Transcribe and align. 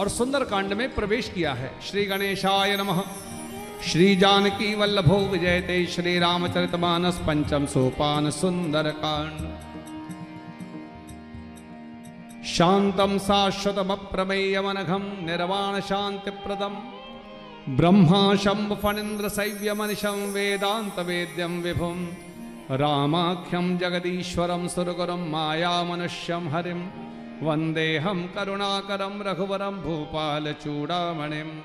और 0.00 0.08
सुंदर 0.08 0.44
कांड 0.44 0.72
में 0.72 0.94
प्रवेश 0.94 1.28
किया 1.28 1.52
है। 1.52 1.80
श्री 1.90 2.04
गणेशाय 2.04 2.76
नमः। 2.76 3.02
श्री 3.86 4.16
जानकी 4.16 4.74
वल्लभो 4.74 5.16
विजयते। 5.16 5.86
श्री 5.86 6.18
रामचरितमानस 6.18 7.18
पंचम 7.18 7.66
सोपान 7.66 8.30
सुंदर 8.30 8.82
कांड 8.82 9.38
शांतम 12.46 13.18
शाश्वतम 13.18 13.18
शाश्वतमप्रमेयमनघम 13.18 15.02
निर्वाण 15.02 15.80
शांति 15.80 16.30
प्रदम। 16.30 16.74
ब्रह्मा 17.76 18.36
शंभ 18.36 18.72
फणीन्द्र 18.82 19.28
सैव्यमनिशं 19.28 20.32
वेदांत 20.32 20.98
वेद्यम 20.98 21.60
विभुम 21.60 22.08
रामाख्यम 22.70 23.78
जगदीश्वरम 23.78 24.66
सुरगुरम 24.68 25.30
मायामनुष्यम 25.30 26.48
हरिम 26.48 26.80
करुणाकरम 28.26 29.22
रघुवरम 29.22 29.80
भूपालचूडामणिम 29.80 31.62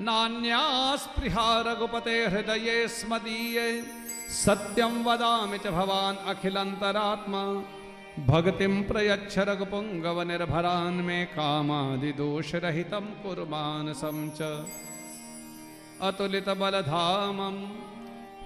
नान्यास्पृहा 0.00 1.62
रघुपते 1.66 2.24
हृदये 2.24 2.88
स्मदीये, 2.88 3.82
सत्यं 4.28 5.04
वदामि 5.04 5.58
च 5.58 5.66
भवान् 5.66 6.28
अखिलन्तरात्मा। 6.28 7.62
भक्तिं 8.26 8.82
प्रयच्छ 8.82 9.38
रघुपुङ्गवनिर्भरान् 9.38 11.02
मे 11.02 11.24
कामादिदोषरहितं 11.24 13.00
कुर्मानसं 13.00 14.30
च। 14.30 14.66
अतुलितबलधामं, 16.02 17.68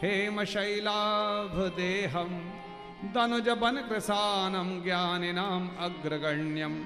हेमशैलाभदेहं। 0.03 2.60
दनुजवनकृशानं 3.05 4.85
ज्ञानिनाम् 4.85 5.69
अग्रगण्यं 5.81 6.79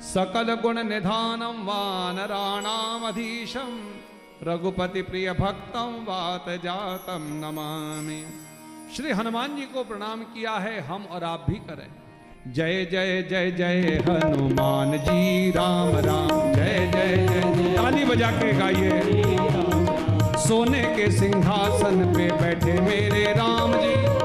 सकलगुणनिधानं 0.00 1.46
वानराणामधीशं 1.46 3.90
रघुपतिप्रियभक्तं 4.42 6.04
वातजातं 6.04 7.20
नमामि। 7.20 8.24
श्री 8.96 9.10
हनुमान 9.10 9.56
जी 9.56 9.62
को 9.62 9.84
प्रणाम 9.84 10.22
किया 10.22 10.52
है, 10.52 10.80
हम 10.80 11.06
और 11.10 11.24
आप 11.24 11.46
भी 11.50 11.56
करें। 11.56 11.86
जय 12.52 12.84
जय 12.84 13.22
जय 13.22 13.50
जय, 13.50 14.04
हनुमान 14.08 14.98
जी, 14.98 15.50
राम 15.50 15.88
राम। 15.88 16.52
जय 16.52 16.90
जय 16.94 17.16
जय 17.16 17.76
ताली 17.76 18.04
बजा 18.04 18.30
के 18.30 18.52
गाइए। 18.52 19.02
सोने 20.48 20.82
के 20.82 21.10
सिंहासन 21.10 22.14
पे 22.16 22.32
बैठे 22.32 22.80
मेरे 22.80 23.32
राम 23.32 23.72
जी। 23.72 24.18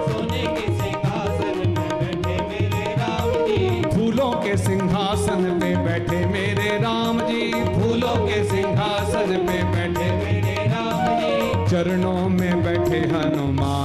के 4.44 4.56
सिंहासन 4.58 5.44
पे 5.60 5.76
बैठे 5.84 6.26
मेरे 6.26 6.78
राम 6.84 7.20
जी, 7.28 7.52
फूलों 7.76 8.16
के 8.28 8.44
सिंहासन 8.50 9.36
पे 9.48 9.64
बैठे 9.74 10.12
मेरे 10.24 10.56
राम 10.74 11.06
जी। 11.20 11.70
चरणों 11.70 12.30
में 12.30 12.64
बैठे 12.64 13.00
हनुमान 13.14 13.83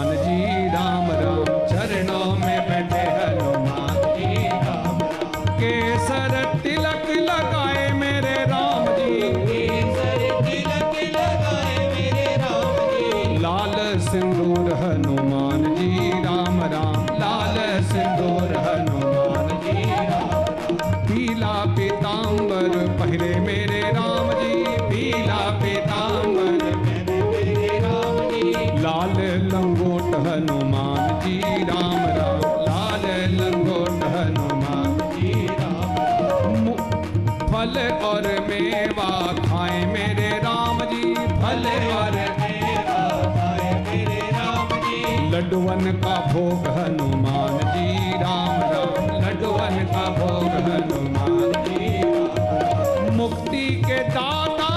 लड्डुअन 45.68 45.92
का 45.92 46.14
भोग 46.32 46.66
हनुमान 46.66 47.58
जी, 47.58 48.12
राम 48.22 48.60
राम। 48.72 49.24
लड्डुअन 49.24 49.76
का 49.92 50.04
भोग 50.18 50.54
हनुमान 50.66 51.52
जी। 51.66 53.10
मुक्ति 53.16 53.66
के 53.86 53.98
दाता 54.08 54.67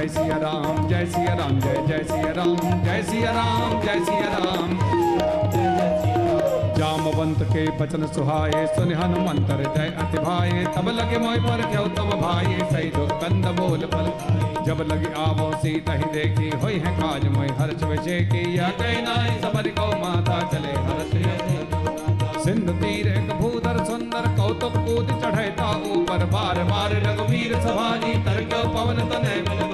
जय 0.00 0.08
सिया 0.08 0.36
राम, 0.36 0.76
जय 0.88 1.04
सिया 1.06 1.32
राम, 1.34 1.58
जय 1.60 1.74
जय 1.88 2.04
सिया 2.04 2.30
राम, 2.32 2.54
जय 2.84 3.02
सिया 3.02 3.30
राम, 3.30 3.72
जय 3.80 3.98
सिया 4.04 4.28
राम। 4.34 4.70
जामवंत 6.78 7.42
के 7.42 7.64
बचन 7.78 8.06
सुहाए, 8.06 8.64
सुन 8.66 8.92
हनुमंतर 8.94 9.62
जय 9.66 9.92
अति 10.00 10.18
भाए। 10.18 10.64
तब 10.76 10.88
लगे 10.90 11.18
मोय 11.18 11.38
पर 11.40 11.64
क्यों 11.70 11.84
तब 11.90 12.16
भाई 12.20 12.58
सही 12.72 12.88
दो 12.90 13.06
कंद 13.14 13.46
बोल 13.60 13.86
पल 13.92 14.10
जब 14.66 14.80
लगे 14.92 15.12
आवो 15.24 15.50
सीता 15.58 15.92
ही 15.92 16.10
देखी, 16.14 16.48
होई 16.56 16.78
है 16.78 16.96
काज 16.96 17.26
मोय 17.36 17.54
हर्ष 17.60 17.82
विजय 17.82 18.20
की। 18.32 18.58
या 18.58 18.68
कह 18.80 19.00
नाई 19.02 19.38
सबर 19.42 19.68
को 19.78 19.86
माता 20.00 20.40
चले 20.48 20.74
हर्ष 20.88 21.10
सिंधु 22.44 22.72
तीर 22.74 23.08
एक 23.08 23.32
भूधर 23.38 23.84
सुंदर 23.84 24.28
कौतुक 24.36 24.76
कूद 24.78 25.10
चढ़ता 25.22 25.70
ऊपर। 25.92 26.24
बार 26.32 26.62
बार 26.64 26.94
रघुवीर 27.02 27.54
सभाजी 27.60 28.14
तरक्यो 28.24 28.62
पवन 28.70 29.08
तनय 29.10 29.68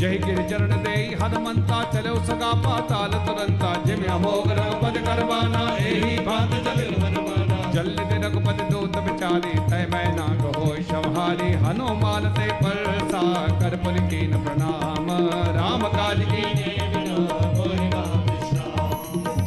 जय 0.00 0.16
गिर 0.24 0.36
चरण 0.50 0.72
दे 0.82 0.94
हनुमंता 1.20 1.78
चलो 1.92 2.14
सगा 2.24 2.50
पाताल 2.64 3.12
तुरंता। 3.26 3.70
जिम 3.84 4.02
अमोघ 4.08 4.46
रघुपद 4.50 4.98
करवाना 5.06 5.62
एही 5.78 6.18
बात 6.26 6.52
चल 6.66 6.80
हनुमाना 6.96 7.58
जल 7.72 7.90
दे 8.02 8.16
रघुपति 8.26 8.64
दूत 8.64 8.98
बिचारी, 8.98 9.54
तय 9.70 9.86
मैं 9.92 10.04
नाग 10.16 10.44
हो 10.56 10.68
शमहारी 10.84 11.50
हनुमान 11.64 12.30
ते 12.32 12.46
परसा 12.62 13.22
कर 13.60 13.76
पुल 13.76 13.98
कीन 14.08 14.32
प्रणाम। 14.44 15.10
राम 15.56 15.82
काज 15.90 16.24
की। 16.24 16.46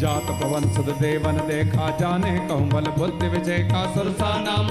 जात 0.02 0.30
पवन 0.38 0.64
सुध 0.74 0.88
देवन 1.00 1.36
देखा, 1.48 1.90
जाने 1.98 2.32
कहूँ 2.48 2.68
बल 2.70 2.86
बुद्धि 2.94 3.28
विजय 3.28 3.60
का 3.66 3.82
सुरसा 3.94 4.30
नाम 4.40 4.70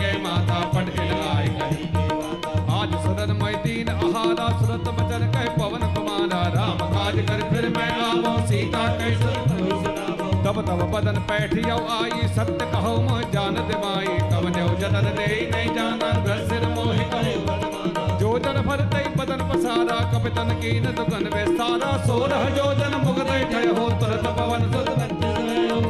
के 0.00 0.10
माता 0.22 0.58
कही 0.70 0.81
आज 3.22 3.28
सुरन 3.28 3.38
मैं 3.38 3.54
दीन 3.62 3.88
आहारा, 3.88 4.46
सुरत 4.60 4.86
बचन 4.94 5.24
कह 5.32 5.44
पवन 5.56 5.82
कुमारा। 5.94 6.38
राम 6.54 6.78
काज 6.92 7.18
कर 7.26 7.42
फिर 7.50 7.68
मैं 7.76 7.90
आवो 8.02 8.32
सीता 8.46 8.82
कैसे 8.98 9.34
तब 10.42 10.56
तब 10.66 10.80
बदन 10.90 11.20
पैठियो 11.28 11.76
आई, 11.96 12.26
सत्य 12.34 12.66
कहो 12.72 12.94
मोह 13.02 13.20
जान 13.30 13.54
दिमाई। 13.68 14.16
तब 14.30 14.46
न्यो 14.56 14.66
जनन 14.80 15.06
दे 15.12 15.28
नहीं 15.52 15.74
जाना 15.76 16.08
ग्रसिर 16.24 16.66
मोहि 16.74 17.04
कहो 17.12 18.18
जो 18.18 18.32
जन 18.38 18.60
भरते 18.62 19.04
बदन 19.14 19.46
पसारा, 19.50 19.98
कपितन 20.10 20.50
की 20.58 20.72
न 20.80 20.94
दुगन 20.96 21.30
विस्तारा 21.36 21.92
सोलह 22.04 22.48
जो 22.56 22.66
जन 22.74 22.98
मुगत 23.04 23.30
ठय 23.52 23.70
हो, 23.78 23.88
तुरत 24.00 24.26
पवन 24.40 24.70
सुत 24.72 24.90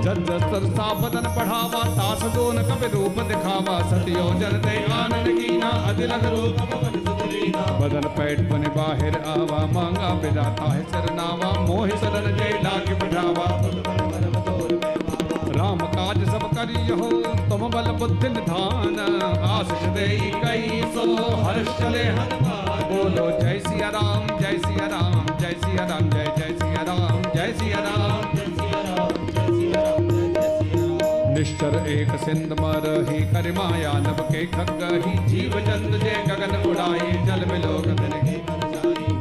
जन 0.05 0.23
जस्तर 0.29 0.69
सा 0.77 0.93
बदन 1.01 1.33
बढ़ावा 1.35 1.83
तास 1.97 2.23
दोन 2.37 2.63
कपि 2.69 2.93
रूप 2.95 3.25
दिखावा। 3.27 3.81
सतियो 3.91 4.29
जन 4.41 4.61
दे 4.61 4.77
आनंद 4.93 5.29
कीना 5.41 5.71
अधिलग 5.91 6.27
रूप 6.35 7.12
बदन 7.51 8.09
पैठ 8.17 8.41
बने 8.51 8.69
बाहिर 8.69 9.17
आवा, 9.27 9.61
मांगा 9.67 10.09
बिदाता 10.23 10.73
है 10.73 10.83
सरनावा 10.85 11.51
मोहि 11.61 11.97
सरन 11.99 12.37
जय 12.37 12.61
लाग 12.63 12.89
बिठावा 13.03 13.47
राम 15.57 15.79
काज 15.95 16.25
सब 16.29 16.45
करियो 16.55 16.97
तुम 17.49 17.69
बल 17.71 17.91
बुद्धि 17.93 18.29
निधान, 18.29 18.99
आशीष 19.49 19.83
दे 19.97 20.07
कई 20.45 20.81
सो, 20.95 21.05
हर्ष 21.43 21.69
चले 21.79 22.05
हनुमान 22.09 22.83
बोलो, 22.93 23.31
जय 23.41 23.61
सिया 23.67 23.89
राम, 23.89 24.27
जय 24.41 24.59
सिया 24.59 24.87
राम, 24.87 25.27
जय 25.41 25.55
सिया 25.65 25.85
राम, 25.85 26.11
जय 26.11 26.33
जय 26.39 26.55
सिया 26.59 26.83
राम, 26.83 27.23
जय 27.35 27.53
सिया 27.59 27.79
राम। 27.79 28.22
निश्चर 31.43 31.75
एक 31.89 32.11
सिंध 32.21 32.53
मर, 32.59 32.85
ही 33.07 33.21
कर 33.29 33.47
माया 33.53 33.93
नभ 34.01 34.19
के 34.27 34.43
खग, 34.49 34.83
ही 35.05 35.15
जीव 35.31 35.55
जंत 35.61 35.95
जे 36.03 36.13
गगन 36.27 36.53
उड़ाए 36.69 37.09
जल 37.27 37.43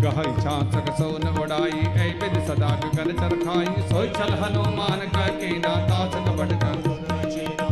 कहई 0.03 0.33
छांसक 0.35 0.91
सोन 0.99 1.25
उड़ाई, 1.39 1.81
ऐ 1.95 2.05
विद 2.19 2.35
सदा 2.45 2.69
गगन 2.83 3.09
चरखाई। 3.13 3.87
सोई 3.89 4.07
छल 4.09 4.33
हनुमान 4.43 5.01
का 5.15 5.25
कीना 5.39 5.73
तासक 5.87 6.29
बटकर 6.37 6.77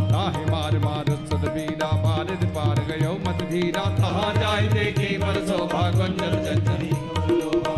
ताहि 0.10 0.44
मार 0.52 0.80
मार 0.80 1.14
सुद 1.28 1.46
वीरा 1.54 1.92
बारिद 2.04 2.50
पार 2.58 2.84
गयो 2.90 3.14
मत 3.28 3.46
धीरा। 3.52 3.86
तहाँ 4.00 4.34
जाय 4.36 4.68
देखे 4.74 5.12
पर 5.20 5.42
शोभा 5.48 5.84
गुंजन 5.92 6.36
चंचरी 6.48 6.92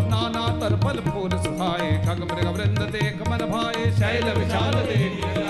नाना 0.08 0.48
तर 0.62 0.80
फल 0.80 1.04
सुहाए, 1.42 1.92
खग 2.08 2.28
मृग 2.32 2.54
वृंद 2.56 2.82
देख 2.92 3.28
मन 3.30 3.48
भाए, 3.52 3.92
शैल 4.00 4.34
विशाल 4.34 4.84
देख। 4.86 5.41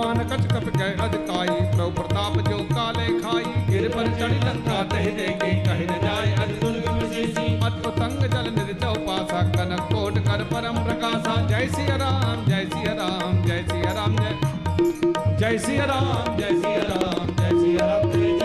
उमान 0.00 0.20
कच 0.28 0.44
कप 0.52 0.66
गए 0.76 0.92
अधिकाई। 1.04 1.54
प्रभु 1.72 1.90
प्रताप 1.96 2.36
जो 2.46 2.58
काले 2.68 3.06
खाई। 3.18 3.44
गिर 3.66 3.88
पर 3.96 4.06
चढ़ी 4.20 4.38
लंका 4.44 4.78
तह 4.92 5.04
देखे 5.18 5.50
कह 5.66 5.82
न 5.90 5.98
जाए 6.04 6.32
अत 7.60 7.82
पतंग 7.84 8.24
जल 8.32 8.48
निर्जव 8.56 8.94
पासा 9.06 9.42
कनक 9.52 9.82
कोट 9.92 10.18
कर 10.28 10.44
परम 10.52 10.82
प्रकाशा। 10.84 11.36
जय 11.48 11.68
सिया 11.76 11.96
राम 12.02 12.44
जय 12.48 12.64
सिया 12.74 12.92
राम 13.02 13.42
जय 13.46 13.64
सिया 13.70 13.92
राम 14.00 14.16
जय 14.16 14.34
जय 15.40 15.58
सिया 15.58 15.84
राम 15.84 16.36
जय 16.36 16.60
सिया 16.60 16.82
राम 16.92 17.34
जय 17.36 17.58
सिया 17.62 17.86
राम 17.86 18.39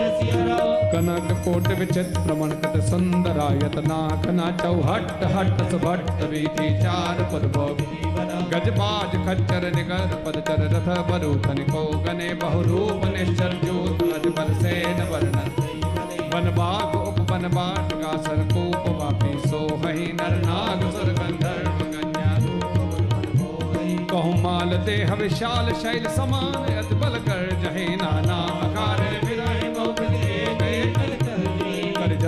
कनक 0.96 1.30
कोट 1.44 1.66
विचित्र 1.78 2.34
मणकत 2.34 2.76
सुंदरायत 2.84 3.74
नाक 3.86 4.22
ना 4.36 4.44
चौहट 4.60 5.24
हट 5.32 5.58
सुभट 5.70 6.22
वीथी 6.30 6.68
चार 6.78 7.18
पुरभो 7.32 7.66
गजबाज 8.52 9.16
खच्चर 9.26 9.66
निगर 9.74 10.14
पदचर 10.26 10.62
रथ 10.74 10.88
बरु 11.10 11.34
तनिको 11.46 11.82
गने 12.06 12.28
बहुरूप 12.44 13.04
निश्चर 13.16 13.58
जोत 13.64 14.00
अजबर 14.10 14.54
सेन 14.62 15.02
वर्णन 15.10 15.50
वन 16.34 16.50
बाग 16.60 16.96
उप 17.02 17.20
वन 17.32 17.48
बाट 17.56 17.92
का 18.04 18.16
सरकूप 18.28 18.88
वापी 19.02 19.34
सो 19.48 19.62
हही 19.84 20.08
नर 20.22 20.38
नाग 20.46 20.86
सुर 20.96 21.12
गंधर्व 21.20 21.84
कहु 24.14 24.32
माल 24.42 24.76
देह 24.88 25.14
विशाल 25.20 25.72
शैल 25.84 26.08
समान 26.16 26.74
अत 26.76 26.96
बल 27.02 27.20
कर 27.28 27.46
जहे 27.64 27.86
नाना। 28.02 28.35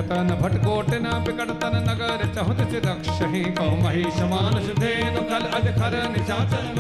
जतन 0.09 0.31
भटकोट 0.41 0.87
न 0.97 1.11
बिकट 1.25 1.51
तन 1.63 1.75
नगर, 1.87 2.23
चहुत 2.35 2.61
से 2.71 2.79
रक्षहि 2.81 3.41
कहु 3.57 3.77
महिष 3.79 4.21
मानुष 4.31 4.69
धेनु 4.79 5.25
खल 5.31 5.45
अजखर 5.59 5.97
निशाचर 6.13 6.79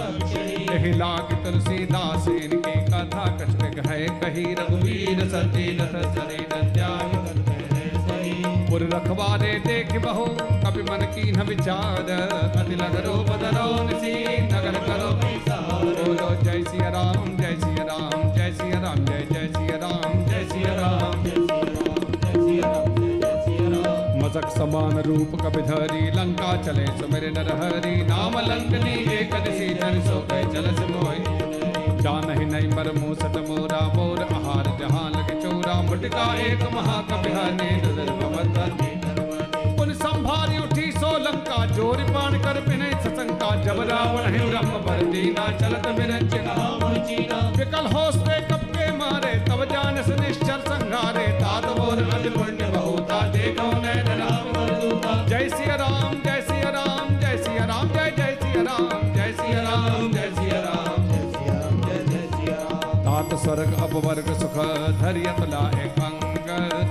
यही 0.68 0.92
लाग 0.94 1.34
तुलसीदास, 1.44 2.28
इनकी 2.30 2.72
कथा 2.86 3.24
कष्ट 3.38 3.60
है 3.86 3.98
कही। 4.22 4.44
रघुवीर 4.54 5.20
सती 5.28 5.66
रथ 5.76 5.98
चरे 6.14 6.38
पुर 8.70 8.82
रखवारे 8.94 9.52
देख 9.66 9.92
बहु 10.02 10.24
कपि 10.64 10.82
मन 10.82 11.06
की 11.14 11.30
न 11.32 11.46
विचार। 11.48 12.10
अति 12.56 12.76
लगरो 12.82 13.14
बदरो, 13.28 13.68
निसी 13.84 14.14
नगर 14.46 14.80
करो 14.88 15.10
बोलो 16.00 16.34
जय 16.42 16.64
सिया 16.70 16.88
राम, 16.96 17.36
जय 17.36 17.56
सिया 17.62 17.84
राम, 17.84 18.20
जय 18.34 18.52
सिया 18.58 18.80
राम, 18.80 19.04
जय 19.06 19.26
जय 19.32 19.48
सिया 19.56 19.76
राम, 19.84 20.24
जय 20.26 20.44
सिया 20.52 20.74
राम। 20.74 21.17
मजक 24.28 24.48
समान 24.52 24.98
रूप 25.04 25.30
कपिधरी 25.40 26.00
लंका 26.14 26.48
चले 26.64 26.86
सुमेर 26.96 27.24
नरहरि 27.36 27.92
नाम 28.08 28.34
लंकनी 28.48 28.96
एक 29.14 29.30
दिशी 29.44 29.68
धर 29.74 29.94
सो 30.08 30.16
गए 30.30 30.42
जलस 30.54 30.80
मोहि 30.90 31.22
जान 32.02 32.28
ही 32.38 32.44
नहीं 32.50 32.68
मर 32.72 32.90
मूसत 32.98 33.38
मोरा 33.46 33.80
मोर 33.94 34.20
आहार 34.26 34.68
जहाँ 34.80 35.06
लगे 35.14 35.36
चोरा, 35.40 35.76
मुटका 35.88 36.26
एक 36.42 36.62
महाकपिहने 36.74 37.70
नज़र 37.78 38.10
भवत 38.20 38.58
पुन 39.78 39.94
संभारी 40.02 40.58
उठी 40.64 40.90
सो 40.92 41.16
लंका, 41.24 41.64
ज़ोर 41.72 42.04
पान 42.12 42.38
कर 42.44 42.60
पिने 42.68 42.90
ससंका, 43.06 43.50
जब 43.64 43.80
रावण 43.90 44.30
है 44.34 44.46
ब्रह्म 44.50 44.84
पर 44.86 45.02
दीना, 45.12 45.46
चलत 45.62 45.86
विरंजना 46.00 47.40
विकल 47.58 47.90
होस्ते 47.96 48.40
कप 48.52 48.68
के 48.76 48.92
मारे, 48.98 49.34
तब 49.48 49.64
जानस 49.72 50.08
निश्चर 50.20 50.60
संघारे 50.70 51.26
तात 51.40 51.64
मोर 51.78 52.06
अज 52.10 52.32
पुण्य 52.36 52.70
बहुता 52.76 52.97
देखो 53.36 53.66
नैन 53.82 54.08
राम 54.20 55.26
जय 55.30 55.48
सिया 55.56 55.74
राम 55.82 56.14
जय 56.26 56.40
सिया 56.50 56.70
राम 56.78 57.16
जय 57.20 57.36
सिया 57.46 57.64
राम 57.72 57.88
जय 57.96 58.10
जय 58.18 58.36
सिया 58.42 58.62
राम 58.68 59.12
जय 59.14 59.32
सिया 59.40 59.62
राम 59.68 60.10
जय 60.12 60.30
सिया 60.38 60.60
राम 60.68 61.06
तात 63.08 63.38
स्वर्ग 63.44 63.72
अपवर्ग 63.84 64.32
सुख 64.40 64.56
धरियत 65.02 65.40
लाए 65.54 65.88
कंग 65.98 66.26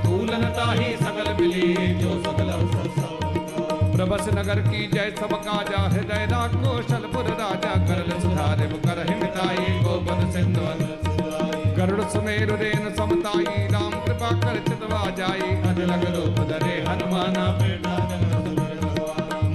तूलन 0.03 0.43
ताही 0.57 0.89
सकल 1.03 1.33
मिली 1.39 1.87
जो 2.01 2.15
सकल 2.25 2.51
प्रभस 3.95 4.27
नगर 4.37 4.59
की 4.69 4.87
जय 4.87 5.11
सब 5.19 5.33
काजा 5.45 5.77
हृदय 5.93 6.27
कौशलपुर 6.63 7.29
राजा 7.39 7.73
करल 7.87 8.11
सुधारे 8.25 8.67
कर 8.85 8.99
हिमताई 9.09 9.65
रेन 12.27 12.89
समताई 12.95 13.67
राम 13.71 13.91
कृपा 14.05 14.29
कर 14.39 14.57
चितवा 14.63 15.01
जाई। 15.17 15.49
अजलग 15.67 16.01
रूप 16.15 16.39
धरे 16.49 16.73
हनुमाना 16.87 17.45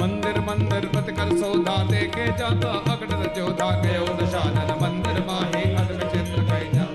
मंदिर 0.01 0.41
मंदिर 0.47 0.87
पत 0.95 1.11
कर 1.19 1.37
सौदा 1.39 1.77
देखे 1.91 2.27
जाता 2.39 2.71
अकड़ 2.93 3.19
जोधा 3.37 3.69
गयो 3.83 4.07
दशानन 4.21 4.73
मंदिर 4.83 5.21
माहे 5.27 5.63
अदम 5.75 6.01
चित्र 6.15 6.45
कैजा 6.51 6.87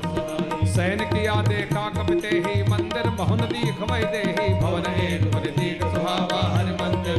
सैन 0.74 1.06
किया 1.12 1.36
देखा 1.44 1.84
कपिते 1.98 2.34
ही 2.48 2.56
मंदिर 2.72 3.10
मोहन 3.12 3.46
दीख 3.54 3.86
वै 3.92 4.02
देही। 4.08 4.48
भवन 4.62 4.90
एक 4.98 5.24
पर 5.34 5.50
दीख 5.60 5.86
सुहावा 5.88 6.42
हर 6.56 6.74
मंदिर 6.82 7.18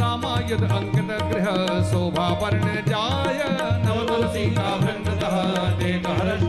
रामायुध 0.00 0.64
अंकित 0.70 1.10
गृह 1.32 1.48
शोभा 1.90 2.28
वर्ण 2.42 2.66
जाय। 2.88 3.44
नव 3.84 4.04
तुलसी 4.06 4.46
का 4.54 4.68
वृंदतः 4.76 5.36
देख 5.80 6.06
हर्ष 6.12 6.45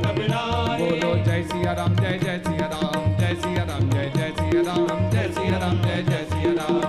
राम 1.74 1.96
जय 1.96 2.18
जय 2.24 2.38
सिया 2.48 2.68
राम 2.68 3.04
जय 3.18 3.36
सिया 3.36 3.64
राम 3.64 3.90
जय 3.90 4.12
जय 4.16 4.32
सिया 4.40 4.62
राम 4.62 5.10
जय 5.12 5.28
सिया 5.36 5.58
राम 5.58 5.78
जय 5.82 6.04
जय 6.04 6.24
सिया 6.30 6.52
राम 6.54 6.86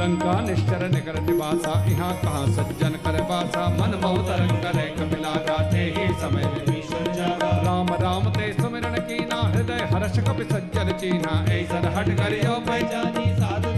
लंका 0.00 0.40
निश्चर 0.40 0.82
निकर 0.88 1.20
निवासा 1.20 1.74
यहाँ 1.90 2.12
कहाँ 2.22 2.46
सज्जन 2.46 2.96
कर 3.04 3.20
वासा 3.22 3.68
मन 3.68 3.98
मोहतर 4.02 4.46
करे, 4.64 4.86
कपिला 4.98 5.34
गाते 5.48 5.82
ही 5.96 6.06
समय। 6.20 6.44
राम 7.64 7.88
राम, 8.02 8.28
ते 8.30 8.52
सुमिरन 8.52 8.96
कीना, 9.08 9.40
हृदय 9.54 9.82
हर्ष 9.92 10.18
कपि 10.18 10.44
सज्जन 10.44 10.92
चीना। 11.00 11.32
ऐसन 11.52 11.84
हट 11.96 12.08
करियो 12.18 12.54
पहचानी 12.68 13.26
साधु 13.34 13.70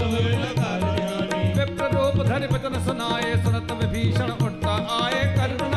विप्र 1.59 1.91
रूप 1.95 2.27
धरि 2.27 2.47
वचन 2.47 2.81
सुनाए, 2.85 3.37
सुनत 3.45 3.73
विभीषण 3.73 4.31
उठता, 4.47 4.75
आए 4.97 5.25
करुण 5.37 5.76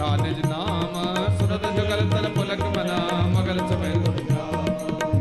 कथा 0.00 0.16
निज 0.16 0.38
नाम, 0.46 0.94
सुरत 1.38 1.64
जुगल 1.76 2.00
तल 2.10 2.26
पुलक 2.36 2.60
मना, 2.76 2.98
मगल 3.32 3.58
समय 3.70 3.92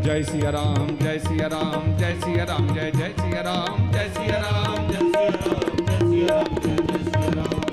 जय 0.06 0.24
सिया 0.24 0.50
राम, 0.50 0.88
जय 1.02 1.18
सिया 1.20 1.48
राम, 1.48 1.84
जय 1.98 2.14
सिया 2.22 2.44
राम, 2.44 2.68
जय 2.76 2.92
जय 2.92 3.12
सिया 3.20 3.42
राम, 3.42 3.92
जय 3.92 4.08
सिया 4.10 4.38
राम, 4.38 4.78
जय 4.90 5.02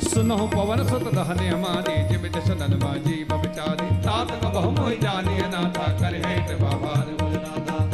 सुनो 0.08 0.36
पवन 0.46 0.80
सुत 0.88 1.06
दहने 1.14 1.46
हमारी 1.48 1.96
जीवित 2.08 2.36
सदन 2.38 2.72
बाजी 2.78 3.16
बचारी 3.24 3.88
तात 4.02 4.28
कबहु 4.42 4.70
मोहि 4.70 4.96
जानिय 4.96 5.42
नाथा 5.54 5.86
कर 6.00 6.14
है 6.26 6.34
कृपा 6.48 6.72
भार। 6.82 7.06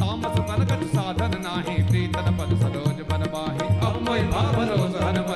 तामस 0.01 0.37
तन 0.49 0.87
साधन 0.95 1.33
नाही, 1.45 1.77
प्रीतन 1.83 2.27
पद 2.39 2.51
सरोज 2.63 2.99
बन 3.13 3.23
माही। 3.35 3.67
अब 3.87 3.95
मोहि 4.09 4.23
भावरोज 4.33 4.95
हनुमंता 5.03 5.21
बिन 5.21 5.32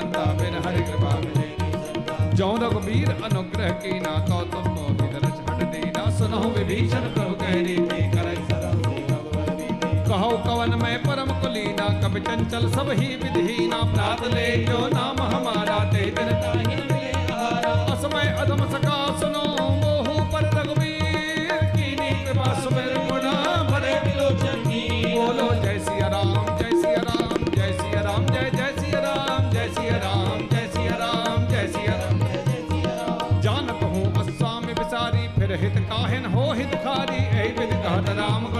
अनुग्रह 3.27 3.69
की 3.83 3.99
ना 3.99 4.13
तो 4.27 4.37
तुम 4.51 4.65
मोहि 4.73 5.07
दरस 5.13 5.37
हट 5.47 5.63
देना 5.71 6.03
सुनो 6.17 6.39
विभीषण 6.55 7.03
प्रभु 7.15 7.33
कह 7.35 7.53
रीति 7.67 8.01
कर 8.13 8.27
कहो 10.09 10.29
कवन 10.43 10.71
में 10.81 10.97
परम 11.03 11.29
कुलीना 11.41 11.87
कब 12.01 12.13
चंचल 12.27 12.63
सब 12.71 12.89
ही 12.99 13.07
विधीना 13.23 13.79
प्रात 13.93 14.21
ले 14.33 14.45
जो 14.65 14.79
नाम 14.87 15.17
हमारा 15.33 15.79
ते 15.91 16.03
दिन। 16.11 16.29
असमय 17.87 18.27
अधम 18.41 18.61
सका 18.71 18.97
सुनो, 19.19 19.43
मोहु 19.81 20.06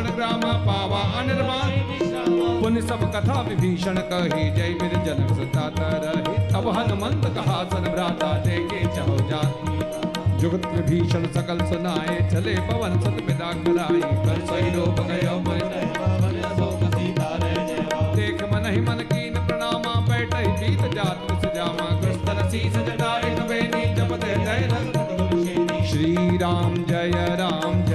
ग्राम 0.06 0.42
पावा 0.42 1.00
अनिर्वाण। 1.20 1.72
पुण्य 2.62 2.82
सब 2.82 3.12
कथा 3.16 3.42
विभीषण 3.42 3.96
कही, 3.96 4.52
जय 4.52 4.70
वीर 4.82 4.92
जनक 4.92 5.28
सुता 5.36 5.70
रही। 5.80 6.54
तब 6.54 6.70
हनुमंत 6.78 7.26
कहा, 7.26 7.64
सन 7.64 7.92
भ्राता 7.92 8.34
देखे 8.38 8.84
चहो 8.96 9.18
जाती। 9.30 9.78
जुगत 10.38 10.66
विभीषण 10.66 11.28
सकल 11.28 11.60
सुनाए, 11.60 12.30
चले 12.32 12.56
पवन 12.56 13.00
सत 13.02 13.24
पिता 13.28 13.54
कराई 13.54 14.02
कर 14.02 14.46
सही 14.46 14.72
मन, 14.72 15.60
देख 18.16 18.44
मन 18.44 18.66
ही 18.66 18.82
मन 18.82 18.96
कीन 18.96 19.34
प्रणामा 19.48 20.00
बीत 20.00 20.94
जात 20.94 21.46
सजामा 21.46 22.02
कृष्ण 22.02 22.50
जटाए 22.86 23.36
जपत 23.96 24.26
श्री 25.86 26.38
राम 26.38 26.76
जय 26.76 27.12
राम 27.40 27.87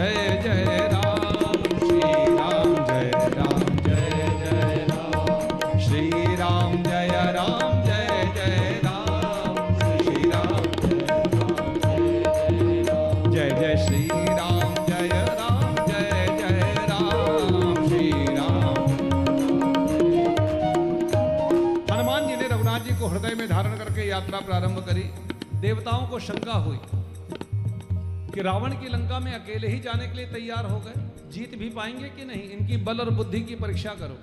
देवताओं 25.62 26.09
को 26.09 26.19
शंका 26.19 26.52
हुई 26.52 26.78
कि 28.35 28.42
रावण 28.42 28.73
की 28.73 28.88
लंका 28.88 29.19
में 29.19 29.33
अकेले 29.33 29.69
ही 29.69 29.81
जाने 29.81 30.07
के 30.07 30.14
लिए 30.14 30.26
तैयार 30.26 30.66
हो 30.66 30.78
गए। 30.78 30.92
जीत 31.31 31.59
भी 31.59 31.71
पाएँगे 31.71 32.09
कि 32.09 32.25
नहीं? 32.25 32.42
इनकी 32.42 32.76
बल 32.76 32.99
और 32.99 33.11
बुद्धि 33.11 33.40
की 33.40 33.54
परीक्षा 33.54 33.90
करो। 33.90 34.14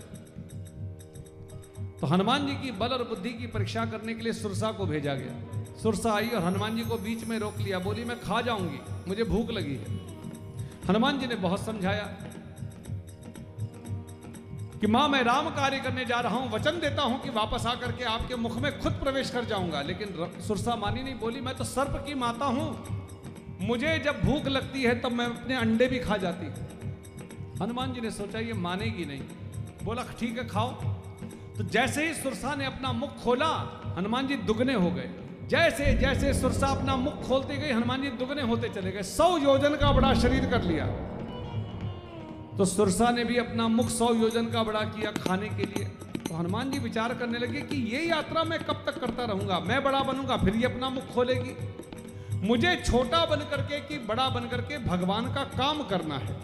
तो 2.01 2.07
हनुमान 2.07 2.47
जी 2.47 2.53
की 2.53 2.71
बल 2.71 2.87
और 2.87 3.03
बुद्धि 3.03 3.29
की 3.29 3.47
परीक्षा 3.47 3.85
करने 3.85 4.13
के 4.13 4.21
लिए 4.21 4.33
सुरसा 4.33 4.71
को 4.71 4.85
भेजा 4.85 5.13
गया। 5.13 5.63
सुरसा 5.83 6.13
आई 6.13 6.27
और 6.27 6.43
हनुमान 6.43 6.75
जी 6.75 6.81
को 6.81 6.97
बीच 6.97 7.23
में 7.23 7.39
रोक 7.39 7.57
लिया। 7.57 7.79
बोली, 7.79 8.03
मैं 8.03 8.19
खा 8.19 8.41
जाऊँगी। 8.41 8.79
मुझे 9.07 9.23
भूख 9.23 9.51
लगी 9.51 9.75
है। 9.75 9.95
हनुमान 10.89 11.19
जी 11.19 11.27
ने 11.27 11.35
बहुत 11.35 11.65
समझाया। 11.65 12.17
कि 14.81 14.87
माँ, 14.87 15.07
मैं 15.07 15.23
राम 15.23 15.49
कार्य 15.49 15.79
करने 15.79 16.05
जा 16.05 16.19
रहा 16.19 16.37
हूँ, 16.37 16.51
वचन 16.51 16.71
देता 16.71 17.01
हूँ 17.01 17.21
कि 17.21 17.29
वापस 17.29 17.65
आकर 17.65 17.91
के 17.91 18.03
आपके 18.03 18.35
मुख 18.35 18.57
में 18.57 18.79
खुद 18.79 18.93
प्रवेश 18.93 19.29
कर 19.29 19.45
जाऊँगा। 19.45 19.81
लेकिन 19.81 20.31
सुरसा 20.47 20.75
मानी 20.75 21.03
नहीं 21.03 21.15
बोली, 21.15 21.41
मैं 21.41 21.55
तो 21.57 21.63
सर्प 21.63 22.03
की 22.07 22.13
माता 22.13 22.45
हूँ। 22.45 22.67
मुझे 23.61 23.99
जब 23.99 24.21
भूख 24.21 24.47
लगती 24.47 24.83
है, 24.83 24.99
तब 25.01 25.11
मैं 25.11 25.25
अपने 25.25 25.55
अंडे 25.55 25.87
भी 25.87 25.99
खा 25.99 26.17
जाती 26.17 26.45
हनुमान 27.63 27.93
जी 27.93 28.01
ने 28.01 28.11
सोचा, 28.11 28.39
ये 28.39 28.53
मानेगी 28.53 29.05
नहीं। 29.05 29.21
बोला, 29.83 30.03
ठीक 30.19 30.37
है, 30.37 30.47
खाओ। 30.47 30.71
तो 31.57 31.63
जैसे 31.63 32.07
ही 32.07 32.13
सुरसा 32.13 32.55
ने 32.55 32.65
अपना 32.65 32.91
मुख 32.91 33.17
खोला, 33.17 33.47
हनुमान 33.97 34.27
जी 34.27 34.35
दुगने 34.35 34.73
हो 34.73 34.91
गए। 34.91 35.09
जैसे 35.47 35.93
जैसे 35.93 36.33
सुरसा 36.33 36.67
अपना 36.67 36.95
मुख 36.95 37.21
खोलते 37.27 37.57
गए 37.57 37.71
हनुमान 37.71 38.01
जी 38.01 38.09
दुगने 38.09 38.41
होते 38.41 38.69
चले 38.69 38.91
गए। 38.91 39.03
सौ 39.03 39.37
योजन 39.37 39.75
का 39.75 39.91
बड़ा 39.91 40.13
शरीर 40.13 40.45
कर 40.45 40.61
लिया। 40.61 40.85
तो 42.59 42.65
सुरसा 42.65 43.09
ने 43.11 43.23
भी 43.23 43.37
अपना 43.37 43.67
मुख 43.67 43.89
सौ 43.89 44.13
योजन 44.13 44.45
का 44.45 44.63
बड़ा 44.63 44.79
किया 44.85 45.11
खाने 45.11 45.49
के 45.49 45.65
लिए। 45.65 45.83
तो 46.19 46.35
हनुमान 46.35 46.71
जी 46.71 46.79
विचार 46.79 47.13
करने 47.13 47.39
लगे 47.39 47.61
कि 47.61 47.75
ये 47.93 48.01
यात्रा 48.03 48.43
मैं 48.43 48.59
कब 48.59 48.83
तक 48.85 48.99
करता 49.01 49.25
रहूँगा? 49.25 49.59
मैं 49.59 49.83
बड़ा 49.83 49.99
बनूँगा, 49.99 50.37
फिर 50.37 50.55
ये 50.55 50.65
अपना 50.65 50.89
मुख 50.89 51.03
खोलेगी। 51.13 51.55
मुझे 52.47 52.75
छोटा 52.85 53.23
बन 53.25 53.45
करके 53.51 53.79
कि 53.79 53.99
बड़ा 53.99 54.27
बन 54.29 54.47
करके 54.47 54.77
भगवान 54.77 55.33
का 55.33 55.43
काम 55.55 55.81
करना 55.83 56.15
है। 56.15 56.35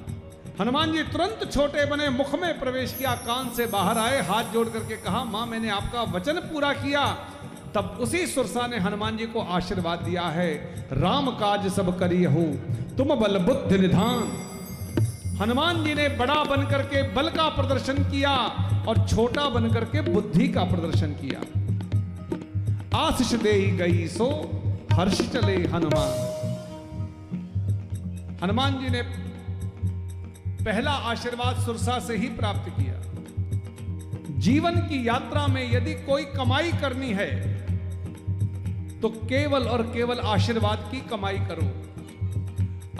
हनुमान 0.59 0.93
जी 0.93 1.03
तुरंत 1.03 1.51
छोटे 1.51 1.85
बने 1.85 2.09
मुख 2.09 2.33
में 2.41 2.59
प्रवेश 2.59 2.93
किया, 2.93 3.15
कान 3.27 3.49
से 3.49 3.65
बाहर 3.67 3.97
आए, 3.97 4.21
हाथ 4.21 4.53
जोड़ 4.53 4.67
करके 4.69 4.95
कहा, 4.95 5.23
माँ, 5.25 5.45
मैंने 5.45 5.69
आपका 5.71 6.03
वचन 6.15 6.39
पूरा 6.47 6.73
किया। 6.73 7.05
तब 7.75 7.97
उसी 8.01 8.25
सुरसा 8.27 8.67
ने 8.67 8.79
हनुमान 8.79 9.17
जी 9.17 9.25
को 9.25 9.41
आशीर्वाद 9.41 9.99
दिया 9.99 10.23
है, 10.31 10.51
राम 10.93 11.31
काज 11.35 11.71
सब 11.73 11.97
करियहु, 11.99 12.45
तुम 12.97 13.15
बल 13.15 13.39
बुद्धि 13.43 13.77
निधान। 13.77 14.54
हनुमान 15.41 15.83
जी 15.83 15.93
ने 15.93 16.07
बड़ा 16.09 16.43
बनकर 16.43 16.81
के 16.83 17.01
बल 17.13 17.29
का 17.29 17.47
प्रदर्शन 17.49 17.97
किया 18.03 18.31
और 18.87 18.99
छोटा 19.07 19.47
बनकर 19.49 19.85
के 19.85 20.01
बुद्धि 20.03 20.47
का 20.47 20.63
प्रदर्शन 20.63 21.11
किया। 21.21 21.39
आशीष 22.97 23.31
दे 23.41 23.53
गई 23.77 24.07
सो 24.07 24.27
हर्ष 24.93 25.21
चले 25.31 25.55
हनुमान। 25.67 26.11
हनुमान 28.43 28.79
जी 28.79 28.89
ने 28.89 29.01
पहला 30.63 30.91
आशीर्वाद 31.11 31.59
सुरसा 31.65 31.99
से 31.99 32.17
ही 32.17 32.27
प्राप्त 32.37 32.69
किया। 32.69 32.95
जीवन 34.39 34.79
की 34.89 35.07
यात्रा 35.07 35.47
में 35.47 35.63
यदि 35.71 35.93
कोई 36.05 36.25
कमाई 36.31 36.71
करनी 36.81 37.11
है 37.13 37.29
तो 39.01 39.09
केवल 39.09 39.67
और 39.67 39.81
केवल 39.93 40.19
आशीर्वाद 40.27 40.89
की 40.91 40.99
कमाई 41.09 41.39
करो। 41.49 41.67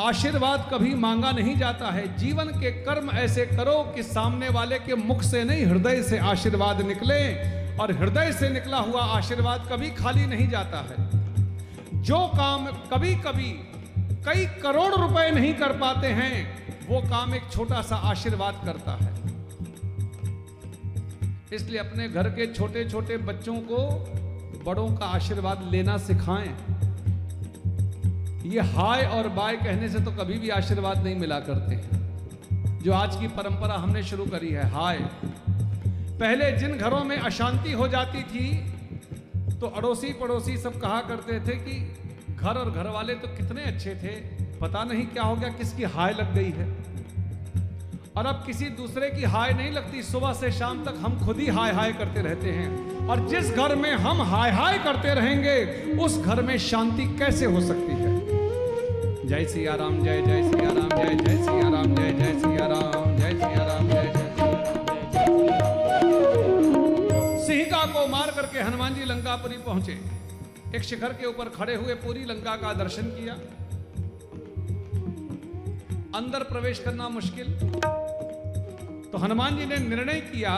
आशीर्वाद 0.01 0.69
कभी 0.73 0.93
मांगा 0.95 1.31
नहीं 1.31 1.55
जाता 1.57 1.91
है। 1.91 2.17
जीवन 2.17 2.45
के 2.45 2.71
कर्म 2.71 3.09
ऐसे 3.11 3.45
करो 3.45 3.91
कि 3.95 4.03
सामने 4.03 4.49
वाले 4.49 4.79
के 4.79 4.95
मुख 4.95 5.21
से 5.21 5.43
नहीं, 5.43 5.65
हृदय 5.65 6.03
से 6.03 6.17
आशीर्वाद 6.17 6.81
निकले 6.81 7.19
और 7.77 7.91
हृदय 7.91 8.31
से 8.31 8.49
निकला 8.49 8.77
हुआ 8.77 9.01
आशीर्वाद 9.01 9.69
कभी 9.71 9.89
खाली 9.89 10.25
नहीं 10.25 10.49
जाता 10.49 10.77
है। 10.77 12.01
जो 12.01 12.27
काम 12.27 12.65
कभी 12.65 13.15
कभी 13.15 13.51
कई 14.25 14.45
करोड़ 14.45 14.93
रुपए 14.95 15.31
नहीं 15.31 15.53
कर 15.53 15.71
पाते 15.71 16.07
हैं, 16.07 16.65
वो 16.89 17.01
काम 17.01 17.35
एक 17.35 17.43
छोटा 17.51 17.81
सा 17.81 17.95
आशीर्वाद 17.95 18.61
करता 18.65 18.91
है। 18.91 19.13
इसलिए 21.53 21.79
अपने 21.79 22.09
घर 22.09 22.29
के 22.29 22.53
छोटे 22.53 22.89
छोटे 22.89 23.17
बच्चों 23.17 23.55
को 23.55 23.87
बड़ों 24.65 24.87
का 24.95 25.05
आशीर्वाद 25.05 25.69
लेना 25.71 25.97
सिखाएँ। 25.97 26.55
ये 28.45 28.61
हाय 28.61 29.01
और 29.07 29.27
बाय 29.29 29.55
कहने 29.55 29.87
से 29.89 29.99
तो 29.99 30.11
कभी 30.11 30.37
भी 30.39 30.49
आशीर्वाद 30.49 31.03
नहीं 31.03 31.15
मिला 31.15 31.39
करते। 31.39 31.75
जो 32.83 32.93
आज 32.93 33.15
की 33.15 33.27
परंपरा 33.27 33.75
हमने 33.75 34.03
शुरू 34.03 34.25
करी 34.25 34.49
है, 34.49 34.69
हाय। 34.71 34.97
पहले 36.19 36.51
जिन 36.51 36.77
घरों 36.77 37.03
में 37.03 37.17
अशांति 37.17 37.71
हो 37.71 37.87
जाती 37.87 38.21
थी 38.23 38.47
तो 39.59 39.67
अड़ोसी 39.67 40.11
पड़ोसी 40.13 40.57
सब 40.57 40.79
कहा 40.81 40.99
करते 41.01 41.39
थे 41.39 41.55
कि 41.59 42.35
घर 42.35 42.57
और 42.57 42.69
घर 42.71 42.89
वाले 42.89 43.13
तो 43.15 43.27
कितने 43.27 43.63
अच्छे 43.63 43.95
थे, 43.95 44.15
पता 44.57 44.83
नहीं 44.83 45.05
क्या 45.05 45.23
हो 45.23 45.35
गया, 45.35 45.49
किसकी 45.49 45.83
हाय 45.89 46.13
लग 46.13 46.33
गई 46.33 46.51
है। 46.51 46.67
और 48.17 48.25
अब 48.25 48.43
किसी 48.45 48.65
दूसरे 48.75 49.09
की 49.09 49.23
हाय 49.25 49.53
नहीं 49.53 49.71
लगती, 49.71 50.03
सुबह 50.03 50.33
से 50.33 50.51
शाम 50.51 50.83
तक 50.83 50.95
हम 50.97 51.19
खुद 51.25 51.39
ही 51.39 51.47
हाय 51.49 51.71
हाय 51.71 51.93
करते 51.93 52.21
रहते 52.21 52.51
हैं। 52.51 53.07
और 53.07 53.27
जिस 53.27 53.49
घर 53.51 53.75
में 53.75 53.91
हम 53.91 54.21
हाय 54.25 54.51
हाय 54.51 54.77
करते 54.79 55.13
रहेंगे, 55.13 55.55
उस 55.99 56.21
घर 56.21 56.41
में 56.41 56.57
शांति 56.61 57.05
कैसे 57.17 57.45
हो 57.45 57.61
सकती 57.61 57.93
है? 57.93 58.04
जय 59.25 59.45
सिया 59.45 59.75
राम 59.75 59.95
जय 60.03 60.21
जय 60.21 60.41
सिया 60.49 60.71
राम 60.71 60.89
जय 60.89 61.15
जय 61.15 61.37
सिया 61.43 61.69
राम 61.69 61.95
जय 61.95 62.11
जय 62.11 62.33
सिया 62.39 62.65
राम 62.67 63.15
जय 63.17 63.31
सिया 63.33 63.63
राम 63.65 63.87
जय 63.87 64.11
जय 64.15 64.27
सिंहिका 67.45 67.79
को 67.85 68.07
मार 68.07 68.31
करके 68.31 68.59
हनुमान 68.59 68.95
जी 68.95 69.05
लंकापुरी 69.05 69.57
पहुँचे। 69.65 69.97
एक 70.75 70.83
शिखर 70.83 71.13
के 71.13 71.25
ऊपर 71.27 71.49
खड़े 71.49 71.75
हुए 71.75 71.93
पूरी 71.95 72.23
लंका 72.25 72.55
का 72.55 72.73
दर्शन 72.73 73.09
किया। 73.17 73.33
अंदर 76.15 76.43
प्रवेश 76.43 76.79
करना 76.79 77.09
मुश्किल। 77.09 77.47
तो 79.11 79.17
हनुमान 79.17 79.57
जी 79.57 79.65
ने 79.65 79.77
निर्णय 79.89 80.19
किया 80.31 80.55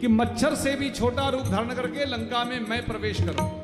कि 0.00 0.08
मच्छर 0.10 0.54
से 0.54 0.76
भी 0.76 0.90
छोटा 0.90 1.28
रूप 1.28 1.46
धारण 1.46 1.74
करके 1.74 2.04
लंका 2.04 2.44
में 2.44 2.58
मैं 2.60 2.86
प्रवेश 2.86 3.20
करूँ। 3.20 3.63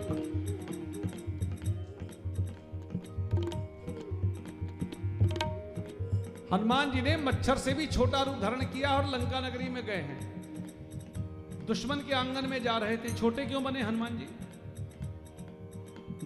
हनुमान 6.53 6.91
जी 6.91 7.01
ने 7.03 7.17
मच्छर 7.17 7.59
से 7.59 7.73
भी 7.75 7.87
छोटा 7.87 8.23
रूप 8.23 8.41
धारण 8.41 8.65
किया 8.65 8.91
और 8.91 9.07
लंका 9.07 9.41
नगरी 9.41 9.69
में 9.69 9.85
गए 9.87 10.01
हैं। 10.03 11.67
दुश्मन 11.67 11.97
के 11.99 12.15
आँगन 12.15 12.49
में 12.49 12.63
जा 12.63 12.77
रहे 12.79 12.97
थे। 12.97 13.13
छोटे 13.15 13.45
क्यों 13.47 13.63
बने 13.65 13.83
हनुमान 13.83 14.19
जी? 14.19 14.29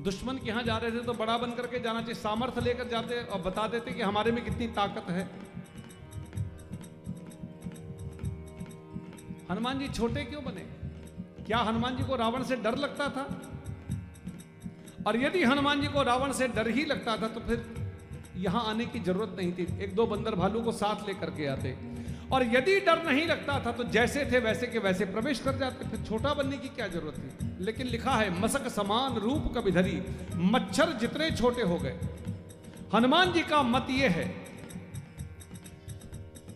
दुश्मन 0.03 0.39
के 0.39 0.49
यहाँ 0.49 0.63
जा 0.63 0.77
रहे 0.77 0.91
थे 0.91 1.03
तो 1.03 1.13
बड़ा 1.13 1.37
बन 1.39 1.51
करके 1.51 1.81
जाना 1.81 2.01
चाहिए। 2.01 2.15
सामर्थ्य 2.15 2.61
लेकर 2.61 2.89
जाते 2.89 3.23
और 3.23 3.41
बता 3.41 3.67
देते 3.69 3.91
कि 3.91 4.03
हमारे 4.03 4.33
में 4.33 4.45
कितनी 4.45 4.67
ताकत 4.67 5.11
है। 5.11 5.29
हनुमान 9.51 9.79
जी 9.79 9.89
छोटे 9.89 10.25
क्यों 10.25 10.45
बने? 10.45 10.65
क्या 11.45 11.59
हनुमान 11.59 11.97
जी 11.97 12.05
को 12.05 12.17
रावण 12.17 12.43
से 12.43 12.57
डर 12.57 12.77
लगता 12.77 13.09
था? 13.09 13.29
और 15.07 15.17
यदि 15.17 15.45
हनुमान 15.45 15.81
जी 15.81 15.89
को 15.89 16.03
रावण 16.03 16.33
से 16.33 16.49
डर 16.49 16.69
ही 16.69 16.85
लगता 16.85 17.17
था 17.17 17.29
तो 17.29 17.41
फिर 17.41 17.84
यहाँ 18.37 18.65
आने 18.67 18.85
की 18.87 19.01
ज़रूरत 19.01 19.37
नहीं 19.39 19.53
थी। 19.53 19.67
एक 19.83 19.95
दो 19.95 20.07
बंदर 20.07 20.35
भालू 20.35 20.61
को 20.61 20.73
साथ 20.73 21.07
लेकर 21.09 21.31
के 21.31 21.47
आते। 21.47 21.77
और 22.33 22.43
यदि 22.55 22.79
डर 22.81 23.03
नहीं 23.05 23.27
लगता 23.27 23.59
था 23.67 23.73
तो 23.73 23.85
जैसे 23.85 24.25
थे 24.33 24.39
वैसे 24.39 24.67
के 24.67 24.79
वैसे 24.79 25.05
प्रवेश 25.05 25.41
कर 25.41 25.59
जाते। 25.59 25.89
फिर 25.89 26.01
छोटा 26.01 26.35
बनने 26.35 26.57
की 26.57 26.69
क्या 26.69 26.89
ज़रूरत 26.89 27.19
थी? 27.19 27.65
लेकिन 27.65 27.87
लिखा 27.87 28.13
है, 28.13 28.41
मसक 28.41 28.69
समान 28.69 29.15
रूप 29.15 29.53
कभी 29.57 29.73
धरी, 29.73 30.03
मच्छर 30.35 30.93
जितने 30.93 31.31
छोटे 31.31 31.63
हो 31.63 31.79
गए। 31.79 31.99
हनुमान 32.95 33.33
जी 33.33 33.43
का 33.43 33.63
मत 33.63 33.87
यह 33.91 34.11
है 34.11 34.44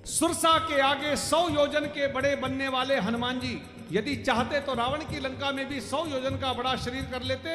सुरसा 0.09 0.57
के 0.59 0.81
आगे 0.81 1.15
सौ 1.17 1.39
योजन 1.51 1.87
के 1.87 2.07
बड़े 2.13 2.35
बनने 2.37 2.69
वाले 2.69 2.97
हनुमान 2.99 3.41
जी। 3.41 3.61
यदि 3.93 4.15
चाहते 4.17 4.61
तो 4.61 4.75
रावण 4.75 5.01
की 5.01 5.21
लंका 5.21 5.51
में 5.53 5.69
भी 5.69 5.81
सौ 5.81 6.05
योजन 6.07 6.37
का 6.37 6.53
बड़ा 6.53 6.75
शरीर 6.77 7.03
कर 7.11 7.23
लेते 7.23 7.51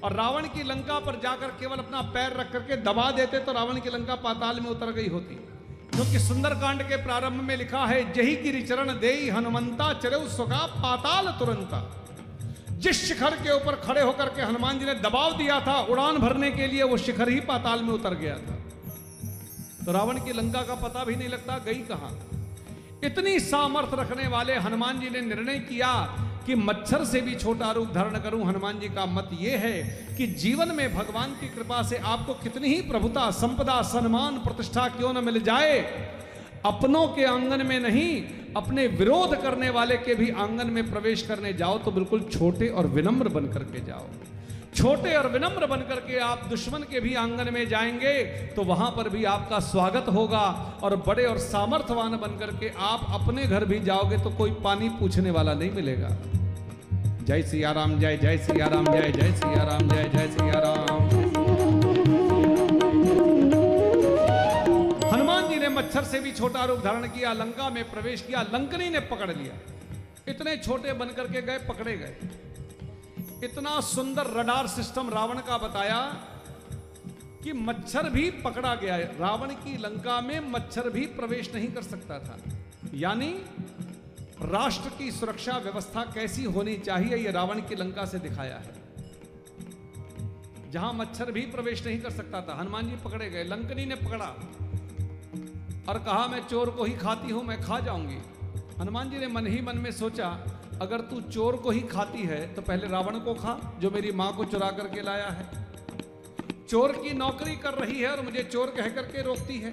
और 0.00 0.12
रावण 0.12 0.46
की 0.48 0.62
लंका 0.62 0.98
पर 1.00 1.20
जाकर 1.22 1.48
केवल 1.60 1.78
अपना 1.78 2.00
पैर 2.14 2.32
रख 2.32 2.52
करके 2.52 2.76
दबा 2.82 3.10
देते 3.10 3.38
तो 3.38 3.52
रावण 3.52 3.80
की 3.80 3.90
लंका 3.90 4.14
पाताल 4.24 4.60
में 4.60 4.70
उतर 4.70 4.92
गई 4.92 5.08
होती। 5.08 5.34
क्योंकि 5.92 6.18
सुंदरकांड 6.18 6.82
के 6.82 6.96
प्रारंभ 6.96 7.42
में 7.42 7.56
लिखा 7.56 7.84
है, 7.86 8.12
जही 8.12 8.34
गिरि 8.36 8.62
चरण 8.62 8.88
देई 8.98 9.28
हनुमंता 9.30 9.92
चरे 10.00 10.18
सुगा 10.28 10.66
पाताल 10.76 11.32
तुरंता। 11.38 11.80
जिस 12.78 13.04
शिखर 13.08 13.36
के 13.36 13.54
ऊपर 13.54 13.74
खड़े 13.76 14.00
होकर 14.00 14.28
के 14.28 14.42
हनुमान 14.42 14.78
जी 14.78 14.84
ने 14.84 14.94
दबाव 15.00 15.36
दिया 15.38 15.60
था, 15.60 15.80
उड़ान 15.80 16.18
भरने 16.18 16.50
के 16.50 16.66
लिए 16.66 16.82
वो 16.82 16.96
शिखर 16.98 17.28
ही 17.28 17.40
पाताल 17.42 17.82
में 17.82 17.92
उतर 17.92 18.14
गया 18.16 18.36
था। 18.38 18.58
तो 19.86 19.92
रावण 19.92 20.18
की 20.18 20.32
लंका 20.32 20.62
का 20.62 20.74
पता 20.82 21.04
भी 21.04 21.14
नहीं 21.16 21.28
लगता 21.28 21.58
गई 21.58 21.80
कहाँ। 21.88 22.10
इतनी 23.04 23.38
सामर्थ 23.40 23.94
रखने 23.94 24.26
वाले 24.28 24.54
हनुमान 24.58 25.00
जी 25.00 25.10
ने 25.10 25.20
निर्णय 25.20 25.58
किया 25.60 25.90
कि 26.46 26.54
मच्छर 26.54 27.04
से 27.04 27.20
भी 27.20 27.34
छोटा 27.34 27.70
रूप 27.72 27.92
धारण 27.94 28.18
करूँ। 28.20 28.44
हनुमान 28.44 28.80
जी 28.80 28.88
का 28.88 29.04
मत 29.06 29.30
यह 29.40 29.58
है 29.58 29.82
कि 30.16 30.26
जीवन 30.40 30.74
में 30.74 30.94
भगवान 30.94 31.30
की 31.32 31.48
कृपा 31.48 31.82
से 31.82 31.96
आपको 31.96 32.34
कितनी 32.34 32.68
ही 32.68 32.80
प्रभुता, 32.82 33.30
संपदा, 33.32 33.80
सम्मान, 33.82 34.38
प्रतिष्ठा 34.38 34.88
क्यों 34.88 35.12
न 35.12 35.24
मिल 35.24 35.40
जाए। 35.42 35.78
अपनों 36.64 37.06
के 37.08 37.24
आँगन 37.24 37.66
में 37.66 37.78
नहीं, 37.80 38.10
अपने 38.56 38.86
विरोध 38.88 39.34
करने 39.42 39.70
वाले 39.70 39.96
के 39.96 40.14
भी 40.14 40.30
आँगन 40.30 40.70
में 40.70 40.90
प्रवेश 40.90 41.22
करने 41.22 41.52
जाओ 41.52 41.78
तो 41.78 41.90
बिल्कुल 41.90 42.28
छोटे 42.32 42.68
और 42.68 42.86
विनम्र 42.88 43.28
बन 43.28 43.52
करके 43.52 43.84
जाओ। 43.86 44.06
छोटे 44.76 45.14
और 45.14 45.26
विनम्र 45.28 45.66
बन 45.66 45.80
करके 45.88 46.18
आप 46.18 46.46
दुश्मन 46.50 46.82
के 46.82 47.00
भी 47.00 47.14
आँगन 47.14 47.52
में 47.54 47.68
जाएँगे 47.68 48.22
तो 48.56 48.62
वहाँ 48.62 48.90
पर 48.90 49.08
भी 49.08 49.24
आपका 49.24 49.58
स्वागत 49.60 50.08
होगा। 50.08 50.40
और 50.82 50.96
बड़े 50.96 51.24
और 51.24 51.38
सामर्थ्यवान 51.38 52.16
बन 52.16 52.36
करके 52.38 52.70
आप 52.78 53.06
अपने 53.10 53.44
घर 53.44 53.64
भी 53.64 53.80
जाओगे 53.80 54.18
तो 54.18 54.30
कोई 54.30 54.50
पानी 54.64 54.88
पूछने 54.88 55.30
वाला 55.30 55.54
नहीं 55.54 55.70
मिलेगा। 55.70 56.08
जय 57.24 57.42
सिया 57.42 57.72
राम, 57.72 57.98
जय 58.00 58.16
जय 58.16 58.38
सिया 58.38 58.66
राम, 58.66 58.84
जय 58.86 59.12
जय 59.12 59.32
सिया 59.32 59.62
राम, 59.64 59.88
जय 59.88 60.08
जय 60.08 60.26
सिया 60.28 60.58
राम। 60.58 61.08
हनुमान 65.12 65.48
जी 65.48 65.58
ने 65.58 65.68
मच्छर 65.68 66.04
से 66.04 66.20
भी 66.20 66.32
छोटा 66.32 66.64
रूप 66.64 66.78
धारण 66.78 67.06
किया, 67.08 67.32
लंका 67.32 67.70
में 67.70 67.84
प्रवेश 67.90 68.20
किया, 68.20 68.42
लंकनी 68.54 68.90
ने 68.90 69.00
पकड़ 69.00 69.30
लिया। 69.30 69.58
इतने 70.28 70.56
छोटे 70.56 70.92
बनकर 70.92 71.32
के 71.32 71.42
गए, 71.42 71.58
पकड़े 71.68 71.96
गए। 71.96 72.42
इतना 73.44 73.80
सुंदर 73.80 74.26
रडार 74.30 74.66
सिस्टम 74.66 75.10
रावण 75.10 75.38
का 75.38 75.58
बताया 75.58 76.00
कि 77.42 77.52
मच्छर 77.52 78.08
भी 78.10 78.30
पकड़ा 78.44 78.74
गया 78.74 78.94
है। 78.94 79.06
रावण 79.18 79.50
की 79.54 79.76
लंका 79.76 80.20
में 80.20 80.50
मच्छर 80.52 80.88
भी 80.90 81.06
प्रवेश 81.06 81.54
नहीं 81.54 81.68
कर 81.68 81.82
सकता 81.82 82.18
था। 82.18 82.38
यानी 82.94 83.28
राष्ट्र 84.42 84.88
की 84.88 85.10
सुरक्षा 85.10 85.58
व्यवस्था 85.58 86.04
कैसी 86.04 86.44
होनी 86.44 86.76
चाहिए 86.78 87.16
यह 87.16 87.30
रावण 87.30 87.60
की 87.60 87.74
लंका 87.74 88.04
से 88.04 88.18
दिखाया 88.18 88.56
है। 88.56 88.82
जहाँ 90.72 90.92
मच्छर 90.92 91.30
भी 91.32 91.40
प्रवेश 91.40 91.84
नहीं 91.86 92.00
कर 92.00 92.10
सकता 92.10 92.40
था, 92.40 92.54
हनुमान 92.60 92.88
जी 92.88 92.96
पकड़े 92.96 93.30
गए, 93.30 93.44
लंकनी 93.44 93.84
ने 93.86 93.94
पकड़ा 93.94 94.26
और 95.88 95.98
कहा, 95.98 96.26
मैं 96.26 96.40
चोर 96.48 96.70
को 96.70 96.84
ही 96.84 96.92
खाती 96.94 97.32
हूँ, 97.32 97.42
मैं 97.44 97.60
खा 97.62 97.78
जाऊँगी। 97.80 98.18
हनुमान 98.80 99.10
जी 99.10 99.18
ने 99.18 99.26
मन 99.26 99.46
ही 99.46 99.60
मन 99.60 99.78
में 99.78 99.90
सोचा 99.92 100.28
अगर 100.82 101.00
तू 101.00 101.20
चोर 101.22 101.56
को 101.56 101.70
ही 101.70 101.80
खाती 101.88 102.22
है 102.22 102.40
तो 102.54 102.62
पहले 102.62 102.88
रावण 102.88 103.18
को 103.20 103.34
खा, 103.34 103.58
जो 103.80 103.90
मेरी 103.90 104.12
माँ 104.12 104.32
को 104.36 104.44
चुरा 104.44 104.70
करके 104.72 105.02
लाया 105.02 105.28
है। 105.30 105.46
चोर 106.68 106.92
की 106.94 107.12
नौकरी 107.14 107.56
कर 107.56 107.74
रही 107.74 108.00
है 108.00 108.10
और 108.10 108.22
मुझे 108.22 108.42
चोर 108.44 108.74
कह 108.76 108.88
करके 108.90 109.22
रोकती 109.22 109.58
है। 109.58 109.72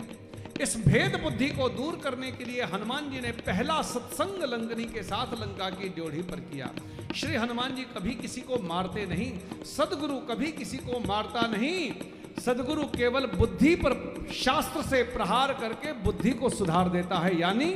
इस 0.62 0.76
भेद 0.86 1.20
बुद्धि 1.24 1.48
को 1.50 1.68
दूर 1.70 2.00
करने 2.04 2.32
के 2.32 2.46
लिए 2.46 2.64
हनुमान 2.64 3.10
जी 3.12 3.20
ने 3.22 3.32
पहला 3.40 3.82
सत्संग 3.84 4.44
लंगनी 4.44 4.86
के 4.86 5.04
साथ 5.04 5.34
लंका 5.40 5.70
की 5.72 5.90
ड्योढ़ी 5.90 6.22
पर 6.22 6.40
किया। 6.42 6.70
श्री 7.16 7.36
हनुमान 7.36 7.76
जी 7.76 7.84
कभी 7.96 8.14
किसी 8.16 8.42
को 8.42 8.60
मारते 8.64 9.06
नहीं, 9.06 9.32
सदगुरु 9.68 10.18
कभी 10.28 10.52
किसी 10.54 10.78
को 10.80 11.00
मारता 11.08 11.48
नहीं। 11.48 11.92
सदगुरु 12.42 12.84
केवल 12.92 13.26
बुद्धि 13.36 13.74
पर 13.76 13.94
शास्त्र 14.34 14.82
से 14.82 15.02
प्रहार 15.16 15.54
करके 15.54 15.94
बुद्धि 16.04 16.32
को 16.32 16.50
सुधार 16.50 16.90
देता 16.90 17.18
है, 17.18 17.40
यानी 17.40 17.74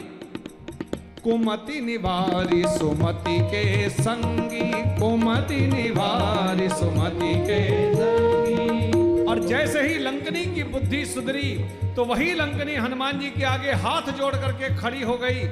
कुमति 1.25 1.79
निवारी 1.81 2.61
सुमति 2.69 3.37
के 3.43 3.89
संगी। 3.89 4.71
कुमति 4.99 5.55
निवारी 5.67 6.67
सुमति 6.69 7.33
के 7.47 7.61
संगी। 7.95 9.23
और 9.23 9.39
जैसे 9.39 9.81
ही 9.81 9.97
लंकनी 9.99 10.45
की 10.45 10.63
बुद्धि 10.63 11.05
सुधरी 11.05 11.53
तो 11.95 12.05
वही 12.05 12.33
लंकनी 12.33 12.75
हनुमान 12.75 13.19
जी 13.19 13.29
के 13.29 13.43
आगे 13.43 13.71
हाथ 13.83 14.11
जोड़ 14.11 14.33
करके 14.35 14.75
खड़ी 14.75 15.01
हो 15.01 15.17
गई 15.17 15.47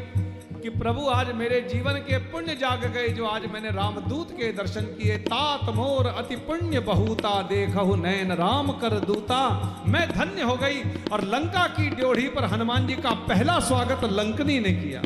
कि 0.62 0.70
प्रभु, 0.70 1.08
आज 1.08 1.34
मेरे 1.36 1.62
जीवन 1.74 1.94
के 2.02 2.18
पुण्य 2.32 2.56
जाग 2.56 2.86
गए 2.94 3.08
जो 3.08 3.26
आज 3.26 3.46
मैंने 3.54 3.70
रामदूत 3.72 4.32
के 4.32 4.52
दर्शन 4.54 4.82
किए। 4.94 5.18
तात 5.18 5.74
मोर 5.76 6.08
अति 6.08 6.36
पुण्य 6.46 6.80
बहुता, 6.84 7.42
देखहु 7.42 7.96
नैन 7.96 8.32
राम 8.36 8.72
कर 8.78 9.00
दूता। 9.00 9.42
मैं 9.88 10.08
धन्य 10.12 10.44
हो 10.44 10.56
गई 10.56 10.80
और 11.12 11.24
लंका 11.26 11.68
की 11.72 11.90
ड्योढ़ी 11.90 12.28
पर 12.28 12.46
हनुमान 12.46 12.88
जी 12.88 13.02
का 13.02 13.12
पहला 13.28 13.60
स्वागत 13.64 14.10
लंकनी 14.14 14.60
ने 14.60 14.74
किया। 14.74 15.02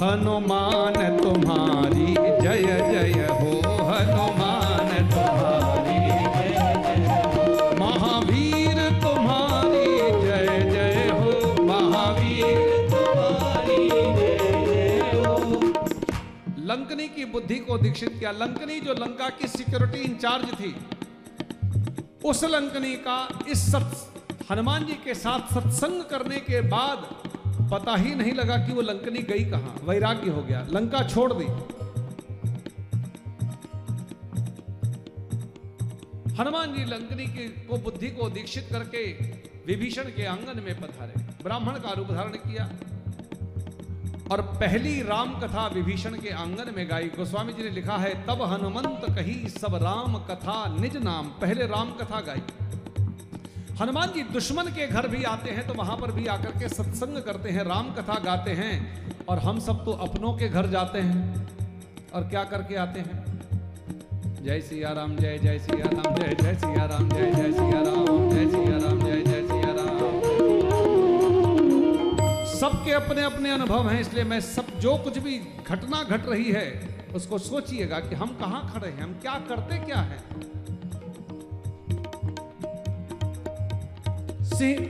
हनुमान 0.00 0.94
तुम्हारी, 1.18 2.06
जय 2.42 2.62
जय 2.90 3.26
हो 3.30 3.50
हनुमान 3.88 4.88
तुम्हारी, 5.10 5.98
महावीर 7.80 8.78
तुम्हारी, 9.02 9.84
जय 10.22 10.48
जय 10.70 11.10
हो 11.10 11.64
महावीर 11.64 12.88
तुम्हारी 12.90 13.88
हो 15.16 15.34
लंकनी 16.64 17.08
की 17.08 17.24
बुद्धि 17.26 17.58
को 17.58 17.78
दीक्षित 17.78 18.16
किया। 18.18 18.30
लंकनी 18.32 18.80
जो 18.80 18.94
लंका 18.94 19.28
की 19.38 19.48
सिक्योरिटी 19.48 20.00
इंचार्ज 20.02 20.54
थी, 20.60 20.74
उस 22.24 22.44
लंकनी 22.46 22.94
का 23.06 23.18
इस 23.48 23.70
सत, 23.72 23.90
हनुमान 24.50 24.86
जी 24.86 24.94
के 25.04 25.14
साथ 25.16 25.54
सत्संग 25.54 26.02
करने 26.10 26.40
के 26.40 26.60
बाद 26.68 26.98
पता 27.70 27.96
ही 27.96 28.14
नहीं 28.14 28.32
लगा 28.32 28.56
कि 28.56 28.72
वो 28.72 28.80
लंकनी 28.80 29.18
गई 29.18 29.44
कहाँ। 29.44 29.76
वैराग्य 29.84 30.30
हो 30.30 30.42
गया। 30.42 30.66
लंका 30.70 31.08
छोड़ 31.08 31.32
दी। 31.32 31.44
हनुमान 36.34 36.74
जी 36.74 36.84
लंकनी 36.84 37.26
की 37.26 37.48
को 37.66 37.76
बुद्धि 37.78 38.08
को 38.08 38.30
दीक्षित 38.30 38.68
करके 38.72 39.12
विभीषण 39.66 40.02
के 40.02 40.26
आँगन 40.26 40.62
में 40.64 40.80
पधारे। 40.80 41.22
ब्राह्मण 41.44 41.72
का 41.72 41.92
रूप 41.92 42.10
धारण 42.10 42.30
किया। 42.30 42.70
और 44.32 44.42
पहली 44.42 45.02
राम 45.02 45.40
कथा 45.40 45.66
विभीषण 45.66 46.10
के 46.10 46.30
आँगन 46.30 46.74
में 46.76 46.90
गाई। 46.90 47.08
गोस्वामी 47.08 47.52
जी 47.52 47.62
ने 47.62 47.70
लिखा 47.70 47.96
है, 47.96 48.26
तब 48.26 48.42
हनुमंत 48.42 49.16
कही 49.16 49.48
सब 49.48 49.74
राम 49.74 50.18
कथा 50.18 50.76
निज 50.80 50.96
नाम। 50.96 51.26
पहले 51.28 51.66
राम 51.66 51.92
कथा 51.92 52.20
गाई। 52.20 52.42
हनुमान 53.80 54.10
जी 54.12 54.22
दुश्मन 54.22 54.66
के 54.68 54.86
घर 54.86 55.06
भी 55.08 55.22
आते 55.24 55.50
हैं 55.50 55.66
तो 55.66 55.74
वहाँ 55.74 55.96
पर 55.96 56.10
भी 56.12 56.26
आकर 56.26 56.58
के 56.60 56.68
सत्संग 56.68 57.22
करते 57.22 57.50
हैं 57.50 57.62
राम 57.64 57.86
कथा 57.94 58.18
गाते 58.24 58.50
हैं, 58.52 58.74
और 59.26 59.38
हम 59.38 59.60
सब 59.60 59.84
तो 59.84 59.92
अपनों 60.06 60.32
के 60.32 60.48
घर 60.48 60.66
जाते 60.66 60.98
हैं। 61.00 61.22
और 62.14 62.28
क्या 62.28 62.42
करके 62.44 62.76
आते 62.76 63.00
हैं? 63.00 63.16
जय 64.44 64.60
सिया 64.60 64.92
राम 64.92 65.16
जय 65.16 65.38
जय 65.38 65.58
सिया 65.58 65.86
राम 65.86 66.14
जय 66.14 66.34
जय 66.42 66.54
सिया 66.54 66.84
राम 66.84 67.08
जय 67.08 67.32
जय 67.32 67.52
सिया 67.52 67.80
राम 67.80 68.30
जय 68.30 68.46
सिया 68.50 68.76
राम 68.78 69.00
जय 69.00 69.22
जय 69.22 69.46
सिया 69.48 69.72
राम 69.78 69.98
सबके 72.52 72.92
अपने 72.92 73.22
अपने 73.22 73.50
अनुभव 73.50 73.88
हैं, 73.88 74.00
इसलिए 74.00 74.24
मैं 74.24 74.40
सब, 74.40 74.78
जो 74.78 74.96
कुछ 74.98 75.18
भी 75.18 75.38
घटना 75.66 76.02
घट 76.02 76.28
रही 76.28 76.50
है, 76.52 76.68
उसको 77.14 77.38
सोचिएगा 77.40 78.00
कि 78.00 78.14
हम 78.14 78.36
कहाँ 78.40 78.70
खड़े 78.74 78.88
हैं, 78.88 79.02
हम 79.02 79.18
क्या 79.22 79.34
करते, 79.48 79.84
क्या 79.86 80.00
हैं। 80.02 80.49
सिंह 84.60 84.80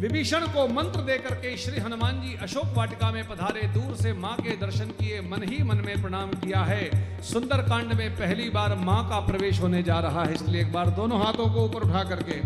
विभीषण 0.00 0.44
को 0.52 0.66
मंत्र 0.68 1.00
देकर 1.02 1.34
के 1.40 1.56
श्री 1.56 1.80
हनुमान 1.80 2.20
जी 2.20 2.36
अशोक 2.42 2.68
वाटिका 2.76 3.10
में 3.10 3.24
पधारे, 3.28 3.62
दूर 3.74 3.96
से 3.96 4.12
माँ 4.14 4.34
के 4.36 4.56
दर्शन 4.56 4.88
किए, 4.98 5.20
मन 5.22 5.42
ही 5.42 5.62
मन 5.62 5.82
में 5.86 6.02
प्रणाम 6.02 6.30
किया 6.36 6.60
है 6.64 6.84
सुंदर 7.22 7.62
कांड 7.68 7.92
में 7.92 8.10
पहली 8.16 8.48
बार 8.50 8.74
माँ 8.78 9.02
का 9.10 9.18
प्रवेश 9.26 9.60
होने 9.60 9.82
जा 9.82 9.98
रहा 10.00 10.24
है, 10.24 10.34
इसलिए 10.34 10.60
एक 10.60 10.72
बार 10.72 10.90
दोनों 10.96 11.20
हाथों 11.20 11.48
को 11.54 11.64
ऊपर 11.64 11.88
उठा 11.88 12.02
करके 12.04 12.40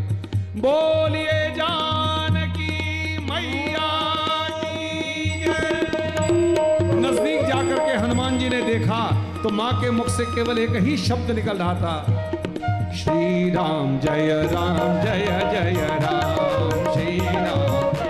बोलिए 0.61 1.39
मैया 3.21 3.79
की 4.55 4.75
जय। 5.41 6.29
नज़दीक 6.97 7.47
जाकर 7.47 7.79
के 7.79 7.97
हनुमान 7.97 8.39
जी 8.39 8.49
ने 8.49 8.63
देखा 8.65 9.01
तो 9.43 9.51
माँ 9.53 9.73
के 9.81 9.91
मुख 9.93 10.09
से 10.09 10.25
केवल 10.35 10.59
एक 10.59 10.77
ही 10.85 10.97
शब्द 10.99 11.31
निकल 11.31 11.57
रहा 11.59 11.75
था 11.77 11.95
श्री 12.95 13.51
राम 13.51 13.99
जय 14.01 14.49
राम, 14.53 15.05
जय 15.05 15.27
जय 15.53 15.99
राम। 16.03 16.95
श्री 16.95 17.19
राम। 17.19 18.01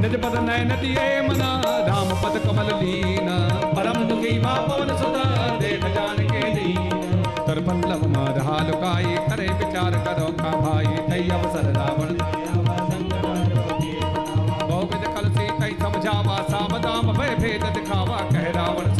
निज 0.00 0.14
पद 0.16 0.38
नयन 0.38 0.72
मना, 1.28 1.62
राम 1.66 2.08
पद 2.08 2.38
कमल 2.38 2.84
लीना। 2.84 3.66
परम 3.66 4.04
दुखी 4.04 4.38
पवन 4.38 4.96
सुधा 4.96 5.58
देख 5.58 5.84
जान 5.84 6.16
के 6.16 6.54
दीन 6.54 6.90
दर्पण 7.46 7.80
लुकाए 8.66 9.26
करे 9.28 9.48
विचार 9.48 9.90
करो 9.90 10.26
का 10.26 10.50
भाई। 10.60 10.86
तय 10.86 11.28
अवसर 11.32 11.64
रावण। 11.72 12.14
बहुविध 14.68 15.04
कल 15.14 15.30
से 15.30 15.48
कई 15.60 15.76
समझावा 15.80 16.36
सावधाम 16.50 17.12
भय 17.12 17.34
भेद 17.34 17.64
दिखावा, 17.64 18.16
कह 18.16 18.50
रावण। 18.50 18.95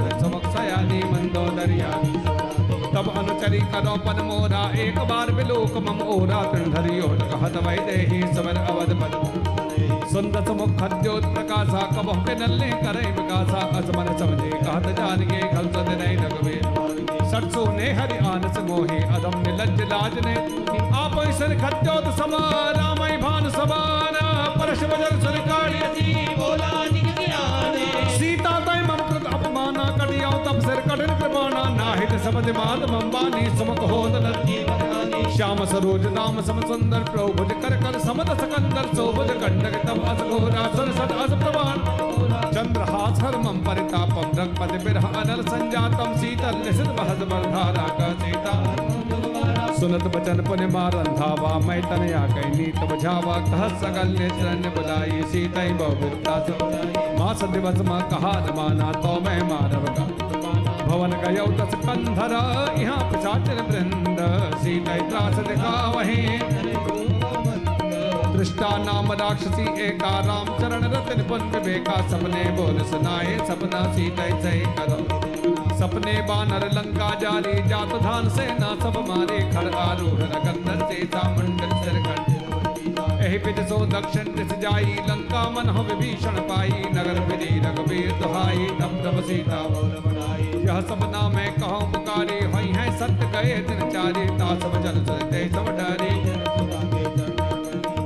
पद 3.77 4.21
मोरा, 4.25 4.61
एक 4.75 4.99
बार 5.09 5.31
बिलोक 5.31 5.77
मम 5.79 5.99
ओरा 6.03 6.43
तृणधरियो 6.43 7.09
कहत 7.23 7.57
वै 7.67 7.77
देही 7.87 8.21
समर 8.35 8.57
अवध 8.62 8.93
पद 9.01 10.07
सुंदर 10.12 10.51
मुख 10.53 10.71
खद्योत 10.81 11.25
प्रकाशा 11.35 11.83
कबह 11.91 12.23
के 12.25 12.35
नल्ले 12.35 12.71
करे 12.79 13.05
विकासा 13.19 13.61
असमन 13.79 14.09
समझे 14.19 14.51
कहत 14.55 14.87
जान 14.99 15.25
के 15.31 15.41
खल 15.53 15.69
सद 15.77 15.91
नहीं 16.01 16.17
लगवे 16.17 16.57
सटसो 17.31 17.67
ने 17.73 17.93
हरि 17.93 18.19
आनस 18.27 18.59
मोहे, 18.69 18.99
अदम 19.17 19.39
ने 19.41 19.53
लज्ज 19.61 19.83
लाज 19.93 20.19
ने 20.27 20.35
आप 21.03 21.21
ईश्वर 21.29 21.55
खद्योत 21.61 22.09
समा 22.17 22.43
रामई 22.79 23.17
भान 23.19 23.51
समान 23.51 24.19
परश 24.59 24.85
बजर 24.85 25.21
सुरकाड़ी 25.21 25.87
जी 26.01 26.27
बोला। 26.39 26.86
नाहित 32.17 32.25
समझ 32.25 32.57
मात 32.57 32.83
मम्बानी 32.91 33.45
सुमक 33.59 33.81
होत 33.91 34.15
श्याम 35.37 35.65
सरोज, 35.67 36.05
नाम 36.09 36.41
सम 36.43 36.61
सुंदर, 36.63 37.01
प्रभुज 37.13 37.51
कर 37.63 37.75
कर 37.83 37.99
समद 38.01 38.29
सकंदर, 38.41 38.87
सोभुज 38.97 39.31
कंडक 39.43 39.75
तब 39.87 40.05
अस 40.05 40.21
घोरा 40.25 40.63
सुर 40.77 40.93
सद 40.93 41.13
अस 41.15 41.33
प्रवान 41.43 41.83
चंद्रहास 42.55 43.21
हर 43.23 43.37
मम 43.39 43.59
परितापम 43.67 44.31
रघपति 44.39 44.79
बिरह 44.85 45.07
अनल 45.13 45.43
संजातम, 45.45 46.15
शीतल 46.17 46.57
निशित 46.65 46.91
बहस 46.99 47.21
बरधारा 47.33 47.87
का 47.99 48.09
सीता। 48.21 48.55
सुनत 49.81 50.05
बचन 50.17 50.43
पुन 50.45 50.65
मारन 50.73 51.13
धावा, 51.17 51.59
मैं 51.67 51.81
तनया 51.83 52.27
कई 52.35 52.51
नीत 52.51 52.79
बझावा, 52.93 53.37
कह 53.49 53.69
सकल 53.81 54.15
नेत्रन 54.19 54.71
बुलाई 54.77 55.23
सीतई 55.33 55.73
बहुबिरता 55.81 56.37
मास 57.19 57.43
दिवस 57.53 57.81
में 57.89 58.01
कहा 58.11 58.33
न 58.41 58.57
माना 58.57 58.93
तो 59.03 59.21
मैं 59.21 59.41
मानव 59.51 59.85
का। 59.91 60.26
भवन 60.87 61.12
गयो 61.22 61.46
दस 61.59 61.75
कंधर, 61.81 62.33
यहाँ 62.81 62.99
पिशाचन 63.11 63.61
वृंद 63.68 64.20
सीतई 64.62 65.01
त्रास 65.09 65.38
दिखावही 65.49 66.22
दृष्टा 68.37 68.70
नाम 68.79 69.12
राक्षसी 69.20 69.66
एका 69.83 70.11
राम 70.27 70.49
चरण 70.59 70.85
रतन 70.92 71.22
पुन 71.29 71.42
विवेका 71.53 71.96
सपने 72.09 72.44
बोल 72.57 72.83
सुनाए 72.90 73.37
सपना 73.49 73.81
सीतई 73.94 74.33
सही 74.42 74.61
करो। 74.79 74.99
सपने 75.79 76.14
बानर 76.29 76.64
लंका 76.72 77.09
जारी 77.22 77.55
जात 77.68 77.94
धान 78.03 78.29
सेना, 78.37 78.68
सब 78.83 78.99
मारे 79.09 79.40
खड़ 79.53 79.68
आरूढ़ 79.77 80.22
रगंधर 80.25 80.87
सीता 80.90 81.22
मंडल 81.31 81.72
सिर 81.83 82.03
खड़ 82.07 83.25
एहि 83.27 83.38
पिज 83.38 83.59
सो 83.68 83.79
दक्षिण 83.88 84.35
दिस 84.37 84.53
जाई, 84.61 84.96
लंका 85.09 85.42
मन 85.51 85.68
हो 85.77 85.83
विभीषण 85.85 86.40
पाई, 86.51 86.83
नगर 86.94 87.20
विधि 87.29 87.59
रघुवीर 87.66 88.12
दुहाई 88.20 88.68
तब 88.81 89.01
तब 89.05 89.22
सीता 89.29 89.62
बोल 89.68 89.90
बढ़ाई 90.07 90.56
यह 90.67 90.81
सपना 90.83 91.21
मैं 91.29 91.51
कहूँ, 91.55 91.85
पुकारी, 91.93 92.39
हई 92.53 92.71
है 92.77 92.85
सत्य 92.99 93.27
गए 93.33 93.57
दिन 93.67 93.81
चारी 93.91 94.25
तास 94.39 94.63
जल 94.85 94.97
चलते 95.05 95.43
सब 95.51 95.69
डरी। 95.77 96.15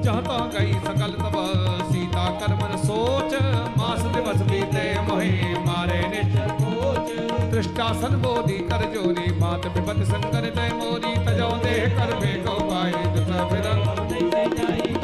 जहता 0.05 0.37
गई 0.55 0.73
सकल 0.85 1.14
तब 1.20 1.37
सीता 1.92 2.25
कर 2.40 2.55
मन 2.55 2.77
सोच, 2.83 3.35
मास 3.79 4.03
दिवस 4.14 4.42
बीते, 4.51 4.85
मोहे 5.09 5.55
मारे 5.66 6.01
निश्चर 6.09 6.53
कोच 6.61 7.09
दृष्टासन 7.53 8.20
बोधी 8.23 8.59
कर 8.68 8.85
जोरी 8.94 9.27
मात 9.40 9.66
विपत 9.68 10.05
संकर 10.12 10.51
तय 10.51 10.70
मोरी, 10.75 11.14
तजो 11.27 11.49
देह 11.64 11.88
कर 11.96 12.14
बे 12.20 12.35
को 12.44 12.59
पाए 12.68 12.92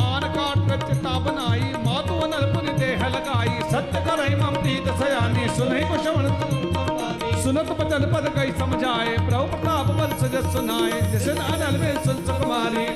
आन 0.05 0.29
काट 0.37 0.85
चिता 0.85 1.19
बनाई 1.25 1.73
मातु 1.87 2.21
अनल 2.21 2.47
पुनि 2.53 2.79
देह 2.79 3.09
लगाई, 3.09 3.59
सत्य 3.73 4.05
करई 4.07 4.35
मम 4.43 4.63
प्रीत 4.63 4.95
सयानी 5.01 5.49
सुनहि 5.57 5.85
कुशवण 5.89 6.65
सुनत 7.47 7.69
बचन 7.79 8.05
पद 8.13 8.25
कई 8.37 8.53
समझाए, 8.61 9.11
प्रभु 9.27 9.45
प्रताप 9.51 9.91
बल 9.99 10.15
सजस 10.21 10.47
सुनाए, 10.53 10.97
जिसन 11.11 11.37
अनल 11.43 11.77
में 11.81 12.03
सुन 12.05 12.17
सुकुमारी 12.27 12.87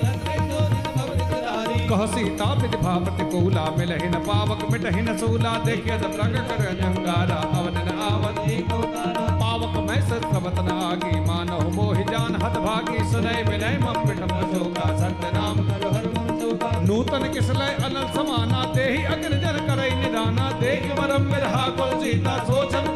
कह 1.90 2.02
सीता 2.06 2.48
विधिभा 2.54 2.94
प्रतिकूला 3.04 3.64
मिलहि 3.76 4.08
न 4.08 4.18
पावक 4.26 4.64
मिटहि 4.72 5.02
न 5.02 5.16
सूला 5.20 5.52
देखिय 5.64 5.96
प्रग 6.02 6.34
कर 6.50 6.66
जंगारा 6.80 7.38
अवन 7.58 7.78
न 7.86 7.94
आवती 8.08 8.56
पावक 8.72 9.78
मैं 9.88 10.00
सत्रवतन 10.10 10.70
आगी, 10.74 11.14
मानव 11.28 11.64
मोहि 11.76 12.04
जान 12.10 12.34
हत 12.42 12.58
भागी, 12.66 12.98
सुनय 13.12 13.42
विनय 13.48 13.78
मम 13.84 14.02
पिठम 14.06 14.34
शोका 14.52 14.88
सत्य 15.00 15.32
नाम 15.38 15.64
कर 15.68 15.86
हर 15.94 16.06
मन 16.14 16.38
शोका 16.42 16.72
नूतन 16.88 17.32
किसलय 17.34 17.74
अनल 17.84 18.06
समाना, 18.18 18.64
देहि 18.74 19.02
अग्र 19.14 19.42
जन 19.44 19.64
करई 19.68 19.94
निदाना, 20.02 20.50
देख 20.62 20.90
परम 20.98 21.32
विरहा, 21.34 21.66
कुल 21.78 21.98
सीता 22.02 22.38
सोचन 22.44 22.89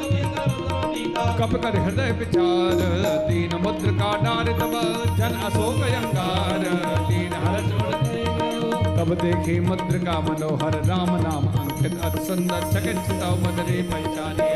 कप 1.35 1.55
कर 1.63 1.77
हृदय 1.79 2.11
विचार, 2.19 2.81
दीन 3.29 3.53
मुद्र 3.63 3.93
का 3.93 4.11
डार 4.23 4.49
तब 4.59 4.75
जन 5.19 5.35
अशोक 5.47 5.81
अंगार 5.95 6.63
दीन 7.09 7.33
हर 7.45 7.65
तब 8.97 9.15
देखे 9.23 9.55
मुद्र 9.61 9.99
का 9.99 10.19
मनोहर, 10.21 10.75
राम 10.85 11.11
नाम 11.23 11.47
अंकित, 11.55 11.95
अति 12.01 12.21
सुंदर 12.27 12.63
चकित 12.73 12.99
चिताव 13.07 13.35
मदरे 13.39 13.79
पहचाने 13.91 14.49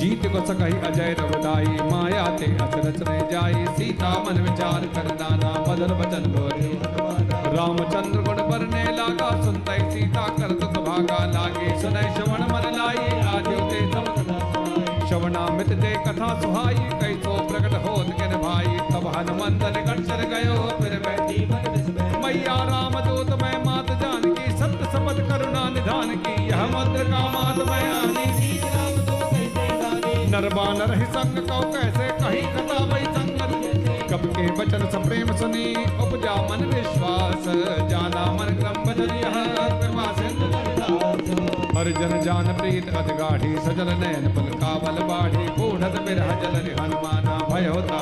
जीत 0.00 0.22
को 0.26 0.40
सकही 0.46 0.76
अजय 0.88 1.10
रघुदाई, 1.18 1.66
माया 1.90 2.24
ते 2.38 2.46
अचरच 2.58 2.98
रह 3.02 3.18
जाई, 3.30 3.66
सीता 3.76 4.12
मन 4.24 4.36
विचार 4.42 4.82
कर 4.94 5.06
नाना 5.14 5.50
बदल 5.66 5.90
बचन 5.94 6.24
बोले। 6.32 6.70
रामचंद्र 7.56 8.18
गुण 8.20 8.38
बरने 8.50 8.84
लागा 8.96 9.30
सुनतई, 9.44 9.80
सीता 9.92 10.24
कर 10.38 10.50
दुख 10.60 10.74
भागा 10.86 11.20
लागे 11.32 11.68
सुनय 11.80 12.06
श्रवण 12.16 12.42
मन 12.52 12.66
लाई 12.76 12.96
ते 12.96 12.99
सब 15.30 15.36
श्रवणामित 15.36 15.68
दे 15.80 15.90
कथा 16.06 16.28
सुहाई 16.40 16.74
कैसो 16.74 17.32
प्रकट 17.48 17.74
होत 17.84 18.06
के 18.10 18.36
भाई। 18.36 18.70
तब 18.90 19.06
हनुमंत 19.16 19.62
निकट 19.76 19.98
चल 20.08 20.22
गयो, 20.32 20.54
फिर 20.78 20.94
बैठी 21.06 21.38
मैया 22.22 22.56
राम 22.64 22.94
दूत, 23.00 23.30
मैं 23.42 23.64
मात 23.64 23.90
जान 24.02 24.24
की 24.34 24.52
सत्य 24.52 24.90
समझ 24.92 25.16
करुणा 25.28 25.62
निधान 25.68 26.16
की। 26.16 26.34
यह 26.48 26.64
मंत्र 26.66 27.04
का 27.04 27.22
मात 27.28 27.58
मैं 27.68 27.84
आनी। 27.92 28.28
नरबानर 30.30 30.94
ही 30.94 31.06
संग 31.14 31.38
को 31.48 31.60
कैसे 31.70 32.08
कही 32.20 32.42
कथा 32.48 32.84
वही 32.84 33.04
संगत। 33.06 33.52
कब 34.12 34.26
के 34.36 34.46
वचन 34.52 34.88
सप्रेम 34.90 35.36
सुनी, 35.36 35.68
उपजा 35.74 36.34
मन 36.42 36.64
विश्वास। 36.74 37.44
जाना 37.90 38.24
मन 38.32 38.56
क्रम 38.60 38.82
भजन 38.84 39.14
यह 39.16 39.36
कृपा 39.80 40.12
सिंधु 40.12 40.59
हर 41.74 41.88
जन 42.24 42.48
प्रीत 42.58 42.88
अति 42.90 43.14
गाढ़ी 43.18 43.50
सजल 43.58 43.90
नयन 43.98 44.24
पल 44.34 44.48
कावल 44.60 44.96
बाढ़ी, 45.08 45.44
बूढ़त 45.58 45.94
बिरह 46.06 46.32
जल 46.42 46.56
हनुमाना, 46.80 47.36
भय 47.50 47.66
होता 47.68 47.98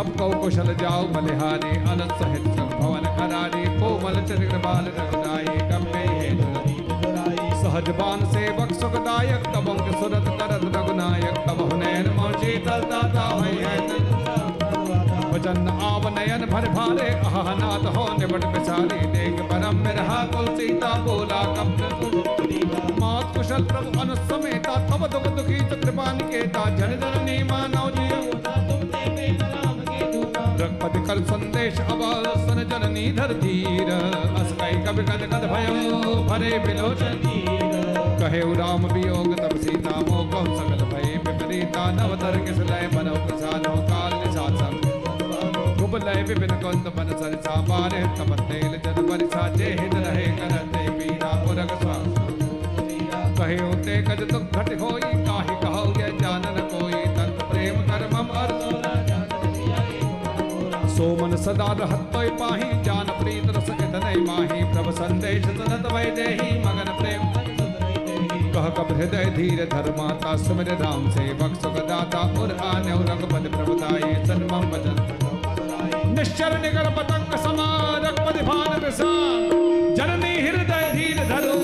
अब 0.00 0.08
कौ 0.18 0.28
कुशल 0.40 0.74
जाओ 0.76 1.02
बलिहारी, 1.08 1.72
अनंत 1.84 2.14
सहित 2.20 2.48
भवन 2.72 3.04
करारी 3.18 3.64
कोमल 3.78 4.20
चरित्र 4.24 4.58
बाल 4.64 4.90
रघुदाई 4.96 5.56
कम्बे 5.70 6.04
हे 6.10 6.30
सहज 7.62 7.88
बान 8.00 8.24
सेवक, 8.32 8.72
सुखदायक 8.80 9.46
तब 9.54 9.68
अंक 9.70 9.94
सुरत 10.00 10.34
करत 10.40 10.64
रघुनायक 10.76 11.46
तब 11.46 11.60
हुनैन 11.62 12.10
मोची 12.16 12.58
दाता 12.66 13.28
भई 13.40 13.56
है 13.64 14.23
वचन 15.34 15.68
आव 15.84 16.04
नयन 16.16 16.42
भर 16.46 16.64
भारे। 16.70 17.06
अहनाथ 17.28 17.84
हो 17.94 18.02
निबट 18.18 18.44
बिचारी 18.48 19.06
देख 19.14 19.40
परम 19.48 19.76
मिरहा 19.84 20.18
कुल 20.32 20.46
सीता 20.58 20.90
बोला 21.04 21.40
कब 21.54 21.80
मात 23.00 23.32
कुशल 23.36 23.64
प्रभु 23.64 24.00
अनुस 24.00 24.20
समेता 24.28 24.74
तब 24.88 25.06
दुख 25.14 25.26
दुखी 25.36 25.58
कृपा 25.72 26.06
निकेता 26.12 26.64
जन 26.76 26.94
जननी 27.00 27.36
मानव 27.50 27.90
जीव 27.96 28.22
रघुपति 30.60 31.00
कर 31.08 31.24
संदेश 31.24 31.80
अवसन 31.86 32.62
जननी 32.70 33.04
धर 33.12 33.34
धीर 33.42 33.92
असकई 33.92 34.80
कवि 34.86 35.04
कद 35.10 35.28
कद 35.34 35.50
भयो 35.52 36.14
भरे 36.30 36.58
बिलोचन 36.58 37.22
कहे 38.20 38.40
राम 38.56 38.86
वियोग, 38.86 39.34
तब 39.38 39.56
सीता 39.62 39.96
मोको 40.00 40.44
सकल 40.56 40.84
भय। 40.92 41.16
विपरीता 41.26 41.90
नवतर 41.92 42.38
किस 42.46 42.58
लय 42.70 42.88
बनो 42.94 43.14
प्रसादो 43.26 43.74
काल 43.90 44.12
निशासन 44.20 45.02
गुब 45.94 46.04
लय 46.04 46.22
विपिन 46.22 46.52
कुंद 46.60 46.86
बन 46.94 47.10
सरसा 47.18 47.52
बारे 47.66 47.98
तब 48.16 48.30
तेल 48.46 48.72
जन 48.84 48.96
बरसा 49.08 49.42
जे 49.48 49.66
हित 49.80 49.92
रहे 49.96 50.24
करते 50.38 50.80
पीरा 50.90 51.28
पुरग 51.42 51.74
स्वा 51.82 51.94
कहे 53.36 53.58
ते 53.84 53.98
गज 54.02 54.22
दुख 54.32 54.56
घट 54.56 54.70
होई, 54.80 55.10
काहि 55.26 55.54
कहो 55.62 55.84
ये 56.00 56.08
जानन 56.18 56.58
कोई? 56.72 56.98
तंत 57.14 57.38
प्रेम 57.42 57.78
कर 57.82 58.06
मम 58.12 58.32
अर्जुन। 58.40 58.82
सोमन 60.88 61.36
सदा 61.36 61.70
रहतोय 61.72 62.30
पाही, 62.40 62.70
जान 62.82 63.12
प्रीत 63.20 63.46
रस 63.56 63.70
इतनै 63.70 64.14
माही। 64.24 64.64
प्रभ 64.72 64.90
संदेश 64.94 65.46
सनत 65.52 65.90
वै 65.92 66.04
देही, 66.10 66.50
मगन 66.58 66.90
प्रेम। 66.98 67.22
कह 68.54 68.68
कब 68.78 68.90
हृदय 68.96 69.30
धीर 69.36 69.64
धर्माता 69.72 70.36
सुमिर 70.36 70.72
राम 70.82 71.10
से 71.10 71.32
बक्सुक 71.34 71.78
दाता 71.86 72.24
उर 72.42 72.56
आन्यो 72.66 72.98
रघुपति 73.04 73.48
प्रभुताई 73.48 74.12
सन्मम 74.26 74.68
वचन 74.70 75.23
निश्चर 76.14 76.52
निगर 76.60 76.88
पतंग 76.96 77.32
समारक 77.44 78.18
परिभान 78.20 78.82
जननी 79.96 80.32
हृदय 80.40 80.84
धीर 80.92 81.18
धरो 81.28 81.56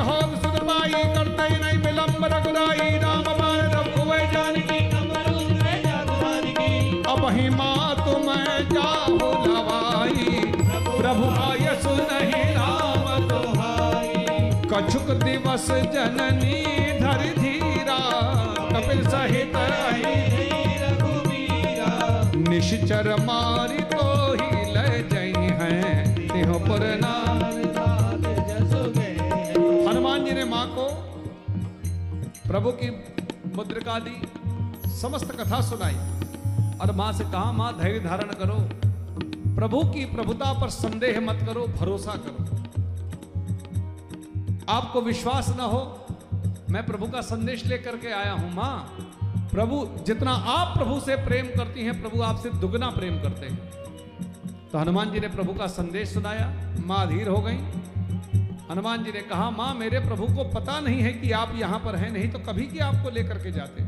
हो 0.00 0.18
सुनवाई 0.36 1.02
करते 1.14 1.48
नहीं 1.54 1.78
विलंब 1.78 2.24
रघुराई। 2.34 2.88
राम 2.98 3.26
जानकी 4.34 4.78
अब 7.12 7.26
ही 7.36 7.48
माँ 7.50 7.94
लवाई। 9.46 10.40
प्रभु 10.88 11.26
आय 11.42 11.66
सुनहि 11.82 12.42
राम 12.54 13.06
दुहाई। 13.28 14.14
कछुक 14.72 15.10
दिवस 15.24 15.68
जननी 15.94 16.56
धर 17.00 17.22
धीरा, 17.38 18.00
कपिल 18.72 19.06
सहित 19.08 19.56
रही। 19.56 20.37
निश्चर 22.58 23.16
मारी 23.20 23.78
तो 23.78 24.32
ही 24.32 24.64
ले 24.74 25.02
जई 25.02 25.32
हैं। 25.40 25.98
पर 26.58 26.98
नाम 27.00 27.38
हनुमान 29.88 30.24
जी 30.24 30.32
ने 30.32 30.44
माँ 30.44 30.66
को, 30.68 30.86
प्रभु 32.48 32.70
की 32.70 32.90
मुद्रिका 33.56 33.98
दी, 33.98 34.16
समस्त 34.90 35.30
कथा 35.40 35.60
सुनाई। 35.60 35.94
और 36.78 36.92
माँ 36.92 37.12
से 37.12 37.24
कहा, 37.24 37.52
माँ, 37.52 37.78
धैर्य 37.78 38.00
धारण 38.00 38.28
करो। 38.28 38.56
प्रभु 39.56 39.84
की 39.84 40.04
प्रभुता 40.04 40.52
पर 40.52 40.68
संदेह 40.68 41.20
मत 41.20 41.46
करो, 41.46 41.66
भरोसा 41.66 42.12
करो। 42.12 42.44
आपको 44.68 45.00
विश्वास 45.00 45.48
न 45.48 45.60
हो, 45.60 46.06
मैं 46.70 46.86
प्रभु 46.86 47.06
का 47.06 47.20
संदेश 47.20 47.66
लेकर 47.66 47.96
के 47.96 48.12
आया 48.12 48.32
हूँ, 48.32 48.54
माँ। 48.54 49.07
प्रभु, 49.50 50.04
जितना 50.04 50.30
आप 50.30 50.76
प्रभु 50.78 51.00
से 51.00 51.16
प्रेम 51.16 51.46
करती 51.46 51.84
हैं, 51.84 52.00
प्रभु 52.02 52.22
आपसे 52.22 52.50
दुगना 52.50 52.90
प्रेम 52.90 53.20
करते 53.22 53.46
हैं। 53.46 53.58
तो 54.72 54.78
हनुमान 54.78 55.12
जी 55.12 55.20
ने 55.20 55.28
प्रभु 55.28 55.52
का 55.52 55.66
संदेश 55.66 56.12
सुनाया, 56.14 56.52
माँ 56.86 57.06
अधीर 57.06 57.28
हो 57.28 57.38
गई। 57.38 57.58
हनुमान 58.70 59.04
जी 59.04 59.12
ने 59.12 59.20
कहा, 59.20 59.50
माँ, 59.50 59.74
मेरे 59.74 59.98
प्रभु 59.98 60.26
को 60.26 60.44
पता 60.44 60.80
नहीं 60.80 61.00
है 61.00 61.12
कि 61.12 61.30
आप 61.32 61.52
यहाँ 61.56 61.78
पर 61.78 61.96
हैं, 61.96 62.10
नहीं 62.10 62.28
तो 62.28 62.38
कभी 62.38 62.66
की 62.66 62.78
आपको 62.78 63.10
लेकर 63.10 63.38
के 63.38 63.52
जाते 63.52 63.86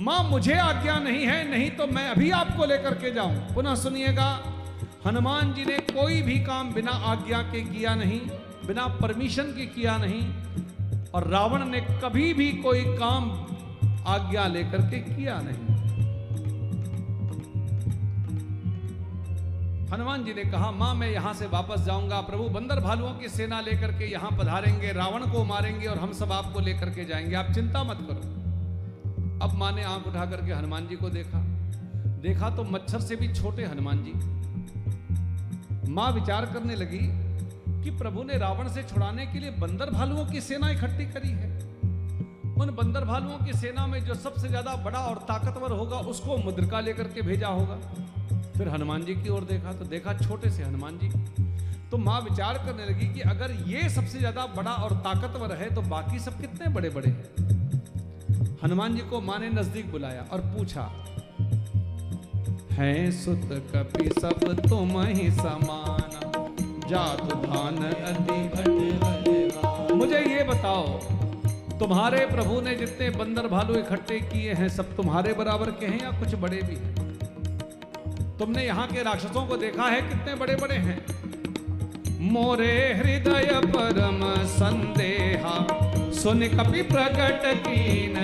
माँ, 0.00 0.22
मुझे 0.30 0.54
आज्ञा 0.54 0.98
नहीं 0.98 1.26
है, 1.26 1.50
नहीं 1.50 1.70
तो 1.70 1.86
मैं 1.86 2.08
अभी 2.08 2.30
आपको 2.30 2.64
लेकर 2.64 2.94
के 2.94 3.10
जाऊँ। 3.10 3.34
पुनः 3.54 3.74
सुनिएगा, 3.74 4.28
हनुमान 5.06 5.52
जी 5.54 5.64
ने 5.64 5.78
कोई 5.92 6.22
भी 6.22 6.38
काम 6.38 6.72
बिना 6.72 6.90
आज्ञा 6.90 7.42
के 7.42 7.60
किया 7.60 7.94
नहीं, 7.94 8.20
बिना 8.66 8.86
परमिशन 8.86 9.42
के 9.42 9.66
किया 9.66 9.96
नहीं, 9.96 10.22
और 11.10 11.28
रावण 11.28 11.64
ने 11.64 11.80
कभी 11.80 12.32
भी 12.34 12.50
कोई 12.52 12.84
काम 12.84 13.30
आज्ञा 14.06 14.46
लेकर 14.46 14.82
के 14.82 14.98
किया 14.98 15.40
नहीं। 15.42 15.74
हनुमान 19.92 20.24
जी 20.24 20.34
ने 20.34 20.44
कहा, 20.44 20.70
माँ, 20.70 20.94
मैं 20.94 21.10
यहाँ 21.10 21.34
से 21.34 21.46
वापस 21.46 21.80
जाऊँगा। 21.80 22.20
प्रभु, 22.20 22.44
बंदर 22.44 22.80
भालुओं 22.80 23.10
की 23.10 23.28
सेना 23.28 23.60
लेकर 23.60 23.92
के 23.92 24.12
यहाँ 24.12 24.30
पधारेंगे, 24.30 24.92
रावण 24.92 25.32
को 25.32 25.44
मारेंगे 25.44 25.86
और 25.86 25.98
हम 25.98 26.12
सब 26.12 26.32
आपको 26.32 26.60
लेकर 26.60 26.90
के 26.90 27.04
जाएँगे। 27.04 27.34
आप 27.34 27.50
चिंता 27.52 27.84
मत 27.84 27.98
करो। 28.00 28.20
अब 29.42 29.54
माँ 29.54 29.72
ने 29.72 29.82
आँख 29.82 30.06
उठा 30.06 30.26
करके 30.26 30.52
हनुमान 30.52 30.86
जी 30.86 30.96
को 30.96 31.10
देखा। 31.10 31.38
देखा 32.22 32.50
तो 32.50 32.64
मच्छर 32.64 33.00
से 33.00 33.16
भी 33.16 33.34
छोटे 33.34 33.64
हनुमान 33.64 34.04
जी। 34.04 34.12
माँ 35.92 36.12
विचार 36.12 36.46
करने 36.46 36.74
लगी 36.74 37.24
कि 37.84 37.90
प्रभु 37.90 38.22
ने 38.22 38.38
रावण 38.38 38.68
से 38.68 38.82
छुड़ाने 38.82 39.26
के 39.26 39.38
लिए 39.38 39.50
बंदर 39.50 39.90
भालुओं 39.90 40.26
की 40.26 40.40
सेना 40.40 40.70
इकट्ठी 40.70 41.04
करी 41.04 41.28
है। 41.28 41.73
उन 42.54 42.70
बंदर 42.72 43.04
भालुओं 43.04 43.38
की 43.38 43.52
सेना 43.54 43.86
में 43.86 44.04
जो 44.04 44.14
सबसे 44.16 44.48
ज़्यादा 44.48 44.74
बड़ा 44.84 44.98
और 45.00 45.18
ताकतवर 45.28 45.72
होगा, 45.72 45.98
उसको 45.98 46.36
मुद्रिका 46.38 46.80
लेकर 46.80 47.08
के 47.08 47.22
भेजा 47.22 47.48
होगा। 47.50 47.78
फिर 48.52 48.68
हनुमान 48.68 49.04
जी 49.04 49.14
की 49.14 49.28
ओर 49.28 49.44
देखा 49.44 49.72
तो 49.72 49.84
देखा 49.86 50.12
छोटे 50.18 50.50
से 50.50 50.62
हनुमान 50.62 50.98
जी। 50.98 51.08
तो 51.90 51.98
माँ 51.98 52.20
विचार 52.22 52.58
करने 52.66 52.84
लगी 52.86 53.06
कि 53.14 53.20
अगर 53.22 53.52
ये 53.68 53.88
सबसे 53.90 54.18
ज़्यादा 54.18 54.46
बड़ा 54.56 54.72
और 54.84 54.92
ताकतवर 55.04 55.52
है 55.56 55.74
तो 55.74 55.82
बाकी 55.84 56.18
सब 56.20 56.40
कितने 56.40 56.68
बड़े 56.74 56.90
बड़े 56.90 57.08
हैं? 57.08 57.24
हनुमान 58.62 58.94
जी 58.96 59.02
को 59.10 59.20
माँ 59.20 59.38
ने 59.38 59.48
नज़दीक 59.50 59.90
बुलाया 59.92 60.24
और 60.32 60.40
पूछा, 60.52 60.90
है 62.72 63.10
सुत 63.14 63.48
कपि 63.74 64.08
सब 64.20 64.68
तुम 64.68 65.00
ही 65.00 65.30
समान? 65.32 66.20
जात 66.88 67.22
भान 67.44 67.78
मुझे 69.94 70.20
ये 70.20 70.42
बताओ 70.44 70.86
तुम्हारे 71.80 72.26
प्रभु 72.26 72.60
ने 72.60 72.74
जितने 72.74 73.10
बंदर 73.10 73.46
भालू 73.46 73.74
इकट्ठे 73.74 74.18
किए 74.20 74.52
हैं, 74.52 74.68
सब 74.68 74.96
तुम्हारे 74.96 75.32
बराबर 75.32 75.70
के 75.70 75.86
हैं 75.86 76.02
या 76.02 76.10
कुछ 76.10 76.34
बड़े 76.34 76.56
भी 76.56 76.76
हैं? 76.76 76.94
तुमने 78.38 78.64
यहाँ 78.64 78.86
के 78.86 79.02
राक्षसों 79.02 79.46
को 79.46 79.56
देखा 79.56 79.84
है 79.84 80.00
कितने 80.02 80.34
बड़े 80.34 80.56
बड़े 80.56 80.74
हैं? 80.74 80.98
मोरे 82.20 82.94
हृदय 82.94 83.60
परम 83.66 84.20
संदेहा, 84.46 85.54
सुन 86.12 86.48
कपि 86.48 86.82
प्रकट 86.82 87.42
कीन 87.66 88.16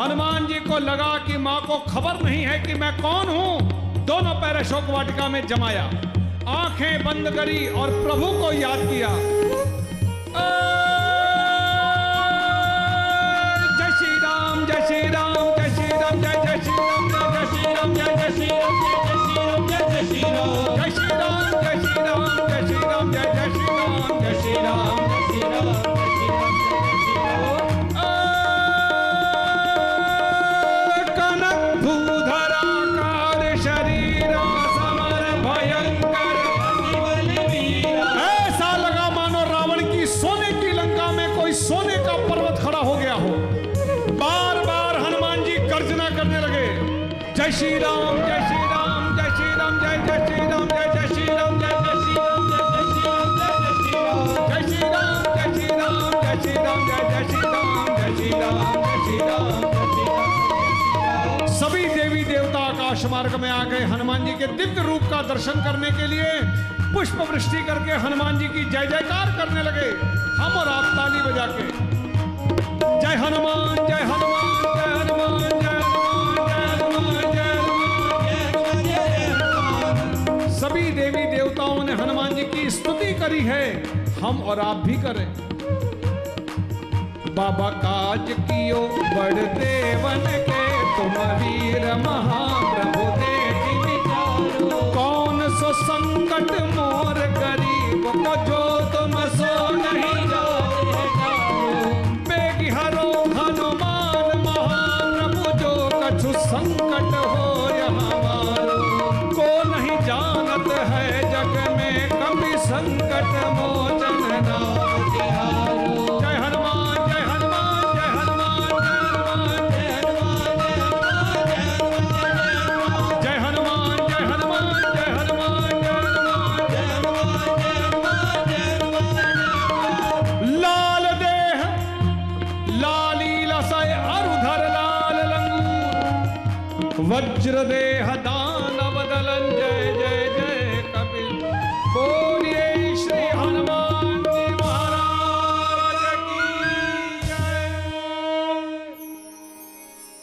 हनुमान 0.00 0.46
जी 0.46 0.54
को 0.54 0.78
लगा 0.78 1.18
कि 1.18 1.36
माँ 1.36 1.60
को 1.66 1.78
खबर 1.78 2.22
नहीं 2.24 2.42
है 2.42 2.58
कि 2.66 2.74
मैं 2.74 2.92
कौन 3.02 3.28
हूँ। 3.28 4.04
दोनों 4.06 4.34
पैर 4.34 4.56
अशोक 4.56 4.84
वाटिका 4.90 5.28
में 5.28 5.46
जमाया। 5.46 5.84
आँखें 6.48 7.04
बंद 7.04 7.30
करी 7.30 7.66
और 7.68 7.90
प्रभु 7.90 8.26
को 8.26 8.52
याद 8.52 8.78
किया। 8.78 9.08
जय 10.28 10.67
दिव्य 64.56 64.82
रूप 64.82 65.02
का 65.10 65.20
दर्शन 65.28 65.56
करने 65.64 65.90
के 65.98 66.06
लिए 66.06 66.30
पुष्प 66.92 67.18
वृष्टि 67.30 67.60
करके 67.64 67.92
हनुमान 68.04 68.38
जी 68.38 68.46
की 68.48 68.62
जय 68.64 68.86
जयकार 68.88 69.26
करने 69.38 69.62
लगे, 69.62 69.88
हम 70.38 70.52
और 70.58 70.68
आप 70.68 70.84
ताली 70.96 71.20
बजा 71.22 71.46
के 71.48 71.66
जय 73.00 73.14
हनुमान 73.16 73.74
जय 73.88 74.02
हनुमान 74.10 74.46
जय 74.76 74.92
हनुमान 74.94 75.34
जय 75.38 75.74
हनुमान 76.72 77.16
जय 77.28 77.48
हनुमान, 77.62 78.26
जय 78.86 80.58
सभी 80.58 80.84
देवी 80.92 81.24
देवताओं 81.36 81.80
ने 81.84 81.92
हनुमान 82.02 82.30
जी 82.36 82.44
की 82.54 82.62
स्तुति 82.70 83.10
करी 83.20 83.42
है, 83.44 83.64
हम 84.22 84.34
और 84.42 84.60
आप 84.60 84.78
भी 84.86 84.96
करें। 85.02 85.28
बाबा 87.34 87.68
काज 87.80 88.26
कियो 88.40 88.80
बड़ 89.14 89.38
देवन 89.58 90.24
के 90.48 90.64
तुम 90.96 91.12
वीर 91.40 91.84
महाप्रभु। 91.98 92.97
பாட்டு 96.40 96.77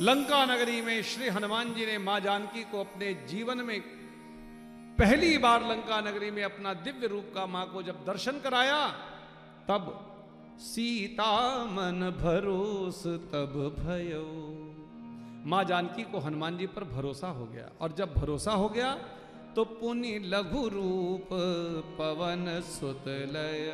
लंका 0.05 0.45
नगरी 0.45 0.81
में 0.81 1.01
श्री 1.03 1.29
हनुमान 1.29 1.73
जी 1.73 1.85
ने 1.85 1.97
माँ 1.97 2.19
जानकी 2.19 2.63
को 2.63 2.79
अपने 2.79 3.13
जीवन 3.29 3.57
में 3.65 3.79
पहली 4.99 5.37
बार 5.37 5.63
लंका 5.69 5.99
नगरी 6.01 6.29
में 6.31 6.43
अपना 6.43 6.73
दिव्य 6.85 7.07
रूप 7.07 7.31
का 7.35 7.45
माँ 7.45 7.65
को 7.73 7.83
जब 7.83 8.03
दर्शन 8.05 8.39
कराया, 8.39 8.77
तब 9.69 9.83
सीता 10.61 11.33
मन 11.65 12.09
भरोस, 12.21 13.01
तब 13.33 13.53
भयो। 13.79 14.25
माँ 15.49 15.63
जानकी 15.63 16.03
को 16.03 16.19
हनुमान 16.19 16.57
जी 16.57 16.67
पर 16.67 16.83
भरोसा 16.85 17.27
हो 17.27 17.45
गया 17.45 17.69
और 17.81 17.95
जब 17.97 18.13
भरोसा 18.13 18.51
हो 18.53 18.69
गया 18.69 18.93
तो 19.55 19.63
पुनि 19.75 20.17
लघु 20.25 20.67
रूप 20.69 21.29
पवन 21.99 22.45
सुत 22.69 23.07
लय। 23.07 23.71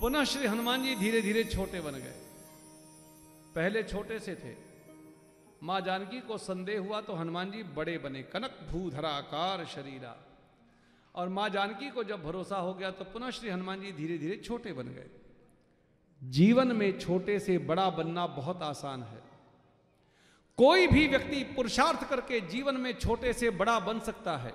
पुनः 0.00 0.24
श्री 0.24 0.46
हनुमान 0.46 0.82
जी 0.82 0.94
धीरे 0.96 1.20
धीरे 1.22 1.44
छोटे 1.44 1.80
बन 1.80 1.92
गए। 1.98 2.16
पहले 3.54 3.82
छोटे 3.82 4.18
से 4.18 4.34
थे 4.34 4.67
माँ 5.62 5.80
जानकी 5.80 6.20
को 6.20 6.38
संदेह 6.38 6.80
हुआ 6.80 7.00
तो 7.00 7.14
हनुमान 7.14 7.50
जी 7.50 7.62
बड़े 7.62 7.98
बने, 7.98 8.22
कनक 8.22 8.58
भूधराकार 8.70 9.64
शरीरा। 9.64 10.16
और 11.14 11.28
माँ 11.28 11.48
जानकी 11.48 11.90
को 11.90 12.04
जब 12.04 12.22
भरोसा 12.22 12.56
हो 12.56 12.74
गया 12.74 12.90
तो 12.90 13.04
पुनः 13.04 13.30
श्री 13.30 13.50
हनुमान 13.50 13.80
जी 13.80 13.92
धीरे 13.92 14.18
धीरे 14.18 14.36
छोटे 14.36 14.72
बन 14.72 14.88
गए। 14.88 15.10
जीवन 16.22 16.76
में 16.76 16.98
छोटे 16.98 17.38
से 17.40 17.58
बड़ा 17.58 17.90
बनना 17.90 18.26
बहुत 18.26 18.62
आसान 18.62 19.02
है। 19.02 19.22
कोई 20.58 20.86
भी 20.86 21.06
व्यक्ति 21.08 21.44
पुरुषार्थ 21.44 22.08
करके 22.10 22.40
जीवन 22.40 22.76
में 22.76 22.92
छोटे 22.98 23.32
से 23.32 23.50
बड़ा 23.50 23.80
बन 23.80 24.00
सकता 24.00 24.36
है। 24.36 24.52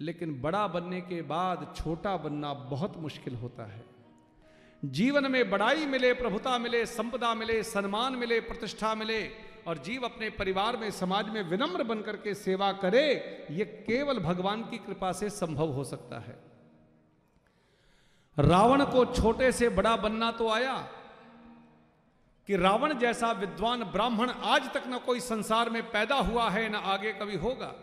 लेकिन 0.00 0.40
बड़ा 0.42 0.66
बनने 0.68 1.00
के 1.00 1.22
बाद 1.22 1.74
छोटा 1.76 2.16
बनना 2.16 2.54
बहुत 2.54 2.96
मुश्किल 2.96 3.34
होता 3.34 3.64
है। 3.64 3.95
जीवन 4.82 5.30
में 5.30 5.48
बड़ाई 5.50 5.86
मिले, 5.86 6.12
प्रभुता 6.12 6.56
मिले, 6.58 6.84
संपदा 6.86 7.34
मिले, 7.34 7.62
सम्मान 7.62 8.16
मिले, 8.16 8.40
प्रतिष्ठा 8.40 8.94
मिले 8.94 9.26
और 9.66 9.78
जीव 9.78 10.04
अपने 10.04 10.28
परिवार 10.30 10.76
में, 10.76 10.90
समाज 10.90 11.28
में 11.28 11.42
विनम्र 11.42 11.82
बनकर 11.82 12.16
के 12.16 12.34
सेवा 12.34 12.70
करे 12.74 13.06
यह 13.50 13.64
केवल 13.86 14.18
भगवान 14.18 14.62
की 14.62 14.78
कृपा 14.78 15.12
से 15.12 15.30
संभव 15.30 15.72
हो 15.72 15.84
सकता 15.84 16.18
है। 16.18 16.38
रावण 18.36 18.84
को 18.84 19.04
छोटे 19.14 19.50
से 19.52 19.68
बड़ा 19.70 19.96
बनना 19.96 20.30
तो 20.32 20.48
आया 20.50 20.76
कि 22.48 22.56
रावण 22.56 22.98
जैसा 22.98 23.30
विद्वान 23.32 23.84
ब्राह्मण 23.84 24.30
आज 24.30 24.72
तक 24.74 24.86
ना 24.86 24.98
कोई 24.98 25.20
संसार 25.20 25.70
में 25.70 25.82
पैदा 25.90 26.16
हुआ 26.16 26.48
है, 26.50 26.68
ना 26.68 26.78
आगे 26.78 27.12
कभी 27.12 27.36
होगा। 27.36 27.74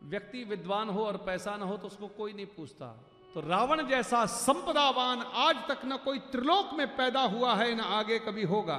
व्यक्ति 0.00 0.44
विद्वान 0.44 0.88
हो 0.88 1.04
और 1.04 1.16
पैसा 1.26 1.56
ना 1.56 1.64
हो 1.64 1.76
तो 1.76 1.86
उसको 1.86 2.08
कोई 2.08 2.32
नहीं 2.32 2.46
पूछता। 2.46 2.96
तो 3.38 3.42
रावण 3.42 3.82
जैसा 3.86 4.24
संपदावान 4.26 5.20
आज 5.38 5.56
तक 5.68 5.84
न 5.84 5.96
कोई 5.96 6.18
त्रिलोक 6.30 6.72
में 6.74 6.86
पैदा 6.96 7.20
हुआ 7.24 7.54
है, 7.54 7.74
न 7.74 7.80
आगे 7.80 8.18
कभी 8.18 8.44
होगा। 8.44 8.78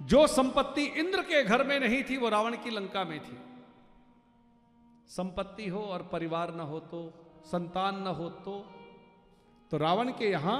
जो 0.00 0.26
संपत्ति 0.26 0.84
इंद्र 1.00 1.22
के 1.22 1.42
घर 1.44 1.64
में 1.66 1.78
नहीं 1.80 2.02
थी, 2.04 2.16
वो 2.16 2.28
रावण 2.28 2.56
की 2.56 2.70
लंका 2.70 3.02
में 3.04 3.18
थी। 3.20 3.36
संपत्ति 5.10 5.66
हो 5.68 5.80
और 5.86 6.02
परिवार 6.12 6.54
न 6.54 6.60
हो 6.60 6.78
तो 6.82 7.00
संतान 7.46 7.98
न 8.02 8.14
हो 8.14 8.28
तो 8.46 8.54
तो 9.70 9.76
रावण 9.76 10.12
के 10.12 10.30
यहाँ 10.30 10.58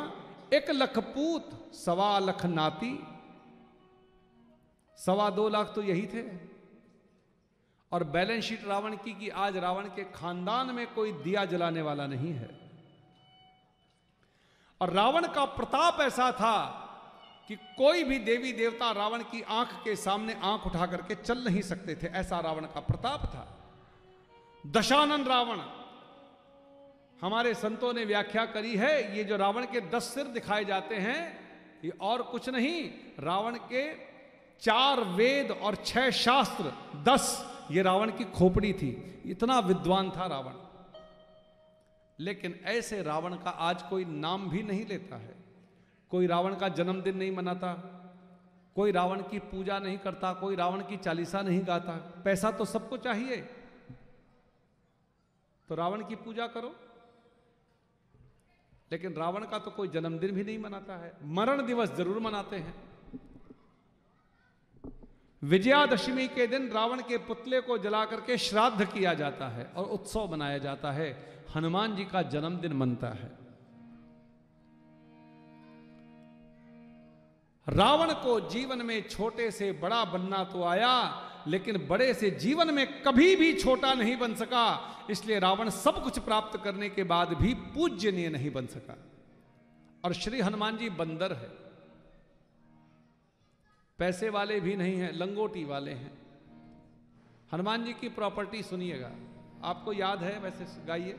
एक 0.55 0.71
लख 0.71 0.99
पूत, 0.99 1.49
सवा 1.75 2.19
लख 2.19 2.45
नाती, 2.47 2.93
सवा 4.99 5.31
दो 5.31 5.49
लाख 5.49 5.73
तो 5.75 5.83
यही 5.83 6.07
थे। 6.07 6.27
और 7.93 8.05
बैलेंस 8.05 8.45
शीट 8.45 8.69
रावण 8.69 8.97
की 8.97 9.13
कि 9.15 9.29
आज 9.41 9.57
रावण 9.59 9.89
के 9.97 10.05
खानदान 10.13 10.75
में 10.75 10.87
कोई 10.95 11.13
दिया 11.25 11.45
जलाने 11.47 11.83
वाला 11.83 12.07
नहीं 12.07 12.33
है। 12.35 12.66
और 14.81 14.91
रावण 14.91 15.27
का 15.27 15.45
प्रताप 15.45 16.01
ऐसा 16.01 16.33
था 16.33 16.83
कि 17.49 17.57
कोई 17.57 18.05
भी 18.05 18.19
देवी 18.19 18.53
देवता 18.53 18.91
रावण 18.93 19.23
की 19.23 19.43
आँख 19.43 19.73
के 19.85 19.97
सामने 19.97 20.37
आँख 20.43 20.67
उठा 20.67 20.87
करके 20.87 21.15
चल 21.15 21.39
नहीं 21.39 21.63
सकते 21.63 21.95
थे, 21.95 22.07
ऐसा 22.07 22.41
रावण 22.41 22.65
का 22.65 22.81
प्रताप 22.81 23.25
था। 23.25 23.47
दशानन 24.65 25.25
रावण, 25.25 25.61
हमारे 27.23 27.55
संतों 27.55 27.93
ने 27.93 28.05
व्याख्या 28.05 28.45
करी 28.45 28.77
है, 28.77 29.17
ये 29.17 29.25
जो 29.25 29.37
रावण 29.37 29.65
के 29.65 29.81
दस 29.81 30.05
सिर 30.05 30.25
दिखाए 30.25 30.65
जाते 30.65 30.95
हैं, 30.95 31.21
ये 31.85 31.93
और 32.01 32.23
कुछ 32.23 32.49
नहीं, 32.49 32.83
रावण 33.21 33.57
के 33.73 33.93
चार 34.63 35.01
वेद 35.01 35.51
और 35.51 35.75
छह 35.75 36.11
शास्त्र, 36.11 36.73
दस, 37.03 37.45
ये 37.71 37.83
रावण 37.83 38.11
की 38.11 38.25
खोपड़ी 38.25 38.73
थी, 38.73 39.23
इतना 39.27 39.59
विद्वान 39.59 40.11
था 40.11 40.27
रावण। 40.27 40.66
लेकिन 42.21 42.61
ऐसे 42.65 43.03
रावण 43.03 43.35
का 43.35 43.51
आज 43.51 43.83
कोई 43.83 44.05
नाम 44.05 44.51
भी 44.51 44.63
नहीं 44.63 44.87
लेता 44.87 45.17
है। 45.17 45.35
कोई 46.11 46.27
रावण 46.27 46.57
का 46.57 46.69
जन्मदिन 46.69 47.17
नहीं 47.17 47.37
मनाता, 47.37 47.73
कोई 48.77 48.93
रावण 48.93 49.23
की 49.23 49.39
पूजा 49.39 49.79
नहीं 49.79 49.99
करता, 49.99 50.33
कोई 50.33 50.57
रावण 50.57 50.81
की 50.81 50.97
चालीसा 50.97 51.43
नहीं 51.43 51.67
गाता। 51.67 52.23
पैसा 52.25 52.51
तो 52.51 52.65
सबको 52.65 52.97
चाहिए। 52.97 53.37
तो 55.69 55.75
रावण 55.75 56.09
की 56.09 56.15
पूजा 56.15 56.47
करो। 56.47 56.75
लेकिन 58.93 59.13
रावण 59.13 59.45
का 59.45 59.59
तो 59.59 59.71
कोई 59.71 59.89
जन्मदिन 59.89 60.31
भी 60.31 60.45
नहीं 60.45 60.59
मनाता 60.59 60.97
है। 60.97 61.13
मरण 61.25 61.67
दिवस 61.67 61.95
ज़रूर 61.95 62.19
मनाते 62.19 62.57
हैं। 62.57 62.75
विजयादशमी 65.47 66.29
के 66.29 66.47
दिन 66.47 66.69
रावण 66.69 67.01
के 67.01 67.19
पुतले 67.19 67.61
को 67.61 67.79
जला 67.79 68.05
करके 68.05 68.39
श्राद्ध 68.39 68.85
किया 68.85 69.15
जाता 69.15 69.49
है 69.49 69.65
और 69.77 69.85
उत्सव 69.85 70.33
मनाया 70.33 70.59
जाता 70.59 70.93
है। 70.93 71.35
हनुमान 71.55 71.97
जी 71.97 72.05
का 72.05 72.23
जन्मदिन 72.23 72.73
मनता 72.73 73.09
है। 73.09 73.31
रावण 77.69 78.13
को 78.13 78.41
जीवन 78.41 78.83
में 78.83 79.09
छोटे 79.09 79.51
से 79.51 79.73
बड़ा 79.73 80.05
बनना 80.05 80.45
तो 80.45 80.65
आया, 80.65 81.23
लेकिन 81.47 81.87
बड़े 81.87 82.15
से 82.15 82.31
जीवन 82.31 82.75
में 82.75 83.03
कभी 83.03 83.37
भी 83.37 83.53
छोटा 83.55 83.95
नहीं 83.95 84.17
बन 84.17 84.35
सका। 84.35 84.97
इसलिए 85.11 85.39
रावण 85.39 85.71
सब 85.71 86.03
कुछ 86.05 86.19
प्राप्त 86.19 86.65
करने 86.65 86.89
के 86.89 87.05
बाद 87.05 87.29
भी 87.29 87.55
पूज्यनीय 87.55 88.29
नहीं 88.29 88.51
बन 88.51 88.67
सका। 88.67 88.99
और 90.05 90.13
श्री 90.13 90.41
हनुमान 90.41 90.77
जी 90.77 90.91
बंदर 90.91 91.33
है। 91.33 91.66
पैसे 93.99 94.29
वाले 94.29 94.61
भी 94.61 94.77
नहीं 94.77 94.97
हैं, 94.97 95.13
लंगोटी 95.13 95.65
वाले 95.65 95.91
हैं। 95.91 96.11
हनुमान 97.53 97.85
जी 97.85 97.93
की 97.93 98.09
प्रॉपर्टी 98.09 98.63
सुनिएगा। 98.63 99.11
आपको 99.65 99.93
याद 99.93 100.23
है 100.23 100.39
वैसे 100.41 100.65
गाइए। 100.87 101.13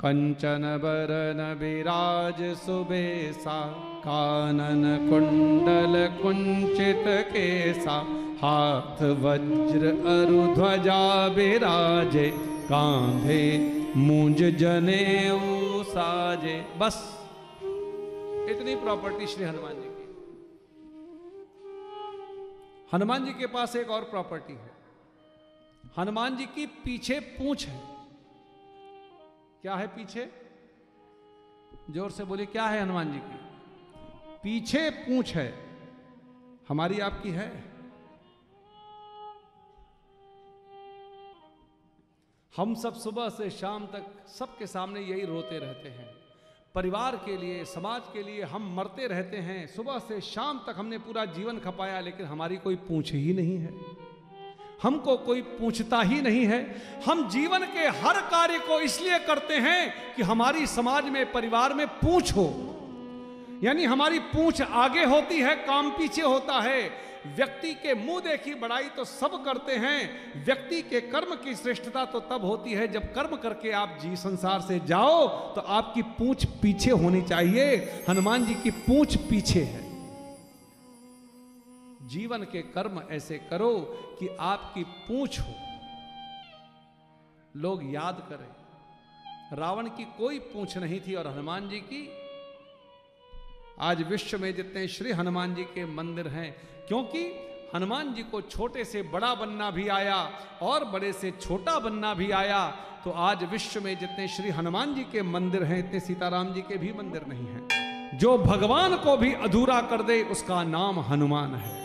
कंचन 0.00 0.66
बरन 0.82 1.40
विराज 1.58 2.42
सुबेसा, 2.56 3.56
कानन 3.98 4.84
कुंडल 5.10 6.22
कुंचित 6.22 7.04
केसा, 7.32 7.96
हाथ 8.42 9.02
वज्र 9.02 9.92
अरु 10.12 10.46
ध्वजा 10.54 11.26
विराजे, 11.26 12.30
कांधे 12.68 13.42
मूंज 13.96 14.42
जने 14.56 15.04
साजे। 15.84 16.60
बस, 16.78 16.96
इतनी 18.50 18.76
प्रॉपर्टी 18.76 19.26
श्री 19.26 19.44
हनुमान 19.44 19.72
जी 19.72 19.87
हनुमान 22.94 23.24
जी 23.24 23.32
के 23.32 23.46
पास 23.46 23.76
एक 23.76 23.90
और 23.90 24.04
प्रॉपर्टी 24.04 24.52
है। 24.52 24.70
हनुमान 25.98 26.36
जी 26.36 26.46
की 26.46 26.66
पीछे 26.66 27.20
पूछ 27.20 27.66
है। 27.66 27.82
क्या 29.62 29.74
है 29.74 29.86
पीछे? 29.86 30.32
ज़ोर 31.90 32.10
से 32.10 32.24
बोले 32.24 32.46
क्या 32.46 32.66
है 32.66 32.82
हनुमान 32.82 33.12
जी 33.12 33.18
की? 33.18 33.38
पीछे 34.42 34.90
पूछ 34.90 35.34
है। 35.36 35.68
हमारी 36.68 37.00
आपकी 37.00 37.30
है। 37.30 37.64
हम 42.56 42.74
सब 42.74 42.94
सुबह 42.94 43.28
से 43.28 43.50
शाम 43.50 43.86
तक 43.86 44.28
सबके 44.28 44.66
सामने 44.66 45.00
यही 45.00 45.24
रोते 45.24 45.58
रहते 45.58 45.88
हैं। 45.88 46.17
परिवार 46.78 47.16
के 47.16 47.36
लिए, 47.36 47.64
समाज 47.64 48.02
के 48.12 48.22
लिए 48.22 48.42
हम 48.42 48.76
मरते 48.76 49.06
रहते 49.06 49.36
हैं। 49.36 49.66
सुबह 49.66 49.98
से 49.98 50.20
शाम 50.20 50.58
तक 50.58 50.74
हमने 50.78 50.98
पूरा 50.98 51.24
जीवन 51.24 51.58
खपाया, 51.58 52.00
लेकिन 52.00 52.26
हमारी 52.26 52.56
कोई 52.56 52.74
पूछ 52.74 53.12
ही 53.12 53.32
नहीं 53.32 53.58
है। 53.58 53.70
हमको 54.82 55.16
कोई 55.16 55.42
पूछता 55.42 56.02
ही 56.02 56.20
नहीं 56.22 56.46
है। 56.46 56.82
हम 57.06 57.28
जीवन 57.28 57.58
के 57.58 57.88
हर 57.88 58.20
कार्य 58.20 58.58
को 58.58 58.80
इसलिए 58.80 59.18
करते 59.18 59.54
हैं 59.54 60.14
कि 60.14 60.22
हमारी 60.22 60.66
समाज 60.66 61.04
में, 61.04 61.32
परिवार 61.32 61.74
में 61.74 61.86
पूछ 61.86 62.32
हो। 62.32 62.46
यानी 63.64 63.84
हमारी 63.84 64.18
पूछ 64.18 64.62
आगे 64.62 65.04
होती 65.04 65.40
है, 65.40 65.54
काम 65.56 65.90
पीछे 65.90 66.22
होता 66.22 66.60
है। 66.60 67.07
व्यक्ति 67.26 67.72
के 67.74 67.94
मुँह 67.94 68.20
देखी 68.20 68.54
बड़ाई 68.54 68.88
तो 68.88 69.04
सब 69.04 69.32
करते 69.44 69.76
हैं, 69.76 70.44
व्यक्ति 70.44 70.80
के 70.82 71.00
कर्म 71.00 71.34
की 71.36 71.54
श्रेष्ठता 71.54 72.04
तो 72.04 72.20
तब 72.20 72.44
होती 72.44 72.72
है 72.72 72.86
जब 72.88 73.12
कर्म 73.14 73.36
करके 73.36 73.70
आप 73.72 73.98
जी 74.02 74.16
संसार 74.16 74.60
से 74.60 74.78
जाओ 74.86 75.26
तो 75.54 75.60
आपकी 75.60 76.02
पूछ 76.18 76.44
पीछे 76.62 76.90
होनी 76.92 77.22
चाहिए। 77.22 77.76
हनुमान 78.08 78.46
जी 78.46 78.54
की 78.54 78.70
पूछ 78.70 79.16
पीछे 79.28 79.62
है। 79.62 79.86
जीवन 82.08 82.42
के 82.42 82.62
कर्म 82.68 83.02
ऐसे 83.10 83.38
करो 83.50 83.74
कि 84.20 84.28
आपकी 84.40 84.84
पूछ 84.84 85.38
हो। 85.40 85.54
लोग 87.56 87.82
याद 87.94 88.26
करें, 88.28 88.48
रावण 89.58 89.88
की 89.88 90.04
कोई 90.18 90.38
पूछ 90.46 90.76
नहीं 90.78 91.00
थी 91.00 91.14
और 91.14 91.26
हनुमान 91.26 91.68
जी 91.68 91.80
की 91.82 92.08
आज 93.80 94.02
विश्व 94.02 94.38
में 94.38 94.54
जितने 94.54 94.86
श्री 94.88 95.12
हनुमान 95.12 95.54
जी 95.54 95.64
के 95.64 95.84
मंदिर 95.86 96.28
हैं, 96.28 96.50
क्योंकि 96.88 97.20
हनुमान 97.74 98.12
जी 98.14 98.22
को 98.22 98.40
छोटे 98.42 98.84
से 98.84 99.02
बड़ा 99.12 99.34
बनना 99.34 99.70
भी 99.70 99.86
आया 99.88 100.16
और 100.62 100.84
बड़े 100.84 101.12
से 101.12 101.30
छोटा 101.32 101.78
बनना 101.78 102.12
भी 102.14 102.30
आया 102.32 102.66
तो 103.04 103.10
आज 103.10 103.44
विश्व 103.44 103.80
में 103.80 103.98
जितने 103.98 104.26
श्री 104.28 104.50
हनुमान 104.50 104.94
जी 104.94 105.04
के 105.12 105.22
मंदिर 105.24 105.64
हैं, 105.64 105.78
इतने 105.78 106.00
सीताराम 106.00 106.52
जी 106.54 106.60
के 106.62 106.76
भी 106.76 106.92
मंदिर 106.92 107.26
नहीं 107.28 107.46
हैं। 107.46 108.18
जो 108.18 108.36
भगवान 108.38 108.96
को 108.96 109.16
भी 109.16 109.32
अधूरा 109.34 109.80
कर 109.82 110.02
दे, 110.02 110.22
उसका 110.24 110.62
नाम 110.64 110.98
हनुमान 111.02 111.54
है। 111.56 111.76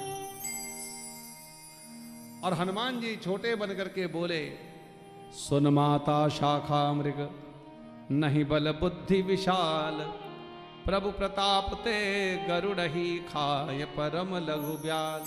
और 2.43 2.53
हनुमान 2.53 2.99
जी 3.01 3.15
छोटे 3.15 3.55
बन 3.55 3.73
करके 3.73 4.07
बोले, 4.09 4.41
सुन 5.37 5.67
माता 5.69 6.27
शाखा 6.31 6.81
मृग 6.93 7.29
नहीं 8.11 8.45
बल 8.45 8.71
बुद्धि 8.81 9.21
विशाल 9.21 10.05
प्रभु 10.85 11.11
प्रताप 11.11 11.73
ते 11.73 11.93
गरुड़ 12.47 12.79
ही 12.79 13.19
खाय 13.19 13.85
परम 13.85 14.35
लघु 14.37 14.73
ब्याल। 14.73 15.21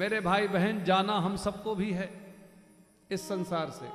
मेरे 0.00 0.20
भाई 0.20 0.48
बहन, 0.48 0.84
जाना 0.84 1.12
हम 1.12 1.36
सबको 1.36 1.74
भी 1.74 1.90
है 1.92 2.08
इस 3.10 3.28
संसार 3.28 3.70
से। 3.70 3.88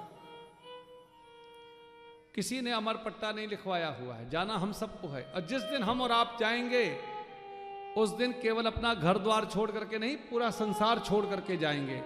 किसी 2.36 2.62
ने 2.62 2.72
अमर 2.72 2.94
पट्टा 2.94 3.32
नहीं 3.32 3.48
लिखवाया 3.48 3.96
हुआ 4.02 4.16
है, 4.16 4.30
जाना 4.30 4.54
हम 4.54 4.72
सबको 4.72 5.08
है। 5.08 5.24
और 5.36 5.42
जिस 5.42 5.62
दिन 5.62 5.84
हम 5.84 6.02
और 6.02 6.12
आप 6.12 6.38
जाएँगे, 6.40 6.98
उस 7.98 8.10
दिन 8.10 8.32
केवल 8.32 8.66
अपना 8.66 8.94
घर 8.94 9.18
द्वार 9.18 9.46
छोड़ 9.46 9.72
करके 9.72 10.00
नहीं, 10.00 10.16
पूरा 10.16 10.50
संसार 10.50 11.00
छोड़ 11.00 11.26
करके 11.26 11.58
जाएँगे। 11.58 12.02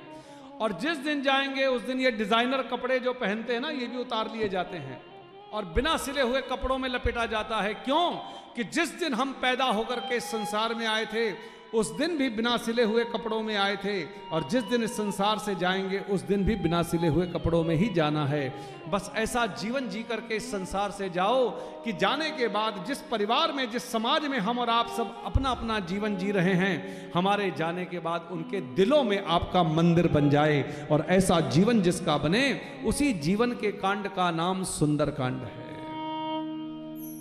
और 0.62 0.74
जिस 0.74 0.98
दिन 0.98 1.22
जाएँगे, 1.22 1.66
उस 1.66 1.82
दिन 1.82 2.00
ये 2.00 2.12
डिज़ाइनर 2.12 2.64
कपड़े 2.64 3.00
जो 3.00 3.14
पहनते 3.14 3.54
हैं 3.54 3.60
ना, 3.60 3.70
ये 3.70 3.88
भी 3.88 3.98
उतार 3.98 4.32
लिए 4.32 4.50
जाते 4.50 4.78
हैं। 4.78 5.15
और 5.56 5.66
बिना 5.66 5.98
सिले 5.98 6.22
हुए 6.22 6.42
कपड़ों 6.42 6.78
में 6.78 6.90
लपेटा 6.90 7.26
जाता 7.26 7.62
है। 7.62 7.74
क्यों? 7.74 8.12
कि 8.56 8.64
जिस 8.64 9.00
दिन 9.00 9.14
हम 9.14 9.32
पैदा 9.32 9.66
होकर 9.66 10.00
के 10.00 10.20
संसार 10.20 10.74
में 10.74 10.88
आए 10.88 11.06
थे 11.06 11.55
उस 11.76 11.92
दिन 11.98 12.18
भी 12.18 12.30
बिना 12.30 12.56
सिले 12.58 12.84
हुए 12.84 13.04
कपड़ों 13.04 13.42
में 13.44 13.56
आए 13.56 13.76
थे 13.76 14.04
और 14.32 14.48
जिस 14.50 14.64
दिन 14.64 14.84
इस 14.84 14.96
संसार 14.98 15.40
से 15.40 15.56
जाएँगे, 15.56 16.00
उस 16.00 16.22
दिन 16.22 16.44
भी 16.44 16.56
बिना 16.56 16.82
सिले 16.84 17.08
हुए 17.08 17.26
कपड़ों 17.28 17.64
में 17.64 17.76
ही 17.76 17.90
जाना 17.94 18.26
है। 18.26 18.54
बस 18.90 19.12
ऐसा 19.16 19.46
जीवन 19.56 19.90
जी 19.90 20.04
करके 20.04 20.36
इस 20.36 20.52
संसार 20.52 20.92
से 20.92 21.10
जाओ 21.10 21.50
कि 21.84 21.94
जाने 21.94 22.30
के 22.32 22.48
बाद 22.48 22.84
जिस 22.88 23.02
परिवार 23.02 23.52
में, 23.52 23.70
जिस 23.72 23.92
समाज 23.92 24.26
में 24.26 24.38
हम 24.40 24.60
और 24.60 24.70
आप 24.70 24.90
सब 24.98 25.16
अपना 25.26 25.50
अपना 25.50 25.80
जीवन 25.80 26.16
जी 26.18 26.32
रहे 26.32 26.54
हैं, 26.54 27.12
हमारे 27.12 27.52
जाने 27.52 27.86
के 27.86 28.00
बाद 28.00 28.28
उनके 28.32 28.62
दिलों 28.76 29.04
में 29.04 29.24
आपका 29.26 29.64
मंदिर 29.64 30.08
बन 30.08 30.30
जाए 30.30 30.88
और 30.92 31.06
ऐसा 31.10 31.40
जीवन 31.50 31.82
जिसका 31.82 32.18
बने, 32.18 32.62
उसी 32.86 33.14
जीवन 33.14 33.52
के 33.52 33.72
कांड 33.72 34.08
का 34.08 34.30
नाम 34.32 34.64
सुंदर 34.64 35.10
कांड 35.12 35.42
है। 35.42 35.74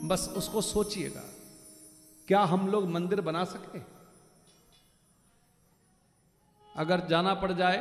बस 0.09 0.33
उसको 0.37 0.61
सोचिएगा, 0.61 1.23
क्या 2.29 2.41
हम 2.41 2.69
लोग 2.69 2.91
मंदिर 2.91 3.21
बना 3.21 3.45
सके 3.45 3.94
अगर 6.77 7.07
जाना 7.09 7.35
पड़ 7.37 7.53
जाए 7.53 7.77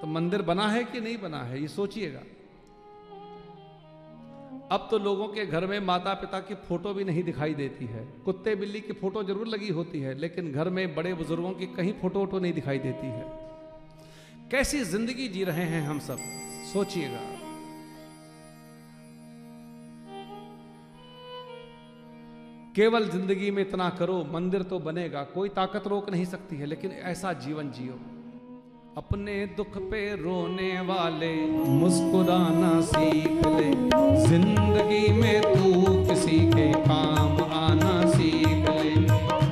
तो 0.00 0.06
मंदिर 0.08 0.42
बना 0.44 0.66
है 0.68 0.82
कि 0.84 1.00
नहीं 1.00 1.18
बना 1.18 1.42
है, 1.42 1.60
ये 1.60 1.68
सोचिएगा। 1.70 2.22
अब 4.70 4.88
तो 4.90 4.98
लोगों 4.98 5.26
के 5.28 5.44
घर 5.46 5.66
में 5.66 5.78
माता 5.82 6.14
पिता 6.14 6.40
की 6.40 6.54
फ़ोटो 6.64 6.92
भी 6.94 7.04
नहीं 7.04 7.22
दिखाई 7.22 7.54
देती 7.54 7.86
है। 7.86 8.04
कुत्ते 8.24 8.54
बिल्ली 8.54 8.80
की 8.80 8.92
फ़ोटो 8.94 9.22
ज़रूर 9.24 9.46
लगी 9.46 9.68
होती 9.70 10.00
है, 10.00 10.14
लेकिन 10.14 10.52
घर 10.52 10.70
में 10.70 10.94
बड़े 10.94 11.12
बुज़ुर्गों 11.14 11.52
की 11.52 11.66
कहीं 11.76 11.92
फ़ोटो 11.92 12.18
वोटो 12.18 12.38
नहीं 12.38 12.52
दिखाई 12.52 12.78
देती 12.78 13.06
है। 13.08 13.24
कैसी 14.50 14.82
ज़िंदगी 14.84 15.28
जी 15.28 15.44
रहे 15.44 15.64
हैं 15.64 15.82
हम 15.82 15.98
सब, 16.00 16.18
सोचिएगा। 16.72 17.20
केवल 22.76 23.08
ज़िंदगी 23.08 23.50
में 23.50 23.62
इतना 23.62 23.88
करो, 23.90 24.22
मंदिर 24.32 24.62
तो 24.64 24.78
बनेगा, 24.80 25.22
कोई 25.30 25.48
ताकत 25.54 25.86
रोक 25.86 26.10
नहीं 26.10 26.24
सकती 26.26 26.56
है, 26.56 26.66
लेकिन 26.66 26.90
ऐसा 27.06 27.32
जीवन 27.40 27.70
जियो। 27.70 27.98
अपने 28.96 29.34
दुख 29.46 29.76
पे 29.88 29.98
रोने 30.16 30.70
वाले 30.80 31.32
मुस्कुराना 31.70 32.70
सीख 32.82 33.46
ले। 33.46 33.70
ज़िंदगी 34.22 35.08
में 35.12 35.42
तू 35.42 35.82
किसी 36.06 36.38
के 36.52 36.70
काम 36.78 37.42
आना 37.56 37.94
सीख 38.10 38.70
ले। 38.70 38.94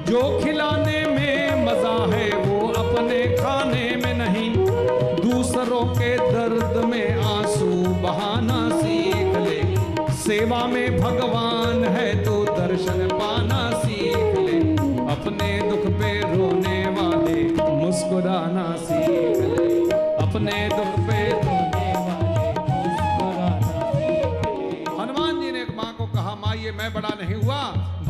जो 0.08 0.22
खिलाने 0.40 1.04
में 1.08 1.64
मज़ा 1.66 1.96
है 2.14 2.30
वो 2.38 2.68
अपने 2.74 3.22
खाने 3.36 3.84
में 3.96 4.14
नहीं। 4.18 4.50
दूसरों 5.20 5.84
के 5.94 6.16
दर्द 6.32 6.84
में 6.84 7.22
आँसू 7.24 7.70
बहाना 8.02 8.68
सीख 8.78 9.36
ले। 9.38 9.60
सेवा 10.24 10.66
में 10.66 11.00
भगवान 11.00 11.84
है 11.96 12.12
तो 12.24 12.44
दर्शन 12.46 13.08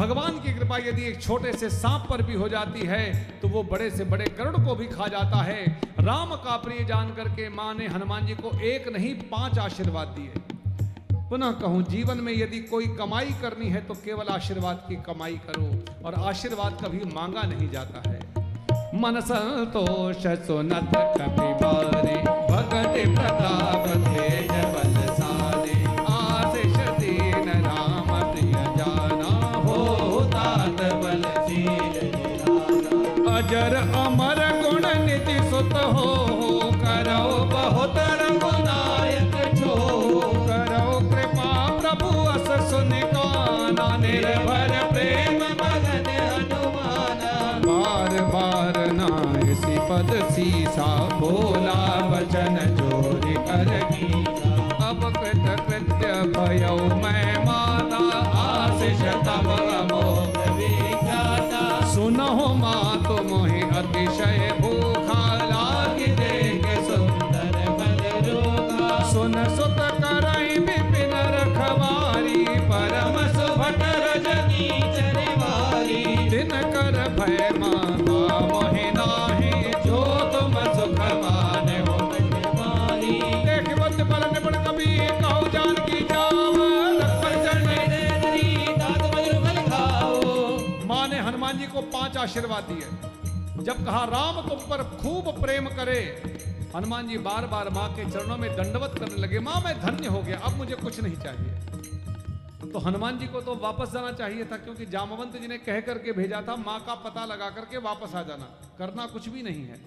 भगवान 0.05 0.39
की 0.39 0.53
कृपा 0.55 0.77
यदि 0.79 1.03
एक 1.03 1.21
छोटे 1.23 1.53
से 1.53 1.69
सांप 1.71 2.07
पर 2.09 2.23
भी 2.23 2.35
हो 2.35 2.49
जाती 2.49 2.87
है 2.87 3.05
तो 3.41 3.49
वो 3.49 3.63
बड़े 3.65 3.91
से 3.91 4.05
बड़े 4.05 4.25
गरुड़ 4.39 4.65
को 4.65 4.75
भी 4.75 4.87
खा 4.87 5.07
जाता 5.09 5.43
है। 5.43 5.65
राम 6.01 6.35
का 6.39 6.57
प्रिय 6.57 6.85
जान 6.85 7.15
करके 7.15 7.49
माँ 7.51 7.73
ने 7.75 7.87
हनुमान 7.87 8.27
जी 8.27 8.35
को 8.35 8.51
एक 8.63 8.89
नहीं, 8.89 9.15
पाँच 9.31 9.59
आशीर्वाद 9.59 10.09
दिए। 10.09 10.43
पुनः 11.31 11.53
कहूँ, 11.61 11.83
जीवन 11.85 12.19
में 12.19 12.33
यदि 12.33 12.59
कोई 12.65 12.87
कमाई 12.99 13.33
करनी 13.43 13.69
है 13.71 13.81
तो 13.81 13.95
केवल 13.95 14.29
आशीर्वाद 14.29 14.85
की 14.89 14.97
कमाई 15.07 15.41
करो, 15.47 15.69
और 16.05 16.15
आशीर्वाद 16.25 16.79
कभी 16.85 17.01
मांगा 17.15 17.43
नहीं 17.45 17.71
जाता 17.71 18.09
है। 18.09 18.21
मन 19.01 19.21
संतोष 19.23 20.27
सुनत 20.47 20.93
कपि 21.17 21.49
भगत 22.53 22.95
प्रताप 23.17 23.89
आशीर्वाद 92.25 92.65
दिए। 92.65 93.65
जब 93.65 93.85
कहा, 93.85 94.05
राम 94.07 94.41
तुम 94.49 94.59
पर 94.69 94.83
खूब 94.99 95.29
प्रेम 95.41 95.69
करे, 95.77 96.01
हनुमान 96.75 97.09
जी 97.09 97.19
बार 97.21 97.47
बार 97.47 97.69
माँ 97.71 97.89
के 97.95 98.11
चरणों 98.11 98.37
में 98.37 98.51
दंडवत 98.57 98.99
करने 98.99 99.17
लगे, 99.17 99.39
माँ, 99.41 99.61
मैं 99.61 99.75
धन्य 99.81 100.07
हो 100.09 100.23
गया, 100.23 100.39
अब 100.39 100.57
मुझे 100.57 100.75
कुछ 100.77 101.01
नहीं 101.01 101.17
चाहिए। 101.17 101.53
तो 102.65 102.79
हनुमान 102.79 103.19
जी 103.19 103.27
को 103.27 103.41
तो 103.41 103.55
वापस 103.55 103.93
जाना 103.93 104.13
चाहिए 104.13 104.45
था, 104.45 104.57
क्योंकि 104.57 104.87
जामवंत 104.87 105.37
जी 105.37 105.49
ने 105.49 105.59
कह 105.61 105.81
करके 105.81 106.13
भेजा 106.13 106.41
था, 106.49 106.57
माँ 106.59 106.79
का 106.81 106.95
पता 107.05 107.25
लगा 107.25 107.51
करके 107.51 107.79
वापस 107.81 108.15
आ 108.15 108.23
जाना, 108.23 108.49
करना 108.79 109.07
कुछ 109.07 109.29
भी 109.29 109.43
नहीं 109.43 109.65
है। 109.65 109.79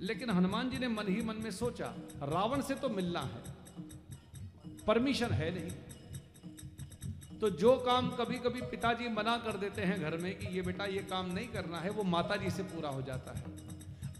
लेकिन 0.00 0.30
हनुमान 0.30 0.70
जी 0.70 0.78
ने 0.78 0.88
मन 0.88 1.08
ही 1.08 1.22
मन 1.22 1.36
में 1.44 1.50
सोचा, 1.52 1.92
रावण 2.24 2.62
से 2.62 2.74
तो 2.74 2.88
मिलना 2.88 3.20
है, 3.22 3.42
परमिशन 4.86 5.30
है 5.32 5.50
नहीं। 5.54 5.70
तो 7.40 7.48
जो 7.52 7.72
काम 7.86 8.08
कभी 8.10 8.36
कभी 8.38 8.60
पिताजी 8.66 9.08
मना 9.08 9.36
कर 9.38 9.56
देते 9.56 9.82
हैं 9.82 10.00
घर 10.00 10.16
में 10.18 10.32
कि 10.34 10.54
ये 10.56 10.62
बेटा 10.62 10.84
ये 10.86 10.98
काम 11.10 11.32
नहीं 11.32 11.46
करना 11.48 11.78
है, 11.78 11.90
वो 11.90 12.02
माता 12.04 12.36
जी 12.36 12.50
से 12.50 12.62
पूरा 12.64 12.88
हो 12.88 13.02
जाता 13.02 13.32
है। 13.32 13.44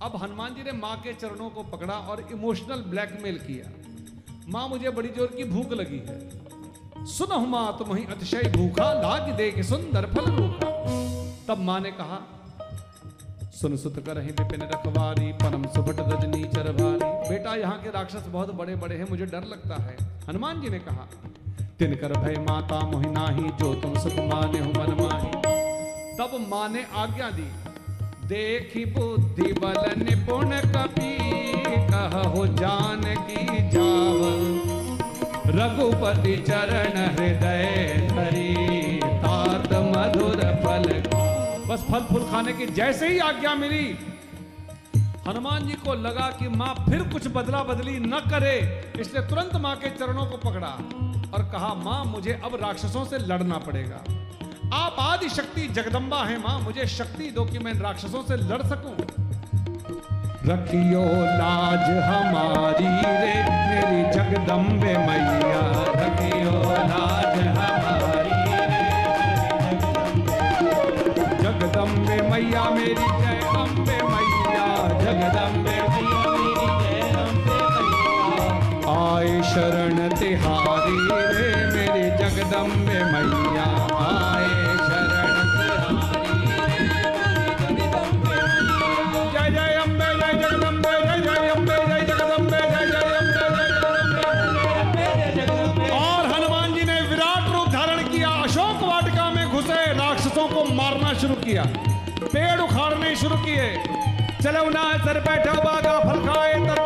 अब 0.03 0.17
हनुमान 0.23 0.55
जी 0.55 0.62
ने 0.62 0.73
माँ 0.75 0.97
के 0.97 1.12
चरणों 1.14 1.49
को 1.51 1.62
पकड़ा 1.67 1.95
और 1.95 2.27
इमोशनल 2.33 2.83
ब्लैकमेल 2.87 3.39
किया। 3.39 3.71
माँ 4.49 4.69
मुझे 4.69 4.91
बड़ी 4.91 5.09
ज़ोर 5.09 5.27
की 5.27 5.45
भूख 5.45 5.73
लगी 5.73 5.99
है। 6.09 7.07
सुनो 7.07 7.39
माँ, 7.47 7.77
तुम 7.79 7.95
ही 7.95 8.05
अतिशय 8.07 8.51
भूखा 8.57 8.93
लाग 8.93 9.31
दे 9.37 9.51
के 9.53 9.62
सुंदर 9.62 10.07
फल। 10.07 10.31
रूखा 10.33 10.71
तब 11.49 11.61
माँ 11.61 11.81
ने 11.81 11.91
कहा, 11.93 12.19
सुन 13.53 13.77
सुत 13.77 13.99
विपिन 13.99 14.62
रखवारी 14.64 15.33
परम 15.35 15.64
सुभट 15.67 16.01
रजनी 16.03 16.43
चर 16.45 16.73
भारी 16.73 17.29
बेटा, 17.29 17.55
यहाँ 17.55 17.83
के 17.83 17.91
राक्षस 17.91 18.27
बहुत 18.29 18.51
बड़े 18.55 18.75
बड़े 18.77 18.97
हैं, 18.97 19.09
मुझे 19.11 19.27
डर 19.27 19.45
लगता 19.47 19.77
है। 19.77 19.97
हनुमान 20.29 20.61
जी 20.61 20.71
ने 20.71 20.79
कहा 20.81 21.09
तिनकर 21.79 22.12
भय 22.20 22.37
माता 22.41 22.79
मोहिना 22.91 23.27
ही 23.29 23.49
जो 23.59 23.72
तुम 23.74 23.97
सुख 23.99 24.18
माने 24.29 24.59
हो 24.59 24.68
मन 24.68 24.93
माही। 25.01 25.31
तब 26.18 26.37
माँ 26.51 26.68
ने 26.68 26.85
आज्ञा 26.97 27.29
दी, 27.31 27.43
देखी 28.27 28.85
बुद्धि 28.93 29.53
बल 29.55 29.83
निपुण 29.99 30.55
कपी, 30.68 31.11
कहो 31.91 32.47
जान 32.55 33.03
की 33.27 33.68
जाव। 33.70 34.22
रघुपति 35.51 36.37
चरण 36.49 36.97
हृदय 37.11 38.09
धरी, 38.09 39.01
तात 39.03 39.72
मधुर 39.87 40.43
फल 40.64 40.89
बस 41.68 41.85
फल 41.91 42.01
फूल 42.05 42.24
खाने 42.31 42.53
की 42.53 42.66
जैसे 42.74 43.09
ही 43.09 43.18
आज्ञा 43.20 43.55
मिली, 43.55 43.87
हनुमान 45.27 45.66
जी 45.68 45.74
को 45.85 45.95
लगा 46.01 46.31
कि 46.39 46.49
माँ 46.49 46.74
फिर 46.81 47.03
कुछ 47.12 47.27
बदला 47.29 47.62
बदली 47.64 47.99
न 48.01 48.20
करे, 48.31 48.57
इसलिए 49.01 49.27
तुरंत 49.29 49.55
माँ 49.61 49.77
के 49.77 49.91
चरणों 49.91 50.27
को 50.27 50.37
पकड़ा। 50.41 50.77
और 51.35 51.43
कहा, 51.43 51.74
माँ, 51.74 52.05
मुझे 52.05 52.33
अब 52.45 52.55
राक्षसों 52.62 53.05
से 53.05 53.18
लड़ना 53.18 53.59
पड़ेगा। 53.59 54.03
आप 54.72 54.97
आदि 55.01 55.29
शक्ति 55.29 55.68
जगदम्बा 55.68 56.22
है, 56.24 56.39
माँ, 56.43 56.59
मुझे 56.61 56.87
शक्ति 56.87 57.31
दो 57.31 57.45
कि 57.45 57.59
मैं 57.59 57.74
राक्षसों 57.81 58.22
से 58.22 58.37
लड़ 58.37 58.62
सकूँ। 58.62 58.97
रखियो 60.47 61.05
लाज 61.39 61.87
हमारी 62.05 62.87
रे, 62.87 63.35
मेरी 63.68 64.03
जगदम्बे 64.12 64.93
मैया, 65.07 65.62
रखियो 65.93 66.55
लाज 66.91 67.37
हमारी 67.49 68.37
जगदम्बे 71.43 72.18
मैया 72.31 72.64
मेरी 72.70 72.95
जय, 72.95 73.41
अम्बे 73.57 73.99
मैया, 74.03 74.66
जगदम्बे 75.03 75.77
मैया 75.89 76.24
आए 78.89 79.43
शरण 79.43 79.97
तिहारी 80.09 80.99
रे 80.99 81.06
जगदम्बे 82.47 82.99
मैया 83.13 83.65
आए 84.01 84.51
शरण 84.87 85.97
जय 89.33 89.47
जय 89.55 89.73
अम्बे, 89.77 90.09
जय 90.21 90.33
जगदम्बे, 90.43 90.93
जय 91.07 91.19
जय 91.25 91.49
अम्बे, 91.49 91.79
जय 91.89 92.01
जगदम्बे, 92.11 92.61
जय 92.71 92.85
जय 92.87 93.03
अम्बे 95.57 95.91
और 95.91 96.23
हनुमान 96.33 96.75
जी 96.75 96.85
ने 96.85 97.01
विराट 97.11 97.45
रूप 97.53 97.69
धारण 97.73 98.01
किया, 98.09 98.31
अशोक 98.45 98.79
वाटिका 98.85 99.27
में 99.31 99.47
घुसे, 99.49 99.81
राक्षसों 99.99 100.49
को 100.49 100.65
मारना 100.75 101.13
शुरू 101.21 101.35
किया, 101.45 101.65
पेड़ 102.23 102.61
उखाड़ने 102.61 103.15
शुरू 103.17 103.37
किए। 103.45 103.69
चलो 104.43 104.69
ना, 104.71 104.85
सर 105.05 105.21
बैठो, 105.21 105.55
बागा 105.63 105.99
फल 106.01 106.27
खाए 106.27 106.55
तोरे 106.67 106.86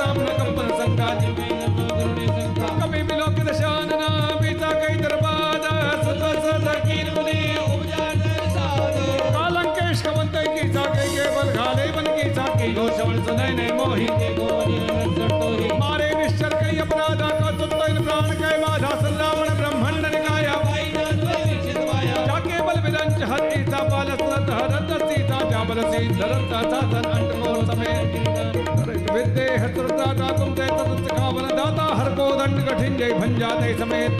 विद्ये 29.71 29.83
हत्रता 29.83 30.07
ता 30.19 30.27
तुम 30.37 30.53
ते 30.55 30.65
तत 30.67 31.07
दाता 31.55 31.85
हर 31.95 32.09
को 32.15 32.25
दंड 32.39 32.57
कठिन 32.67 32.97
जय 32.97 33.13
भंजा 33.19 33.49
ते 33.61 33.73
समेत 33.79 34.13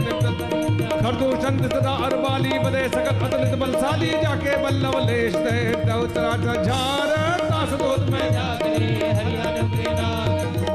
खरदूषण 1.02 1.58
सदा 1.68 1.94
अरबाली 2.08 2.60
बदे 2.64 2.84
सकत 2.96 3.24
अतलित 3.24 3.54
बलशाली 3.60 4.10
जाके 4.24 4.56
बल्लव 4.64 4.98
लेश 5.08 5.36
ते 5.36 5.56
दौतरा 5.86 6.56
झार 6.56 7.12
तास 7.42 7.74
दोत 7.82 8.10
में 8.12 8.26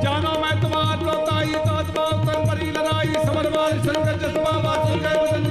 जानो 0.03 0.33
मैं 0.41 0.55
तुम्हार 0.61 0.99
लोताई 1.07 1.53
तो 1.67 1.73
अदबाव 1.77 2.25
तन 2.27 2.47
परी 2.49 2.71
लड़ाई 2.77 3.13
समरवाल 3.25 3.79
संकट 3.87 4.21
जसबा 4.25 4.55
वासु 4.67 4.99
के 5.05 5.15
बदन 5.23 5.45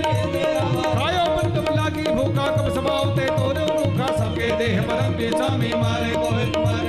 खायो 1.00 1.26
बंद 1.36 1.58
लागी 1.78 2.06
भूखा 2.20 2.48
कब 2.58 2.74
समावते 2.78 3.26
तोरे, 3.40 3.66
भूखा 3.76 4.08
सबके 4.20 4.52
देह 4.64 4.82
परम 4.90 5.18
बेचा 5.18 5.50
में 5.58 5.74
मारे 5.82 6.14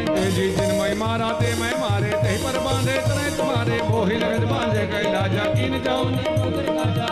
ते 0.07 0.30
जी 0.37 0.49
जिन 0.57 0.75
मोहि 4.07 4.18
लगत 4.18 4.42
बांधे 4.48 4.82
कैला 4.86 5.20
जा 5.28 5.44
कीन 5.52 5.72
जाऊँ 5.84 6.11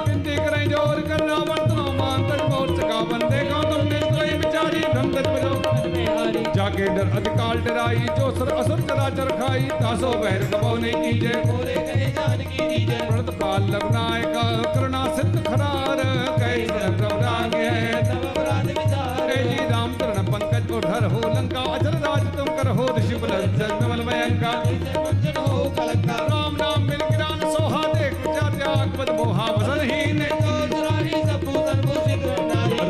बिनती 0.07 0.35
करें 0.37 0.67
ज़ोर 0.71 1.01
करना 1.09 1.39
वर्तनो 1.49 1.87
मान 1.93 2.21
तक 2.29 2.43
मोर 2.51 2.69
सका 2.77 2.99
बंदे 3.11 3.41
का 3.49 3.63
तुमने 3.71 3.99
कोई 4.05 4.31
बिचारी 4.43 4.83
भ्रमगत 4.85 5.27
बजाओ 5.29 6.53
जाके 6.55 6.85
डर 6.97 7.11
अधिकाल 7.19 7.59
डराई, 7.65 7.99
जो 8.19 8.31
सर 8.31 8.53
असर 8.53 8.53
असुर 8.53 8.81
चराचर 8.89 9.33
खाई, 9.41 9.65
तासो 9.81 10.11
बहर 10.23 10.45
कबो 10.53 10.77
नहीं 10.77 10.95
कीजे। 11.03 11.35
पूरे 11.49 11.75
कहे 11.89 12.11
जान 12.13 12.39
की 12.45 12.69
दीजे। 12.69 12.99
प्रणत 13.09 13.31
काल 13.43 13.69
लगनायक 13.75 14.39
करुणा 14.75 15.03
सिद्ध 15.17 15.35
खरार 15.49 16.05
कई 16.39 16.63
प्रभराग 16.71 17.55
है, 17.57 18.05
तब 18.05 18.29
अपराध 18.29 18.67
विचार। 18.69 19.35
जी 19.51 19.59
राम 19.73 19.99
चरण 19.99 20.33
पंकज 20.33 20.71
को 20.71 20.81
धर 20.87 21.11
हो 21.17 21.27
लंका, 21.29 21.67
अजर 21.75 21.99
राज 22.07 22.33
तुम 22.39 22.57
कर 22.57 22.73
हो 22.79 22.89
ऋषि 22.99 23.21
नवल 23.83 24.05
भयंका 24.05 24.53
राम 24.53 25.13
नाम 26.07 26.13
मिल 26.13 26.13
गिरान 26.13 26.13
सोहा 26.15 26.33
देख 26.33 26.44
विचार 28.97 29.07
त्याग 29.07 29.07
पद 29.07 29.11
मोहा 29.17 29.47
वसन 29.53 29.81
हीन 29.91 30.21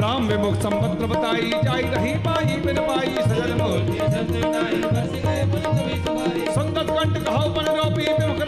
राम 0.03 0.27
विमुख 0.29 0.55
संपद 0.63 1.03
बताई 1.11 1.51
जाई 1.65 1.83
रही 1.95 2.15
पाई 2.27 2.57
बिन 2.67 2.79
पाई 2.89 3.15
सजन 3.29 3.53
मोह 3.61 3.75
संगत 6.57 6.91
कंठ 6.91 7.19
कहो 7.25 7.45
रोपी 7.77 8.07
विमुख 8.19 8.44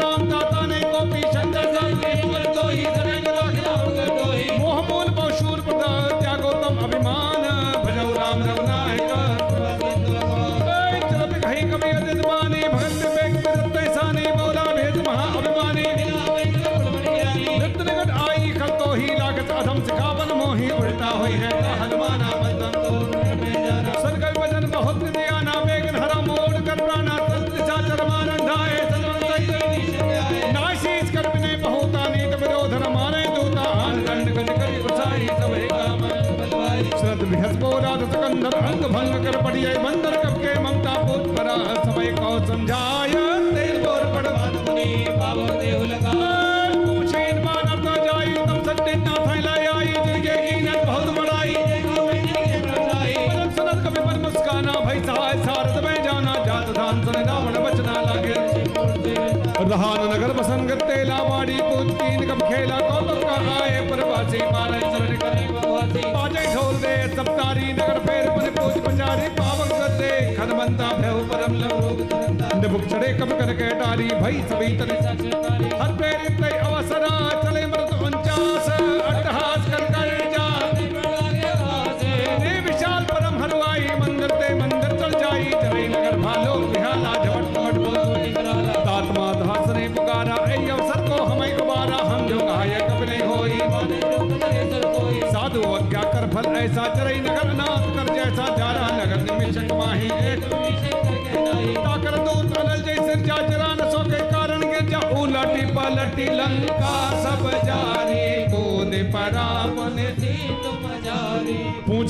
कर 73.99 74.21
भाई 74.21 74.41
सभी 74.51 74.77
तने 74.79 74.86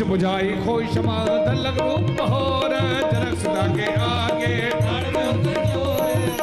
बुझाई 0.08 0.50
खोई 0.64 0.84
क्षमा 0.86 1.16
रूप 1.78 2.20
सुधा 3.36 3.64
के 3.76 3.86
आगे 4.02 4.54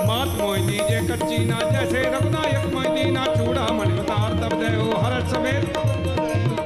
मात 0.07 0.29
मोहिनी 0.39 0.77
जे 0.89 0.99
कच्ची 1.07 1.37
ना, 1.45 1.59
जैसे 1.71 2.01
रघुनायक 2.13 2.65
मोहिनी 2.73 3.05
ना, 3.11 3.23
चूड़ा 3.35 3.65
मणि 3.73 3.95
उतार 3.99 4.33
तब 4.41 4.53
देव 4.59 4.81
हर 5.03 5.15
समेत। 5.27 5.63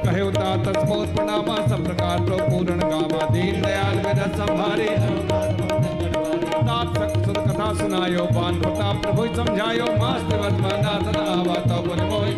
कहे 0.04 0.20
उता 0.20 0.48
तस्मोत 0.64 1.14
प्रणामा, 1.14 1.56
सब 1.68 1.84
प्रकार 1.84 2.18
तो 2.18 2.36
पूर्ण 2.44 2.78
गामा, 2.82 3.22
दीन 3.28 3.54
दयाल 3.62 3.96
विद 3.98 4.20
संभारे। 4.36 4.90
कथा 7.38 7.68
सुनायो 7.74 8.24
पान 8.34 8.60
प्रताप 8.60 8.96
प्रभु 9.02 9.22
समझायो, 9.36 9.86
मास्त 10.00 10.30
वर्तमाना 10.34 10.92
आवा 11.32 11.58
तो 11.64 11.78
पुन 11.88 12.00
मोहि 12.10 12.34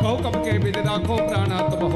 कहो 0.00 0.16
कब 0.16 0.34
के 0.44 0.54
विद 0.58 0.76
राखो 0.86 1.16
प्राणा 1.16 1.58
तब 1.60 1.82
तात 1.82 1.95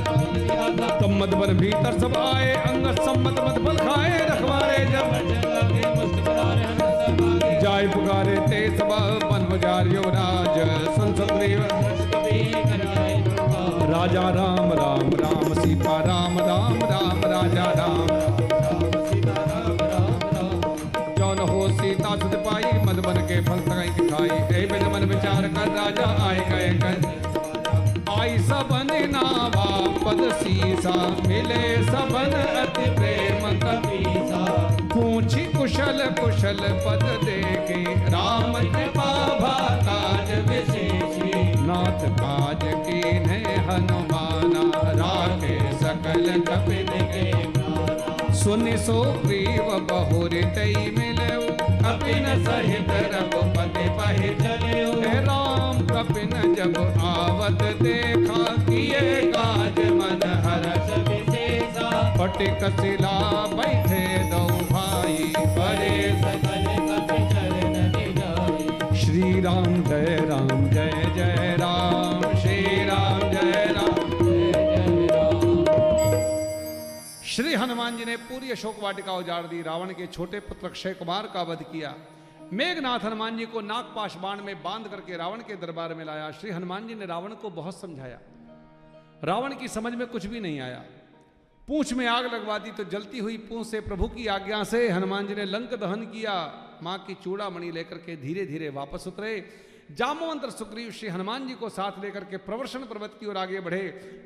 मद 0.49 1.33
बल 1.33 1.53
भीतर 1.55 1.99
सब 1.99 2.17
आए 2.17 2.51
अंगत 2.53 3.01
सम्मत 3.05 3.39
मत 3.47 3.59
बल 3.65 3.77
खाए 3.77 4.17
रखवारे 4.29 4.85
जब 4.91 5.40
पद 30.11 30.31
सीसा, 30.35 30.93
मिले 31.27 31.65
सबन 31.83 32.33
अति 32.61 32.89
प्रेम 32.95 33.43
कपीसा। 33.59 34.41
पूछी 34.93 35.43
कुशल 35.53 35.99
कुशल 36.19 36.59
पद 36.85 37.03
देखे। 37.23 37.83
राम 38.09 38.53
कृपा 38.53 39.11
भाताज 39.39 40.33
विशेषी। 40.49 41.31
नाथ 41.61 42.03
काज 42.19 42.65
कीन्हे 42.87 43.39
हनुमाना, 43.67 44.63
राखे 44.99 45.57
सकल 45.75 46.27
कपिल 46.49 46.91
के 47.13 48.33
सुनि 48.33 48.77
सो 48.77 49.01
ग्रीव 49.25 49.71
बहुर 49.89 50.33
तई 50.55 50.75
मिलऊ 50.97 51.47
कपिन 51.83 52.25
सहित 52.43 52.91
रघुपति 53.13 53.87
पहि 53.97 54.29
चलियो 54.41 54.91
हे 55.01 55.19
राम, 55.21 55.79
कपिन 55.87 56.55
जब 56.55 56.77
आवत 57.05 57.63
देखा, 57.81 58.43
किए 58.65 58.99
काज 59.31 59.79
फटिक 62.21 62.63
बैठे 63.55 64.17
दो 64.23 64.47
भाई 64.47 65.17
श्री 68.95 69.41
राम 69.41 69.65
जय 69.83 70.25
राम, 70.29 70.47
जय 70.47 71.13
जय 71.15 71.57
राम, 71.59 72.21
श्री 72.21 72.85
राम 72.85 73.19
जय 73.19 73.65
राम। 73.77 73.95
श्री 77.23 77.53
हनुमान 77.53 77.97
जी 77.97 78.05
ने 78.05 78.17
पूरी 78.17 78.51
अशोक 78.51 78.75
वाटिका 78.83 79.13
उजाड़ 79.13 79.45
दी, 79.45 79.61
रावण 79.61 79.89
के 79.89 80.07
छोटे 80.07 80.39
पुत्र 80.39 80.67
अक्षय 80.67 80.93
कुमार 80.93 81.31
का 81.33 81.41
वध 81.41 81.63
किया। 81.63 81.95
मेघनाथ 82.53 82.99
हनुमान 82.99 83.37
जी 83.37 83.45
को 83.45 83.61
नागपाश 83.61 84.15
बाण 84.15 84.41
में 84.41 84.63
बाँध 84.63 84.87
करके 84.87 85.17
रावण 85.17 85.39
के 85.39 85.55
दरबार 85.55 85.93
में 85.93 86.05
लाया। 86.05 86.31
श्री 86.31 86.51
हनुमान 86.51 86.87
जी 86.87 86.95
ने 86.95 87.05
रावण 87.05 87.29
को 87.29 87.49
बहुत 87.49 87.81
समझाया। 87.81 88.19
रावण 89.23 89.55
की 89.55 89.67
समझ 89.67 89.93
में 89.93 90.07
कुछ 90.07 90.25
भी 90.25 90.39
नहीं 90.39 90.59
आया। 90.59 90.83
पूंछ 91.67 91.93
में 91.93 92.05
आग 92.07 92.25
लगवा 92.33 92.57
दी 92.57 92.71
तो 92.71 92.83
जलती 92.83 93.19
हुई 93.19 93.37
पूंछ 93.39 93.67
से 93.67 93.79
प्रभु 93.81 94.07
की 94.07 94.27
आज्ञा 94.27 94.63
से 94.63 94.87
हनुमान 94.89 95.27
जी 95.27 95.35
ने 95.35 95.45
लंक 95.45 95.73
दहन 95.73 96.05
किया। 96.05 96.33
माँ 96.83 96.97
की 97.07 97.13
चूड़ा 97.13 97.49
मणि 97.49 97.71
लेकर 97.71 97.97
के 97.97 98.15
धीरे 98.15 98.45
धीरे 98.45 98.69
वापस 98.69 99.03
उतरे। 99.07 99.33
जामोवंतर 99.91 100.49
सुग्रीव 100.49 100.91
श्री 100.91 101.09
हनुमान 101.09 101.47
जी 101.47 101.53
को 101.53 101.69
साथ 101.69 101.99
लेकर 102.01 102.23
के 102.23 102.37
प्रवर्षण 102.37 102.79
पर्वत 102.79 103.15
की 103.19 103.25
ओर 103.25 103.37
आगे 103.37 103.59
बढ़े, 103.59 103.83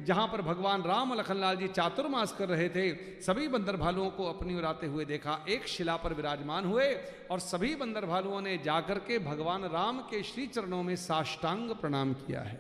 जहाँ 0.08 0.28
पर 0.28 0.42
भगवान 0.42 0.84
राम 0.84 1.14
लखनलाल 1.14 1.56
जी 1.56 1.68
चातुर्मास 1.68 2.34
कर 2.34 2.50
रहे 2.50 2.70
थे। 2.70 2.94
सभी 3.22 3.48
बंदर 3.48 3.78
भालुओं 3.78 4.10
को 4.10 4.26
अपनी 4.26 4.56
ओर 4.56 4.66
आते 4.66 4.88
हुए 4.88 5.06
देखा। 5.06 5.40
एक 5.50 5.68
शिला 5.68 5.96
पर 5.96 6.14
विराजमान 6.14 6.66
हुए 6.66 6.88
और 7.32 7.40
सभी 7.40 7.74
बंदर 7.76 8.06
भालुओं 8.06 8.42
ने 8.42 8.58
जाकर 8.58 9.00
के 9.00 9.20
भगवान 9.20 9.64
राम 9.66 10.00
के 10.02 10.24
श्री 10.24 10.48
चरणों 10.48 10.82
में 10.84 10.96
साष्टांग 10.96 11.70
प्रणाम 11.76 12.14
किया 12.14 12.42
है। 12.42 12.60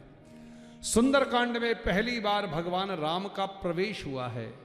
सुंदरकांड 0.83 1.57
में 1.57 1.73
पहली 1.75 2.19
बार 2.19 2.47
भगवान 2.47 2.91
राम 2.97 3.27
का 3.27 3.45
प्रवेश 3.45 4.05
हुआ 4.05 4.27
है। 4.27 4.64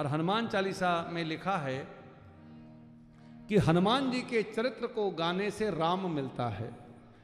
और 0.00 0.06
हनुमान 0.06 0.46
चालीसा 0.48 1.10
में 1.12 1.24
लिखा 1.24 1.56
है 1.56 1.78
कि 3.48 3.56
हनुमान 3.56 4.10
जी 4.10 4.20
के 4.20 4.42
चरित्र 4.42 4.86
को 4.86 5.10
गाने 5.10 5.50
से 5.50 5.70
राम 5.70 6.10
मिलता 6.10 6.48
है। 6.48 6.70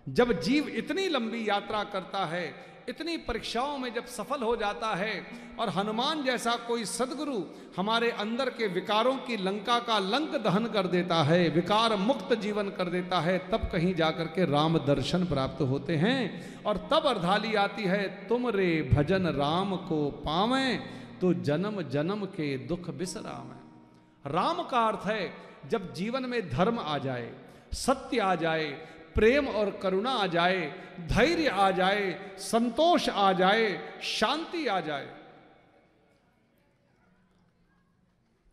जब 0.08 0.40
जीव 0.40 0.68
इतनी 0.68 1.08
लंबी 1.08 1.48
यात्रा 1.48 1.84
करता 1.84 2.24
है, 2.26 2.54
इतनी 2.88 3.16
परीक्षाओं 3.16 3.78
में 3.78 3.94
जब 3.94 4.06
सफल 4.06 4.42
हो 4.42 4.56
जाता 4.56 4.94
है 4.94 5.26
और 5.58 5.68
हनुमान 5.68 6.22
जैसा 6.24 6.56
कोई 6.56 6.84
सदगुरु 6.84 7.40
हमारे 7.76 8.10
अंदर 8.10 8.50
के 8.50 8.66
विकारों 8.66 9.16
की 9.16 9.36
लंका 9.36 9.78
का 9.78 9.98
लंक 9.98 10.36
दहन 10.36 10.66
कर 10.66 10.86
देता 10.86 11.22
है, 11.22 11.48
विकार 11.48 11.96
मुक्त 11.96 12.34
जीवन 12.34 12.68
कर 12.68 12.88
देता 12.88 13.20
है, 13.20 13.38
तब 13.50 13.68
कहीं 13.72 13.94
जाकर 13.94 14.26
के 14.26 14.44
राम 14.44 14.78
दर्शन 14.78 15.24
प्राप्त 15.24 15.62
होते 15.62 15.96
हैं। 15.96 16.64
और 16.64 16.76
तब 16.76 17.06
अर्धाली 17.06 17.54
आती 17.54 17.84
है, 17.84 18.28
तुम 18.28 18.48
रे 18.48 18.90
भजन 18.92 19.26
राम 19.26 19.76
को 19.76 20.10
पावें 20.10 21.05
तो 21.20 21.34
जन्म 21.34 21.82
जन्म 21.82 22.24
के 22.26 22.56
दुख 22.58 22.90
बिसरावें 22.90 24.32
राम 24.32 24.62
का 24.62 24.86
अर्थ 24.86 25.06
है, 25.06 25.32
जब 25.68 25.92
जीवन 25.94 26.24
में 26.24 26.50
धर्म 26.50 26.78
आ 26.78 26.98
जाए, 26.98 27.32
सत्य 27.72 28.18
आ 28.18 28.34
जाए, 28.34 28.66
प्रेम 29.14 29.48
और 29.48 29.70
करुणा 29.70 30.10
आ 30.10 30.26
जाए, 30.26 30.66
धैर्य 31.00 31.48
आ 31.48 31.70
जाए, 31.70 32.34
संतोष 32.38 33.08
आ 33.08 33.32
जाए, 33.32 33.98
शांति 34.02 34.66
आ 34.66 34.80
जाए। 34.80 35.14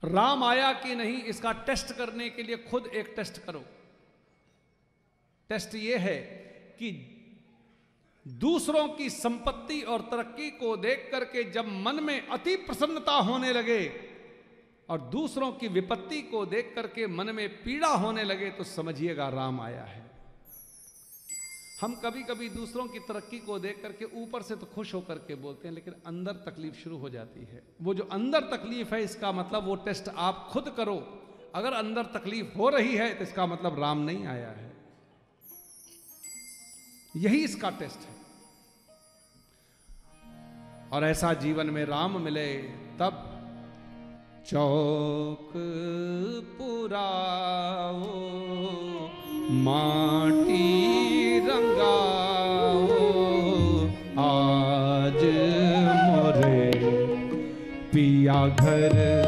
राम 0.03 0.43
आया 0.43 0.73
कि 0.73 0.95
नहीं, 0.95 1.23
इसका 1.23 1.51
टेस्ट 1.51 1.93
करने 1.93 2.29
के 2.29 2.43
लिए 2.43 2.57
खुद 2.57 2.87
एक 2.87 3.13
टेस्ट 3.15 3.43
करो। 3.43 3.63
टेस्ट 5.49 5.75
ये 5.75 5.97
है 5.97 6.17
कि 6.79 7.12
दूसरों 8.25 8.87
की 8.89 9.09
संपत्ति 9.09 9.79
और 9.83 10.01
तरक्की 10.01 10.49
को 10.51 10.75
देख 10.77 11.07
करके 11.11 11.43
जब 11.51 11.67
मन 11.77 12.03
में 12.03 12.27
अति 12.27 12.55
प्रसन्नता 12.57 13.15
होने 13.21 13.51
लगे 13.53 13.81
और 14.89 15.01
दूसरों 15.11 15.51
की 15.51 15.67
विपत्ति 15.67 16.21
को 16.21 16.45
देख 16.45 16.71
करके 16.75 17.07
मन 17.07 17.35
में 17.35 17.47
पीड़ा 17.63 17.87
होने 17.87 18.23
लगे 18.23 18.49
तो 18.49 18.63
समझिएगा 18.63 19.27
राम 19.29 19.59
आया 19.61 19.83
है। 19.83 20.01
हम 21.81 21.95
कभी 21.95 22.23
कभी 22.23 22.49
दूसरों 22.49 22.85
की 22.87 22.99
तरक्की 22.99 23.39
को 23.39 23.57
देख 23.59 23.81
करके 23.81 24.05
ऊपर 24.21 24.41
से 24.41 24.55
तो 24.55 24.65
खुश 24.65 24.93
होकर 24.93 25.17
के 25.17 25.35
बोलते 25.35 25.67
हैं, 25.67 25.75
लेकिन 25.75 25.93
अंदर 26.05 26.33
तकलीफ़ 26.45 26.75
शुरू 26.75 26.97
हो 26.97 27.09
जाती 27.09 27.39
है। 27.41 27.61
वो 27.81 27.93
जो 27.93 28.03
अंदर 28.11 28.41
तकलीफ़ 28.49 28.93
है, 28.95 29.03
इसका 29.03 29.31
मतलब 29.31 29.65
वो 29.65 29.75
टेस्ट 29.75 30.09
आप 30.09 30.47
खुद 30.51 30.73
करो। 30.77 30.97
अगर 31.55 31.73
अंदर 31.73 32.03
तकलीफ़ 32.13 32.57
हो 32.57 32.69
रही 32.69 32.95
है 32.95 33.13
तो 33.13 33.23
इसका 33.23 33.45
मतलब 33.45 33.79
राम 33.79 33.99
नहीं 34.01 34.25
आया 34.27 34.49
है। 34.49 34.71
यही 37.15 37.43
इसका 37.43 37.69
टेस्ट 37.69 37.99
है। 37.99 38.12
और 40.93 41.03
ऐसा 41.03 41.33
जीवन 41.33 41.69
में 41.69 41.83
राम 41.85 42.19
मिले, 42.21 42.47
तब 42.99 43.13
चौक 44.47 45.51
पुराओ, 46.57 48.11
माटी 49.63 51.39
रंगाओ, 51.47 52.99
आज 54.23 55.21
मोरे 56.03 56.71
पिया 57.93 58.47
घर 58.47 59.22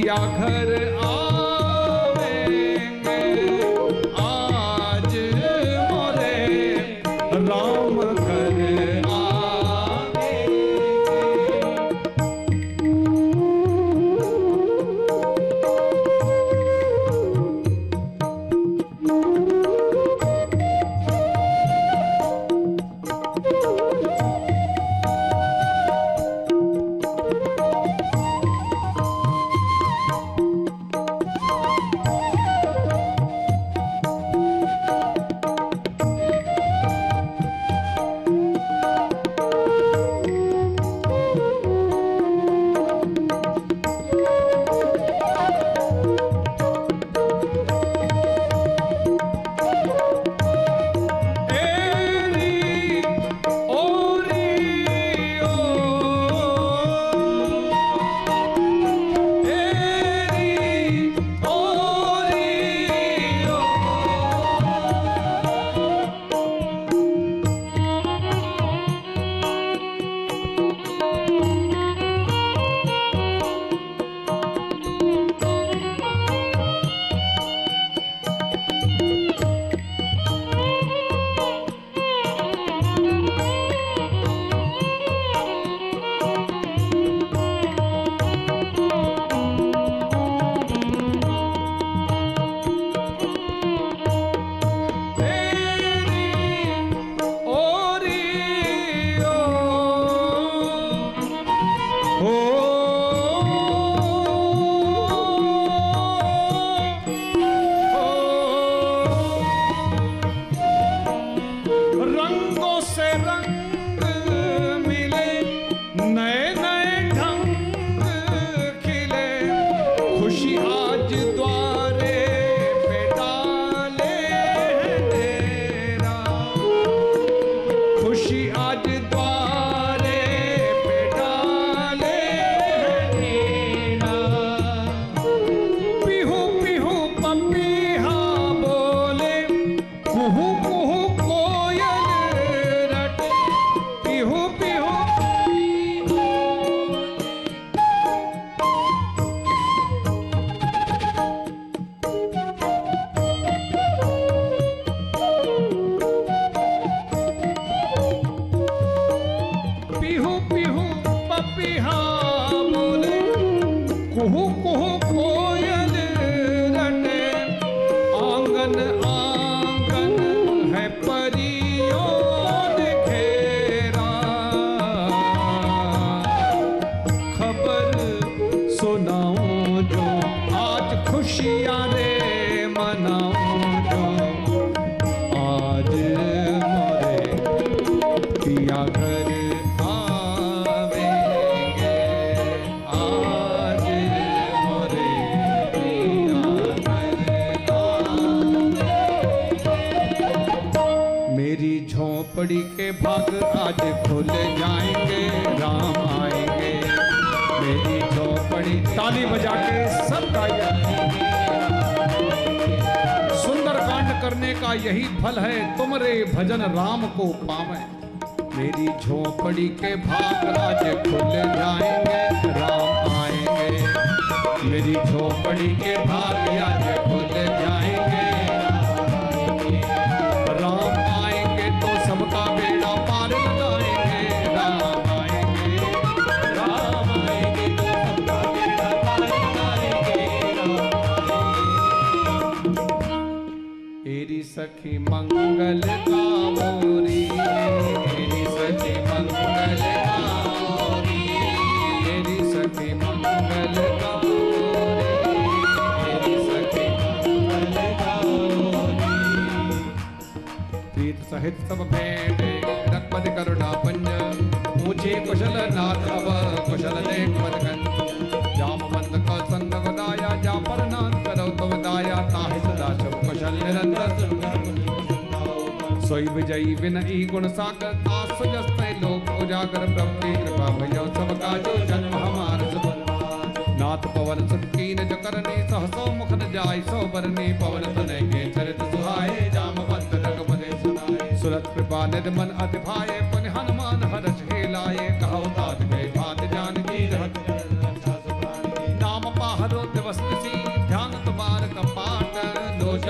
पिया 0.00 0.16
घर 0.16 0.70
आवेंगे 1.04 1.19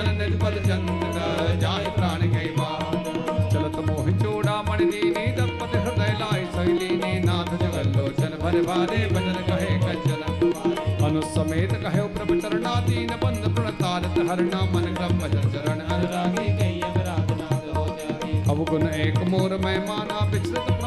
लोचन 0.01 0.17
निज 0.19 0.35
पद 0.43 0.55
चंद 0.67 1.17
जाहि 1.61 1.91
प्राण 1.97 2.21
गई 2.33 2.51
चलत 3.53 3.77
मोहि 3.87 4.13
चूड़ा 4.23 4.55
मणि 4.69 4.85
दीनी 4.93 5.25
दंपति 5.39 5.79
हृदय 5.79 6.13
लाय 6.21 6.45
शैलीनी 6.55 7.13
नाथ 7.25 7.51
जगल 7.63 7.91
लोचन 7.97 8.37
भर 8.43 8.57
भारे 8.69 9.01
भजन 9.13 9.39
कहे 9.49 9.71
कंचन 9.85 10.23
अनु 11.07 11.23
समेत 11.35 11.73
कहे 11.85 12.07
प्रभु 12.17 12.41
चरणा 12.41 12.75
दीन 12.89 13.13
बंद 13.25 13.49
प्रणतारत 13.57 14.19
हरणा 14.31 14.63
मन 14.73 14.89
क्रम 14.97 15.19
भजन 15.25 15.51
चरण 15.55 15.85
अनुरागी 15.89 16.47
कई 16.61 16.81
अपराधनाद 16.91 18.49
अवगुण 18.51 18.89
एक 19.01 19.23
मोर 19.35 19.57
मैं 19.67 19.79
माना 19.89 20.25
विचलित 20.33 20.80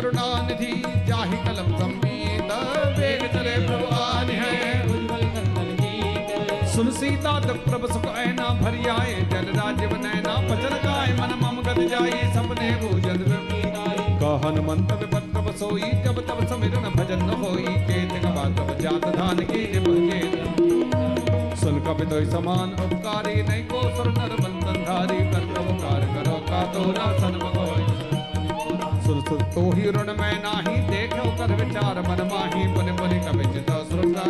निमिष 0.00 0.16
करुणा 0.16 0.48
निधि 0.48 0.72
जाहि 1.08 1.36
कलम 1.36 1.68
संमीत 1.78 2.50
वेग 2.98 3.22
चले 3.32 3.54
प्रभु 3.66 3.94
आन 3.94 4.30
है। 4.30 4.84
उज्ज्वल 4.84 5.24
कंदन 5.34 5.68
गीत 5.80 6.64
सुन 6.68 6.90
सीता 6.90 7.40
तब 7.40 7.58
प्रभ 7.58 7.86
सुख 7.92 8.06
ऐना 8.16 8.48
भरी 8.60 8.86
आए। 8.86 9.14
जल 9.22 9.46
राजीव 9.52 9.92
नैना 9.96 10.34
पचल 10.48 10.76
गाय 10.76 11.12
मन 11.12 11.34
मम 11.42 11.60
गत 11.62 11.80
जाई 11.90 12.20
सपने 12.32 12.70
कह 14.20 14.48
हनुमंत 14.48 14.92
विपत 14.92 15.28
तब 15.34 15.46
सोई? 15.56 15.80
जब 15.80 16.18
तब 16.28 16.46
समिरन 16.46 16.88
भजन 16.90 17.20
होई। 17.20 17.62
केत 17.62 18.12
कबा 18.24 18.44
तब 18.56 18.78
जात 18.80 19.04
धान 19.16 19.38
की 19.38 19.62
निभगे 19.72 20.20
सुन 21.56 21.80
कपि 21.80 22.06
तो 22.06 22.24
समान 22.30 22.68
उपकारी, 22.70 23.42
नहीं 23.42 23.64
को 23.64 23.80
सुर 23.96 24.08
नर 24.08 24.36
बंधन 24.40 24.82
धारी। 24.84 25.18
कार 25.80 26.00
करो, 26.14 26.36
का 26.48 26.62
कोई 26.72 26.94
सुर 27.20 27.98
सुर 27.98 28.09
तो 29.30 29.62
ही 29.72 29.90
ऋण 29.90 30.08
मैं 30.18 30.32
नाही 30.42 30.78
देखो 30.86 31.24
कर 31.38 31.54
विचार 31.56 31.98
मन 32.06 32.22
माही 32.30 32.66
पुनि 32.74 32.92
पुनि 33.00 33.18
कवि 33.26 33.44
चित 33.52 33.70
सुरता 33.90 34.24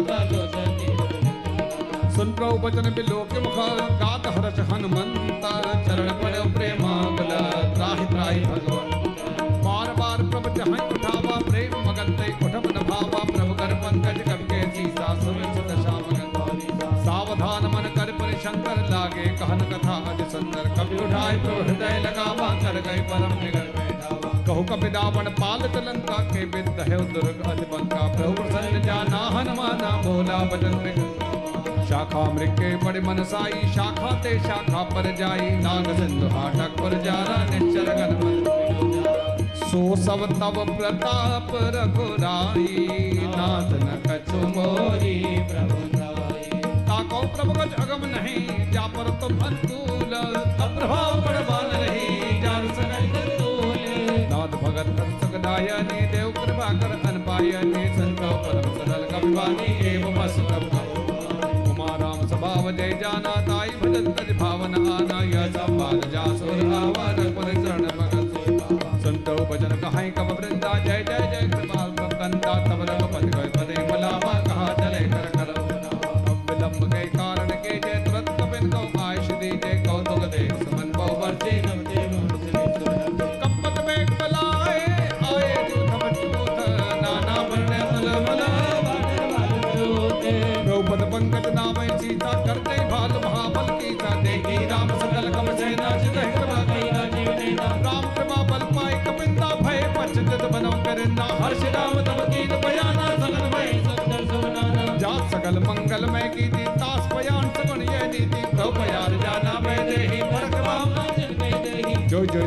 सुन 2.16 2.32
प्रभु 2.32 2.58
बचन 2.58 2.90
बिलो 2.94 3.18
के 3.32 3.40
मुख 3.40 3.56
गात 4.00 4.26
हर्ष 4.36 4.58
हनुमंत 4.72 5.46
चरण 5.86 6.10
पड़ 6.22 6.34
प्रेमाकुल 6.54 7.32
त्राहि 7.76 8.06
त्राहि 8.06 8.40
भगवान 8.44 8.90
बार 9.64 9.94
बार 10.00 10.22
प्रभु 10.30 10.54
चहै 10.58 10.84
उठावा 10.88 11.38
प्रेम 11.48 11.78
मगन 11.88 12.12
ते 12.20 12.28
उठब 12.46 12.68
न 12.76 12.86
भावा 12.90 13.24
प्रभु 13.32 13.54
कर 13.62 13.74
पंकज 13.84 14.22
कब 14.28 14.46
के 14.52 14.62
सीसा 14.76 15.14
सुमित 15.22 15.74
श्याम 15.82 16.04
सावधान 17.04 17.70
मन 17.74 17.92
कर 17.96 18.12
पर 18.20 18.38
शंकर 18.44 18.86
लागे 18.90 19.28
कहन 19.40 19.68
कथा 19.72 19.96
अति 20.12 20.30
सुंदर 20.32 20.72
कवि 20.78 21.04
उठाए 21.06 21.36
प्रभु 21.44 21.62
हृदय 21.62 22.00
लगावा 22.06 22.54
कर 22.64 22.80
गए 22.88 23.00
परम 23.12 23.38
निगल 23.44 23.72
बैठावा 23.78 24.19
कहु 24.50 24.62
कपि 24.68 24.88
दावन 24.90 25.28
पालत 25.34 25.74
लंका 25.86 26.16
के 26.28 26.44
विद्ध 26.52 26.78
है 26.82 26.96
दुर्ग 27.10 27.42
अति 27.50 27.66
बंका 27.72 28.06
प्रभु 28.14 28.32
प्रसन्न 28.38 28.80
जाना, 28.82 29.20
हनुमाना 29.34 29.90
बचन 30.50 30.74
बिगड़ 30.82 31.84
शाखा 31.90 32.22
मृके 32.34 32.70
बड़े 32.82 33.00
मनसाई, 33.00 33.60
शाखा 33.76 34.10
ते 34.24 34.32
शाखा 34.40 34.82
पर 34.90 35.06
जाई। 35.20 35.46
नाग 35.62 35.86
सिंधु 35.98 36.32
हाटक 36.34 36.74
पर 36.80 36.98
जारा 37.04 37.38
निश्चर 37.50 37.92
गण 37.98 38.16
मन 38.20 38.36
सो 39.62 39.82
सब 40.02 40.26
तब 40.42 40.58
प्रताप 40.72 41.54
रघुराई, 41.76 42.88
नाथ 43.36 43.72
न 43.86 44.02
कछु 44.06 44.40
मोरी 44.56 45.16
प्रभु 45.52 45.78
ताको 46.90 47.22
प्रभु 47.36 47.60
कछ 47.60 47.80
अगम 47.84 48.06
नहीं 48.14 48.46
जा 48.72 48.86
पर 48.96 49.16
तुम 49.22 49.38
अनुकूल 49.48 50.14
अप्रभाव 50.14 51.20
बड़वान 51.26 51.69
कर 55.44 56.06
देव 56.12 56.28
कृपा 56.36 56.68
कर 56.80 56.92
अनपायनी 57.08 57.84
संतो 57.96 58.30
परम 58.44 58.66
सरल 58.76 59.04
कविवानी 59.12 59.68
एवं 59.88 60.14
मस्त 60.14 60.48
कुमाराम 61.64 62.26
स्वभाव 62.26 62.70
जय 62.72 62.92
जाना, 63.02 63.34
ताई 63.48 63.70
भजन 63.80 64.06
तज 64.12 64.30
भावन 64.36 64.74
आना, 64.74 65.18
यह 65.32 65.46
संवाद 65.52 66.00
जा 66.12 66.24
सुर 66.38 66.60
आवा 66.80 67.06
रघुपति 67.18 67.56
चरण 67.56 67.84
भगत 68.00 68.28
संतो 69.04 69.34
भजन 69.44 69.72
कहाई 69.80 70.10
कब 70.10 70.36
वृंदा 70.40 70.72
जय 70.78 71.04
जय 71.08 71.20
जय 71.32 71.48
कृपाल 71.54 71.90
कंदा 72.20 72.54
तब 72.66 72.80
रघुपति 72.90 73.29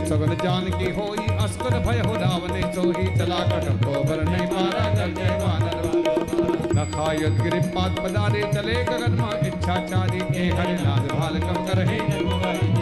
सगल 0.10 0.36
जान 0.36 0.66
की 0.78 0.90
होई, 0.92 1.26
अस्कर 1.44 1.80
भय 1.86 2.00
हो 2.08 2.16
रावने 2.16 2.62
सोही 2.74 3.06
चला 3.18 3.40
कट 3.52 3.70
गोबर 3.84 4.24
नहीं 4.24 4.48
मारा 4.52 4.86
कर 4.96 5.14
जय 5.20 5.38
वानर 5.44 5.82
न 6.76 6.86
खायत 6.96 7.42
गिरिपात 7.42 8.00
पदारे 8.00 8.44
चले 8.54 8.84
गगन 8.84 9.20
माँ 9.22 9.34
इच्छा 9.48 9.76
चारी, 9.88 10.20
के 10.34 10.50
हरि 10.58 10.78
लाल 10.84 11.08
भाल 11.18 11.40
कम 11.40 11.66
कर 11.66 12.73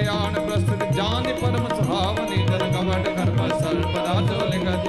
कल्याण 0.00 0.34
प्रस्तुत 0.44 0.82
जान 0.96 1.26
परम 1.40 1.64
सुहावनी 1.70 2.36
जन 2.44 2.62
कवट 2.74 3.08
कर्म 3.16 3.40
सर्वदा 3.56 4.14
जो 4.28 4.46
लिखत 4.52 4.86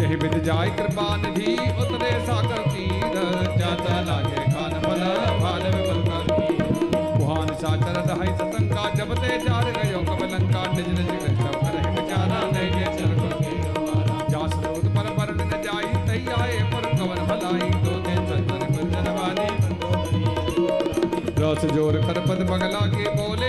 यह 0.00 0.14
विद 0.22 0.36
जाय 0.46 0.70
कृपा 0.78 1.08
निधि, 1.24 1.52
उतरे 1.82 2.12
सागर 2.28 2.62
तीर 2.68 3.18
जाता 3.58 3.98
लागे 4.06 4.44
खान 4.54 4.78
फल 4.84 5.04
फाल 5.42 5.66
विमल 5.74 6.00
कर 6.08 6.24
कुहान 7.18 7.54
साचर 7.62 8.00
दहाई 8.08 8.32
सतंगा 8.40 8.88
जब 8.96 9.14
ते 9.20 9.36
चार 9.44 9.70
गयो 9.76 10.00
कमलंका 10.08 10.64
निज 10.72 10.88
निज 10.94 11.28
सब 11.42 11.60
रहे 11.66 11.94
बेचारा 11.98 12.40
नहीं 12.54 12.70
के 12.76 12.86
चल 12.96 13.14
को 13.20 13.28
जा 14.32 14.46
स्रोत 14.56 14.90
पर 14.96 15.12
वरण 15.20 15.44
न 15.44 15.62
जाई 15.68 15.92
तई 16.08 16.24
आए 16.40 16.58
पर 16.72 16.88
कवन 16.94 17.24
भलाई 17.32 17.70
तो 17.84 18.00
ते 18.08 18.16
चंदन 18.32 18.66
कुंजन 18.72 19.12
वाली 19.20 19.46
रस 21.40 21.64
ज़ोर 21.74 21.96
कर 22.06 22.18
पद 22.28 22.40
बगला 22.48 22.80
के 22.92 23.10
बोले 23.16 23.48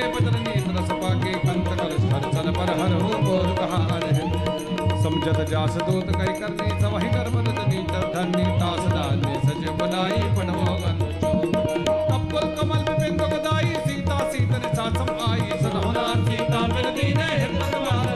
समझत 5.29 5.49
जास 5.49 5.75
दूत 5.87 6.07
कई 6.11 6.31
करनी 6.37 6.67
सवहि 6.81 7.09
कर 7.13 7.27
मन 7.33 7.47
जनी 7.55 7.79
धनी 8.13 8.45
तास 8.59 8.85
दाने 8.93 9.33
सज 9.41 9.65
बनाई 9.79 10.21
पनमोगन 10.37 10.95
कपल 12.09 12.47
कमल 12.57 12.87
बिंदु 13.01 13.27
गदाई 13.33 13.75
सीता 13.85 14.17
सीतन 14.31 14.65
सासम 14.79 15.11
आई। 15.27 15.59
सनहुना 15.61 16.05
सीता 16.23 16.61
मिल 16.73 16.87
दीने 16.97 17.27
हिरमत 17.33 17.75
मार 17.83 18.07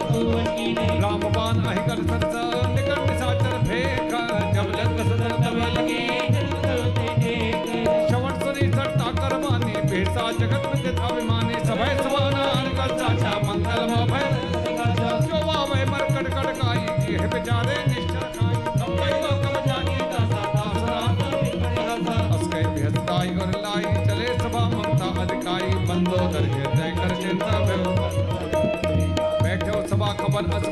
राम 1.04 1.28
बाण 1.36 1.62
अहिकल 1.66 2.02
सरस, 2.10 2.36
निकट 2.74 3.00
निशाचर 3.10 3.56
भेख। 3.70 4.12
जब 4.56 4.74
लग 4.80 4.98
सदन 5.12 5.34
तब 5.44 5.56
लगी 5.78 6.02
श्रवण 8.08 8.34
सुनी 8.44 8.72
सट्टा 8.78 9.12
करमानी 9.22 9.76
बेसा 9.94 10.32
जगत 10.42 10.70
में 10.74 10.82
जित 10.84 11.00
अभिमानी, 11.12 11.64
सभय 11.70 11.96
खबर 30.24 30.52
अस 30.56 30.66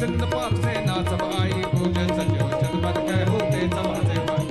सिंध 0.00 0.20
से 0.64 0.74
ना 0.86 0.96
सब 1.06 1.22
आई। 1.38 1.62
पूजे 1.70 2.04
सजो 2.16 2.46
जन 2.60 2.74
बद 2.82 2.98
कह 3.08 3.30
होते 3.30 3.62
सभा 3.72 3.96
से 4.08 4.18
पाई 4.28 4.46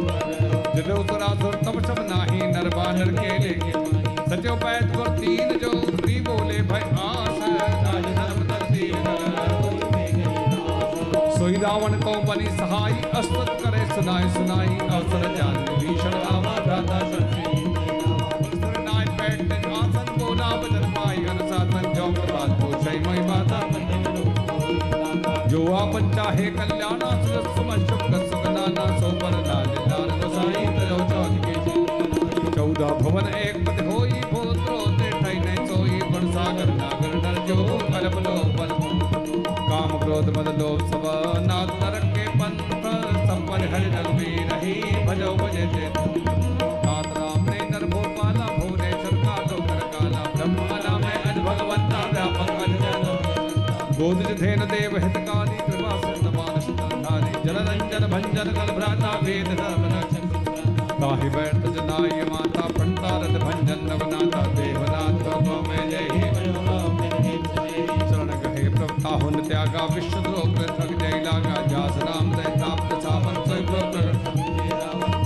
जदो 0.76 0.98
सुर 1.42 1.56
तब 1.66 1.80
सब 1.86 2.00
नाही, 2.10 2.42
नर 2.52 2.68
बानर 2.76 3.12
के 3.20 3.38
लेके 3.44 3.72
सजो 4.30 4.56
बैठ 4.64 4.96
गुर 4.96 5.08
तीन 5.20 5.58
जो 5.64 5.72
री 6.06 6.20
बोले 6.28 6.62
भय 6.72 6.86
आस 7.06 7.40
राज 7.86 8.06
धर्म 8.18 8.50
सोई 11.38 11.56
रावण 11.64 12.00
को 12.02 12.14
बनी 12.28 12.50
सहाय 12.58 13.02
अस्तुत 13.22 13.50
करे 13.64 13.86
सुनाए 13.96 14.30
सुनाई, 14.34 14.78
अवसर 14.90 15.24
जान 15.38 15.56
भीषण 15.80 16.20
आवा 16.34 16.56
भ्राता 16.66 17.00
संसी 17.14 17.51
जो 25.92 25.98
आपन 25.98 26.12
चाहे 26.16 26.46
कल्याणा 26.56 27.10
सुरस 27.22 27.48
सुमन, 27.56 27.80
शुक्र 27.88 28.20
सुगनाना 28.28 28.86
सो 29.00 29.10
पर 29.22 29.34
लाल 29.48 29.68
लाल, 29.92 30.10
गोसाई 30.22 30.64
तरो 30.76 31.00
चौथ 31.12 31.34
के 31.46 31.56
चौदह 32.56 32.92
भवन, 33.02 33.28
एक 33.36 33.58
पद 33.68 33.80
होई 33.88 34.22
भूत्रो 34.32 34.78
ते 35.00 35.10
ठई 35.12 35.38
नहीं 35.40 35.66
सोई 35.68 36.00
गुण 36.12 36.32
सागर 36.32 36.70
नागर 36.80 37.14
नर 37.24 37.40
जो 37.48 37.58
अरब 38.00 38.16
लो 38.28 38.36
बल 38.58 38.72
काम, 39.72 39.92
क्रोध, 40.04 40.28
मद, 40.38 40.48
लोभ, 40.62 40.80
सब 40.92 41.06
नाथ 41.50 41.76
नरक 41.84 42.08
के 42.16 42.26
पंथ 42.40 42.58
संपन 43.28 43.68
हरि 43.74 43.90
रघुवीर 43.96 44.48
रही 44.54 44.76
भजो, 45.06 45.34
भजे 45.44 45.66
ते 45.76 45.84
नाथ, 46.86 47.12
राम 47.20 47.50
ने 47.50 47.60
नर 47.70 47.86
भोपाला 47.94 48.48
भुवनेश्वर 48.58 49.16
कालो, 49.26 49.62
कर, 49.68 49.84
काला 49.94 50.24
ब्रह्माला 50.36 50.98
में 51.04 51.14
अज 51.14 51.38
भगवंता 51.50 52.02
व्यापक 52.14 52.50
गोदज 54.00 54.40
धेन, 54.42 54.60
देव 54.66 54.94
मानस 54.98 55.51
धारी 57.42 57.50
जल 57.50 57.56
रंजन 57.56 58.08
भंजन 58.08 58.52
कल 58.52 58.74
भ्राता 58.74 59.20
वेद 59.24 59.48
ताहि 61.02 61.30
बैठ 61.30 61.56
जनाय 61.56 62.26
माता 62.32 62.62
पंतारत 62.62 63.42
भंजन 63.42 63.80
नवनाथा 63.82 64.42
देवनाथ 64.42 65.26
जय 65.90 66.08
शरण 68.10 68.28
गहे 68.28 68.70
प्रभु 68.70 69.26
हुन 69.26 69.36
त्यागा 69.48 69.86
विश्व 69.86 70.20
द्रोह 70.20 70.54
थक 70.54 71.00
जय 71.00 71.24
जास 71.70 71.98
राम 71.98 72.32
दय 72.36 72.44
ताप 72.44 73.02
सावन 73.02 73.34
प्रोक्त 73.34 73.98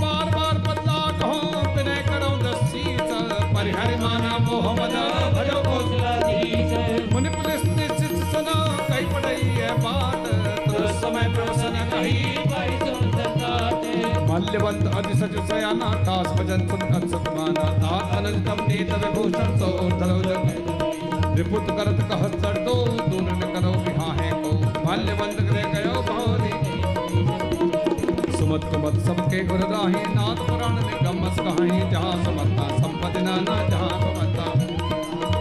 बार 0.00 0.34
बार 0.36 0.58
बदला 0.58 0.98
कहो 1.20 1.68
विनय 1.76 2.02
करो 2.08 2.36
दसीस 2.36 3.12
परिहरि 3.54 3.96
माना 3.96 4.38
मोह 4.38 4.72
मद, 4.72 4.96
भजो 5.36 5.62
को 5.66 5.78
मुनि 7.14 7.28
पुलिस 7.28 7.64
ने 7.64 7.88
सिद्ध 7.88 8.24
सुना, 8.24 8.78
कई 8.90 9.04
पढ़ई 9.04 9.42
है 9.42 9.78
बात 9.78 10.05
तो 11.16 11.44
समय 11.58 11.84
कही 11.92 12.16
मल्यवंत 14.28 14.86
अति 14.96 15.14
सच 15.18 15.34
सयाना 15.48 15.90
कास 16.06 16.26
भजन 16.38 16.66
सुन 16.68 16.80
कंसत 16.90 17.28
माना 17.36 17.66
ता 17.82 17.92
अनंतम 18.16 18.58
नीत 18.68 18.90
विभूषण 19.04 19.48
तो 19.60 19.68
धरो 20.00 20.18
जग 20.22 20.44
रिपुत 21.38 21.66
करत 21.78 21.98
कहत 22.10 22.36
सर 22.42 22.58
दो 22.66 22.74
दूर 23.08 23.22
न 23.22 23.48
करो 23.54 23.72
बिहाहे 23.86 24.30
को। 24.42 24.50
मल्यवंत 24.86 25.38
करे 25.40 25.62
गयो 25.72 26.02
बहुरी 26.08 26.52
सुमत 28.38 28.62
कुमत 28.72 28.96
सबके 29.06 29.44
गुर 29.46 29.62
राही 29.72 30.02
नाथ 30.14 30.38
पुराण 30.48 30.76
निगमस 30.80 31.36
कहाई। 31.40 31.80
जहाँ 31.92 32.14
समता 32.24 32.68
संपति 32.76 33.22
नाना 33.22 33.56
जहाँ 33.70 33.94
समता 34.04 34.46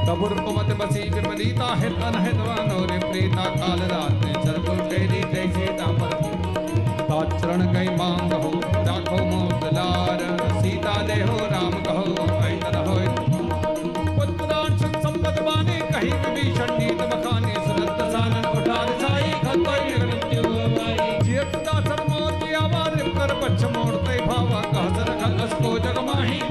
तबुर 0.07 0.34
कुमत 0.45 0.69
बसी 0.82 1.09
विपरीता 1.09 1.73
हित 1.76 2.01
अनहित 2.09 2.39
वानोरे 2.47 2.97
प्रीता, 3.05 3.45
काल 3.61 3.80
रात 3.93 4.13
ने 5.08 5.22
चरकुल 5.22 5.36
तेरी 5.36 5.47
जैसे 5.47 5.66
तापर 5.66 6.14
गई 7.74 7.89
मांग 7.95 8.34
हो 8.34 8.51
राखो 8.86 9.18
मोदलार। 9.26 10.22
सीता 10.62 10.95
दे 11.01 11.22
हो 11.22 11.38
राम 11.38 11.72
कहो 11.72 12.28
ऐतर 12.47 12.78
हो 12.88 12.95
पुत्रांश 14.16 14.82
संपद 14.82 15.39
बाने 15.41 15.80
कही 15.80 16.12
विभीषण 16.12 16.78
नीत 16.80 17.01
बखाने। 17.01 17.53
सुनत 17.53 17.99
सानन 18.12 18.45
उठा 18.49 18.80
साई, 18.99 19.32
खतोई 19.32 20.06
मृत्यु 20.06 20.43
जियत 21.24 21.56
दासर 21.56 22.03
मोर 22.10 22.32
की 22.32 22.53
आवाज़ 22.53 22.99
कर 23.18 23.34
पछ 23.43 23.64
मोड़ते 23.64 24.18
भावा। 24.26 24.62
कहसर 24.62 25.10
खल 25.22 25.38
को 25.64 25.78
जग 25.80 25.97
माही 25.99 26.41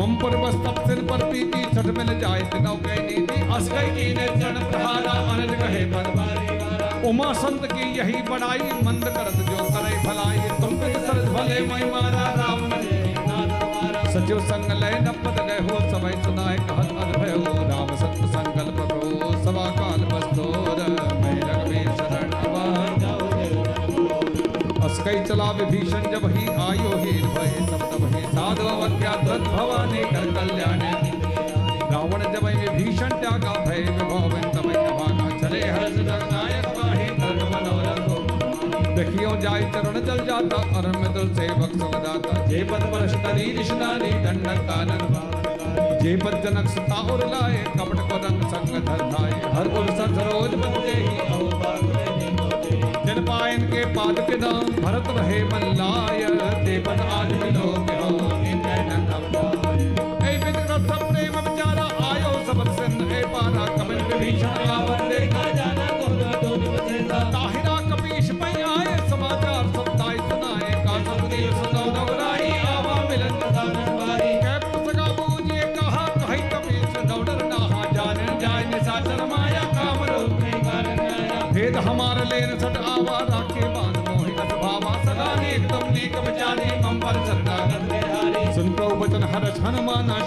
मम 0.00 0.16
पर 0.16 0.36
बस 0.36 0.54
तप 0.54 0.82
सिर 0.88 1.02
पर 1.10 1.24
पीती 1.32 1.64
छठ 1.64 1.86
मिल 1.98 2.18
जाए 2.20 2.40
तिनौ 2.40 2.74
कह 2.76 3.02
नीति 3.02 3.40
अस 3.54 3.68
गई 3.68 3.90
की 3.90 4.14
ने 4.14 4.26
चरण 4.26 4.70
प्रहारा, 4.70 5.12
अनज 5.12 5.54
कहे 5.60 5.84
पर 5.84 6.23
उमा 7.04 7.32
संत 7.34 7.64
की 7.72 7.86
यही 7.98 8.20
बड़ाई, 8.28 8.70
मंद 8.84 9.04
करत 9.06 9.36
जो 9.48 9.64
करे 9.66 9.96
भलाई। 10.04 10.38
तुम 10.60 10.76
पे 10.78 10.92
सरज 11.00 11.26
भले 11.34 11.60
मई 11.66 11.90
मारा, 11.90 12.24
राम 12.38 12.60
सचिव 14.14 14.40
संग 14.48 14.70
लय 14.80 14.98
न 15.00 15.12
पद 15.24 15.40
गए 15.40 15.58
हो 15.60 15.80
सबई 15.90 16.22
सुनाए 16.24 16.56
कहत 16.68 16.90
अद्भय 17.04 17.32
हो। 17.32 17.52
राम 17.70 17.94
सत्य 17.96 18.28
संकल्प 18.34 18.78
को 18.92 19.32
सवा 19.44 19.66
काल 19.78 20.04
बस्तोर 20.12 20.82
मैं 21.20 21.36
रघुवीर 21.42 21.90
शरण 21.98 22.32
अस्कई 24.84 25.18
चला 25.24 25.50
विभीषण, 25.52 26.10
जब 26.12 26.26
ही 26.36 26.48
आयो 26.62 26.96
ही 27.04 27.12
भय 27.34 27.54
सब 27.70 27.88
तब 27.90 28.14
ही 28.14 28.22
साधु 28.28 28.66
अवज्ञा 28.68 29.12
भवानी 29.46 30.04
कर 30.12 30.32
कल्याण 30.34 30.93
जाय 39.44 39.62
चरण 39.72 39.96
जल 40.04 40.20
जाता, 40.26 40.58
अरम 40.78 41.02
दल 41.14 41.26
सेवक 41.36 41.72
सुखदाता 41.80 42.44
जे 42.46 42.60
पद 42.70 42.84
परश 42.92 43.16
तरी 43.24 43.44
निशनानी 43.54 44.12
दंडक 44.24 44.62
कानन 44.68 45.02
जे 46.02 46.14
पद 46.22 46.36
जनक 46.44 46.70
सता 46.74 47.00
उर 47.14 47.24
लाए, 47.32 47.58
कपट 47.74 48.00
को 48.08 48.20
रंग 48.24 48.46
संग 48.54 48.72
धर 48.86 49.02
धाए 49.10 49.34
हर 49.56 49.68
सर 49.90 50.14
सरोज 50.16 50.54
बंदे 50.62 50.96
ही 51.00 51.16
जन 53.06 53.24
पायन 53.26 53.66
के 53.72 53.84
पाद 53.94 54.24
के 54.30 54.38
दाम 54.46 54.72
भरत 54.80 55.12
रहे 55.18 55.44
मल्लाय 55.52 56.24
ते 56.64 56.78
पद 56.88 57.06
आज 57.18 57.34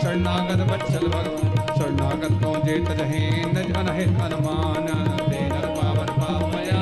शरणागत 0.07 0.61
बच्चल 0.67 1.05
भगवान, 1.13 1.55
शरणागत 1.77 2.35
को 2.43 2.51
जेत 2.65 2.89
रहे? 2.99 3.23
नज 3.47 3.71
अनहित 3.77 4.19
अनुमान 4.25 4.85
तेन 5.23 5.55
पावन 5.77 6.09
पावया 6.19 6.77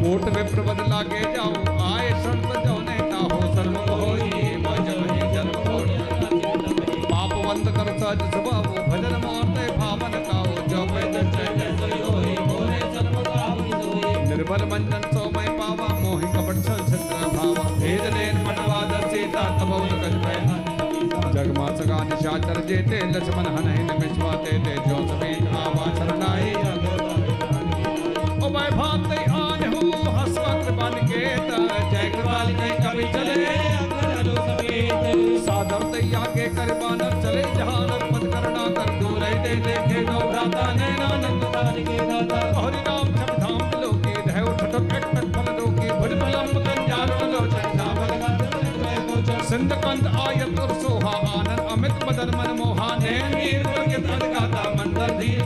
कोट 0.00 0.24
विप्र 0.34 0.58
बद 0.66 0.80
लागे 0.90 1.22
जाओ, 1.36 1.52
आए 1.84 2.10
शरण 2.24 2.42
जो 2.66 2.74
ने 2.80 2.96
ताहो 3.12 3.38
सर्व 3.54 3.76
होई 3.92 4.28
मज 4.66 4.88
वही 4.98 5.22
जन्म 5.34 5.56
होई 5.68 5.94
पाप 7.06 7.32
बंद 7.46 7.66
कर 7.78 7.88
सज 8.02 8.20
स्वभाव, 8.34 8.68
भजन 8.90 9.14
मारते 9.24 9.64
भावन 9.78 10.14
काओ 10.28 10.50
जो 10.68 10.80
वेद 10.92 11.14
निर्बल 14.28 14.62
मंजन 14.70 15.02
सोमय 15.10 15.48
पावा, 15.58 15.88
मोहि 16.00 16.26
कपट 16.34 16.56
संसत्र 16.68 17.14
भावा। 17.36 17.64
भेद 17.80 18.04
लेन 18.14 18.23
सगा 21.94 22.02
निशाचर 22.10 22.58
जेते, 22.68 22.98
लक्ष्मण 23.14 23.46
हनहि 23.54 23.82
निमिषवा 23.88 24.32
तेते 24.44 24.74
जो 24.86 24.96
समेत 25.08 25.46
आवा 25.54 25.86
शरणाई 25.96 26.50
ओ 28.36 28.48
मैं 28.54 28.70
भाते 28.78 29.18
आन 29.40 29.62
हूँ 29.72 29.90
हसवा 30.16 30.52
कृपान 30.62 30.94
केत 31.10 31.50
जय 31.92 32.10
कृपाल 32.14 32.48
कई 32.58 32.72
कवि 32.82 33.06
चले। 33.14 33.36
साधर 35.46 35.82
तैया 35.92 36.22
के 36.34 36.46
कर 36.56 36.70
बानर 36.82 37.14
चले 37.22 37.42
जहाँ 37.54 37.82
नर्मद 37.86 38.24
करना 38.34 38.64
कर, 38.76 38.90
दूर 39.00 39.22
दे 39.44 39.54
देखे 39.66 40.04
गौ 40.04 40.20
भ्राता 40.30 40.66
नैनानंद। 40.74 41.42
हरि 42.56 42.80
राम 42.88 43.06
छम 43.14 43.18
धाम 43.18 43.33
अमित 52.24 52.36
मनमोहन 52.36 52.50
मन 52.50 52.58
मोहा 52.58 52.88
नैन 52.96 53.34
वीर 53.34 53.62
प्रगत 53.66 54.06
अनगाता 54.12 54.62
मंदर 54.74 55.10
धीर 55.18 55.40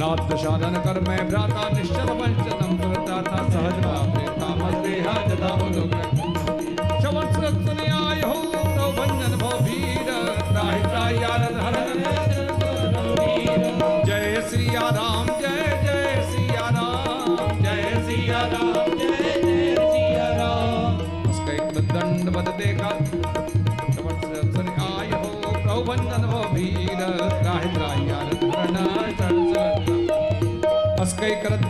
नाथ 0.00 0.20
दशानन 0.30 0.76
कर 0.84 1.00
मैं 1.08 1.28
भ्राता, 1.28 1.68
निश्चल 1.68 2.10
वंशनम 2.20 2.76
सुरदाता 2.82 3.38
सहज 3.48 3.78
भावे 3.84 4.26
तामस 4.40 4.76
देहा 4.84 5.14
जता 5.28 5.54
लोक 5.72 5.96
श्रवण 7.00 7.32
सुरत 7.32 7.66
सुनि 7.66 7.91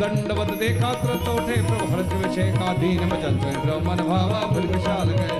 दंडवत 0.02 0.48
देखा 0.60 0.92
तुरंत 1.00 1.28
उठे 1.30 1.56
विषय 2.20 2.48
का 2.54 2.72
दीन 2.78 3.02
सुन 3.22 3.36
प्रभु 3.42 3.78
मन 3.88 4.00
भावा 4.08 4.40
भुज 4.52 4.64
विशाल 4.70 5.10
गए। 5.18 5.36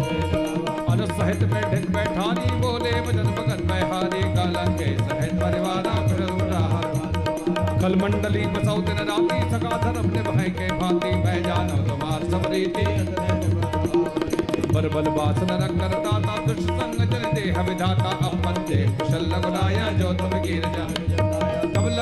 अनुसहित 0.93 1.43
बैठक 1.53 1.89
बैठानी 1.95 2.51
बोले 2.61 2.93
वचन 3.07 3.31
भगत 3.39 3.63
बहारी 3.71 4.23
कालन 4.37 4.77
के 4.79 4.91
सहित 5.01 5.35
परिवारा 5.43 5.95
कल 7.83 7.95
मंडली 8.03 8.45
बसौ 8.47 8.77
दिन 8.89 8.99
राती 9.07 9.39
सका 9.53 9.77
धर्म 9.85 10.11
निभाए 10.11 10.49
के 10.59 10.69
भांति 10.81 11.11
बह 11.25 11.41
जानो 11.47 11.79
तुम्हार 11.89 12.29
सब 12.31 12.47
रीति 12.53 12.85
बरबल 14.75 15.11
बासन 15.19 15.51
रंग 15.65 15.83
दाता 16.07 16.37
दुष्ट 16.47 16.71
संग 16.71 17.05
जन 17.11 17.29
देह 17.35 17.61
विधाता 17.71 18.17
अपन 18.29 18.65
दे, 18.69 18.81
कुशल 18.99 19.27
लगनाया 19.35 19.91
जो 19.99 20.13
तुम 20.23 20.41
गिर 20.43 20.71
जा 20.77 21.32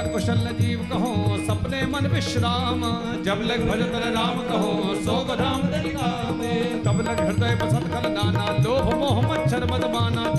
लग 0.00 0.12
कुशल 0.12 0.44
जीव 0.58 0.80
कहो, 0.90 1.08
सपने 1.46 1.80
मन 1.86 2.06
विश्राम। 2.08 2.82
जब 3.24 3.40
लग 3.48 3.64
भजत 3.68 3.94
राम 4.14 4.38
कहो 4.42 4.94
सो 5.04 5.16
बधाम 5.24 5.62
तब 6.84 7.00
लग 7.06 7.20
हृदय 7.20 7.54
बसत 7.62 7.84
खल 7.92 8.08
नाना 8.12 8.46
लोभ 8.64 8.88
मोह 9.00 9.20
मच्छर 9.22 9.64
मद 9.72 9.84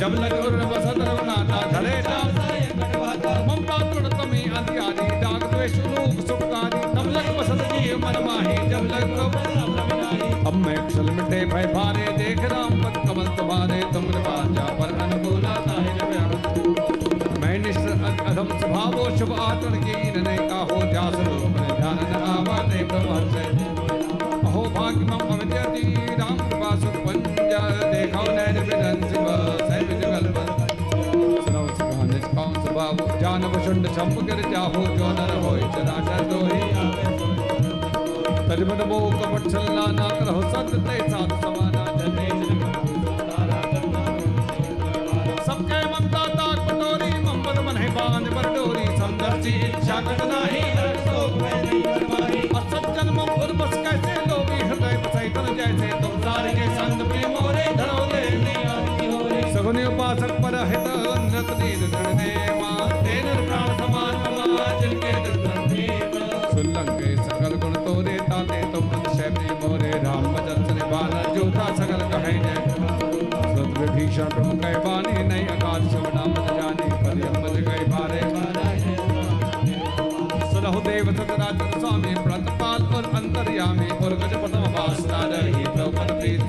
जब 0.02 0.16
लग 0.16 0.34
उर 0.40 0.58
बसत 0.72 0.98
रवनाता 1.02 1.60
धरे 1.74 1.96
ममता 3.48 3.78
दाग 5.22 5.44
द्वेष 5.52 5.76
लोभ 5.86 6.26
सुखकारी 6.28 6.82
तब 6.96 7.12
लग 7.18 7.30
बसत 7.38 7.62
जीव 7.74 7.98
मन 8.06 8.18
माही, 8.26 8.58
जब 8.70 8.90
लग 8.94 9.08
अब 10.48 10.56
मैं 10.66 10.78
कुशल 10.84 11.10
मिटे 11.12 11.46
भय 11.46 11.74
भारे 11.76 12.21
शंभ 33.96 34.20
गिर 34.28 34.42
जाहो 34.52 34.82
जो 34.98 35.08
नर 35.16 35.32
होय 35.46 35.62
चराचर 35.74 36.22
दोहि 36.30 36.60
तजमन 38.50 38.82
मोह 38.90 39.06
कपट 39.22 39.50
छल्ला 39.52 39.86
ना 39.98 40.08
करहो 40.20 40.42
सत 40.54 40.72
ते 40.88 40.96
साथ 41.12 41.34
समाना 41.42 41.84
जने 42.00 42.28
सबके 45.48 45.80
ममता 45.94 46.24
ताक 46.38 46.60
पटोरी 46.70 47.12
मम्मद 47.28 47.60
मन 47.68 47.78
है 47.84 47.90
बाँध 47.98 48.30
पर 48.36 48.50
डोरी 48.56 48.86
समदर्शी 49.00 49.54
इच्छा 49.70 50.00
कट 50.08 50.24
नाही 50.32 50.64
असज्जन 52.62 53.10
मम 53.18 53.32
उर 53.36 53.52
बस 53.62 53.76
कैसे 53.86 54.16
लोभी, 54.30 54.60
हृदय 54.70 54.98
बसै 55.06 55.28
तन 55.38 55.52
जैसे 55.60 55.92
तुम 56.02 56.20
सारे 56.28 56.54
के 56.60 56.70
संग 56.80 57.06
प्रेम 57.12 57.36
ओरे 57.44 57.68
धरो 57.82 58.00
दे 58.14 58.24
सगुनी 59.54 59.86
उपासक 59.94 60.34
पर 60.46 60.60
हित 60.72 60.88
नृत 61.28 61.54
नील 61.62 62.11
देव 81.42 81.80
स्वामी 81.80 82.14
प्रतपाल 82.24 82.82
और 82.96 83.06
अंतर्यामी 83.16 83.90
और 84.06 84.12
गजपतम 84.16 84.66
वासना 84.74 85.20
रही 85.32 85.64
प्रभु 85.76 86.02
प्रीत 86.12 86.42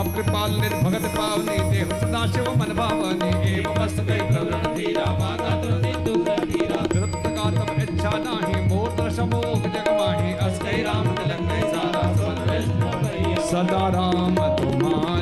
अब 0.00 0.06
कृपाल 0.14 0.52
पावनी 1.16 1.58
देव 1.70 1.90
सदा 2.00 2.22
शिव 2.26 2.46
मन 2.56 2.70
भावनी। 2.76 3.30
एव 3.50 3.66
बस 3.78 3.94
गई 4.00 4.22
प्रवृण 4.28 4.64
धीरा 4.76 5.06
माता 5.20 5.52
तृप्त 6.92 7.24
का 7.26 7.46
तब 7.50 7.70
इच्छा 7.82 8.12
नाही 8.26 8.56
मोर 8.68 8.88
दर्श 8.98 9.18
मोह 9.32 9.50
जग 9.66 9.88
माही। 10.00 10.30
अस 10.46 10.56
कई 10.62 10.80
राम 10.82 11.06
तिलक 11.16 11.42
सारा 11.74 12.04
सदा 13.50 13.84
राम 13.88 14.36
तुम्हारी 14.56 15.17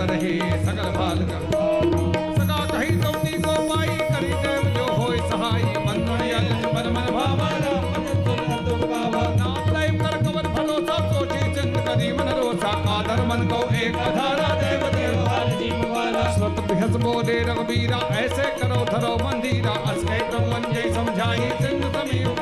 तरहे 0.00 0.34
सगल 0.66 0.88
बाल 0.92 1.18
सदा 2.36 2.58
कही 2.70 2.92
कौनी 3.00 3.32
को 3.44 3.54
पाई 3.68 3.96
करी 4.12 4.32
देव, 4.44 4.62
जो 4.76 4.86
होय 5.00 5.18
सहाय 5.30 5.62
बंधन 5.86 6.22
यज 6.26 6.48
मन 6.74 6.86
मन 6.96 7.12
भावा 7.16 7.48
मन 13.28 13.42
को 13.48 13.58
एक 13.76 13.96
आधारा 13.98 14.48
देव 14.60 14.82
देवाल 14.94 15.50
जीव 15.58 15.82
वाला 15.92 16.22
ऐसे 18.20 18.46
करो 18.58 18.80
धरो 18.84 19.12
मंदिरा। 19.24 19.74
अस्के 19.90 20.18
ब्रह्मन 20.30 20.64
जय 20.72 20.92
समझाई 20.94 21.50
सिंह 21.60 21.82
समीप 21.94 22.40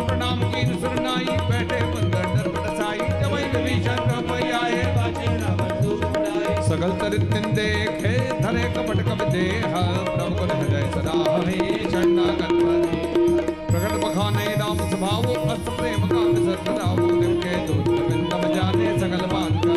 प्रणाम 0.00 0.42
की 0.52 0.64
सुरनाई, 0.80 1.36
बैठे 1.50 1.80
बंदर 1.94 2.26
दर 2.34 2.48
बटसाई 2.56 3.08
जवई 3.22 3.44
विभीषण 3.54 4.11
सकल 6.72 6.92
चरित्र 7.00 7.38
देखे 7.56 8.10
धरे 8.42 8.62
कपट 8.74 9.00
कप 9.06 9.22
देह। 9.32 9.74
प्रभु 10.06 10.44
हृदय 10.50 10.84
सदा 10.92 11.16
हरि 11.24 11.58
चंडा 11.84 12.28
कर 12.38 12.54
हरि 12.60 13.00
प्रकट 13.66 13.92
बखाने 14.04 14.46
नाम 14.56 14.78
स्वभाव, 14.84 15.26
अस्त 15.54 15.68
प्रेम 15.70 16.06
का 16.12 16.22
सदा 16.62 16.86
वो 16.92 17.08
दिन 17.16 17.34
के 17.42 17.58
जो 17.66 17.74
तब 18.30 18.46
जाने 18.54 18.88
सकल 19.00 19.26
बात 19.32 19.54
का 19.66 19.74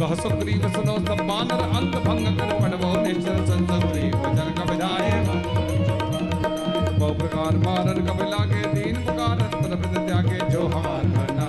कह 0.00 0.14
सुग्रीव 0.16 0.68
सुनो 0.74 0.98
सब 1.06 1.24
बानर 1.30 1.64
अंत 1.70 1.96
भंग 2.06 2.26
कर 2.40 2.52
पड़वो। 2.60 2.92
निश्चल 3.06 3.40
संसद 3.46 3.88
प्रेम 3.92 4.20
जन 4.34 4.52
का 4.58 4.68
विधाय 4.72 5.10
बहु 6.98 7.12
प्रकार 7.14 7.56
मारन 7.64 8.04
कपिला 8.08 8.44
के 8.52 8.62
दीन 8.74 9.02
पुकार 9.06 9.38
त्यागे 9.96 10.38
जो 10.52 10.68
हार 10.68 11.10
करना। 11.16 11.44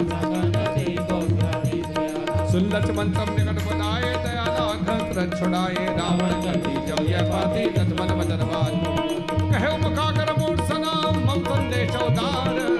सुन 2.52 2.66
लक्ष्मण 2.74 2.98
मंत्र 2.98 3.47
व्रत 5.18 5.34
छुड़ाए, 5.40 5.86
रावण 5.98 6.34
चंडी 6.42 6.74
जब 6.88 7.00
यह 7.10 7.22
पाते 7.30 7.66
तत्मन 7.76 8.12
मदन 8.18 8.44
बाज। 8.50 8.74
कहे 9.52 9.74
उपका 9.76 10.36
मोर 10.40 10.58
सना 10.68 10.94
मम 11.18 11.44
संदेश 11.44 11.96
उदार 12.04 12.77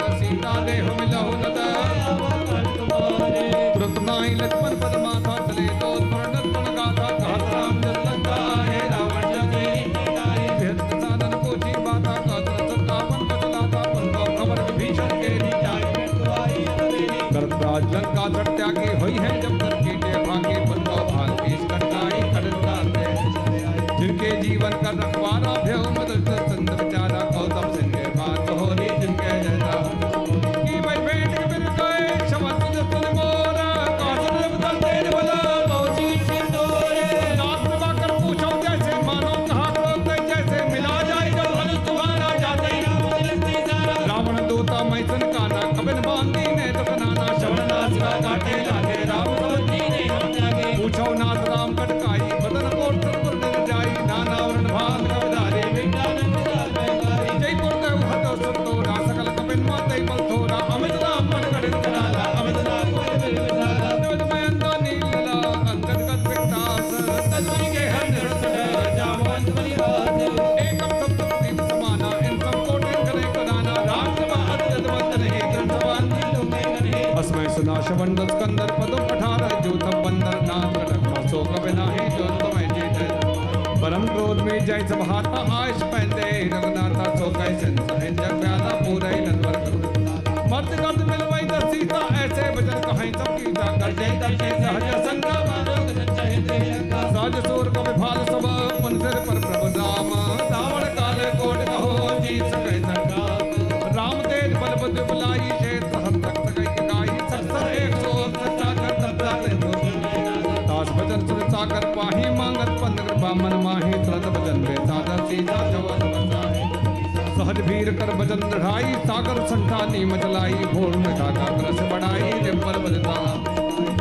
निशानी 119.78 120.06
मतलाई 120.06 120.54
भोर 120.74 120.96
में 120.98 121.14
डाका 121.18 121.48
रस 121.62 121.80
बढ़ाई 121.90 122.32
डिम्पल 122.42 122.78
बजता। 122.84 123.16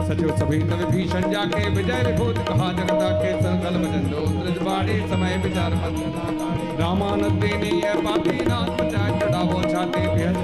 सचो 0.07 0.37
सभी 0.37 0.59
तन 0.61 0.85
भीषण 0.91 1.31
जाके, 1.31 1.69
विजय 1.71 2.03
विभूत 2.07 2.39
कहा 2.49 2.69
जगता 2.73 3.09
के 3.21 3.33
संगल 3.43 3.77
बजंदो 3.83 4.23
त्रिजबाड़े 4.41 4.97
समय 5.11 5.37
विचार 5.45 5.75
मत। 5.75 6.81
रामानंद 6.81 7.41
देने 7.43 7.71
पापी 8.01 8.37
नाथ 8.49 8.71
पंचायत 8.79 9.23
चढ़ावो 9.23 9.63
छाते 9.73 10.07
बेहद 10.15 10.39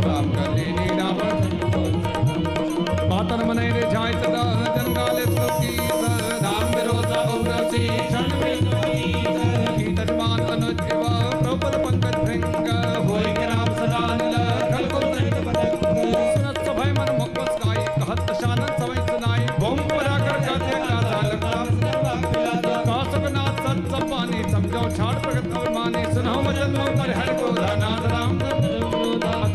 उपजाओ 24.63 24.91
छाड़ 24.91 25.15
प्रगत 25.19 25.57
और 25.57 25.71
माने, 25.71 26.15
सुनाओ 26.15 26.43
मजन 26.43 26.71
लो 26.71 26.85
पर 26.99 27.11
हर 27.11 27.33
को 27.33 27.53
धनाथ 27.53 28.11
राम। 28.11 28.39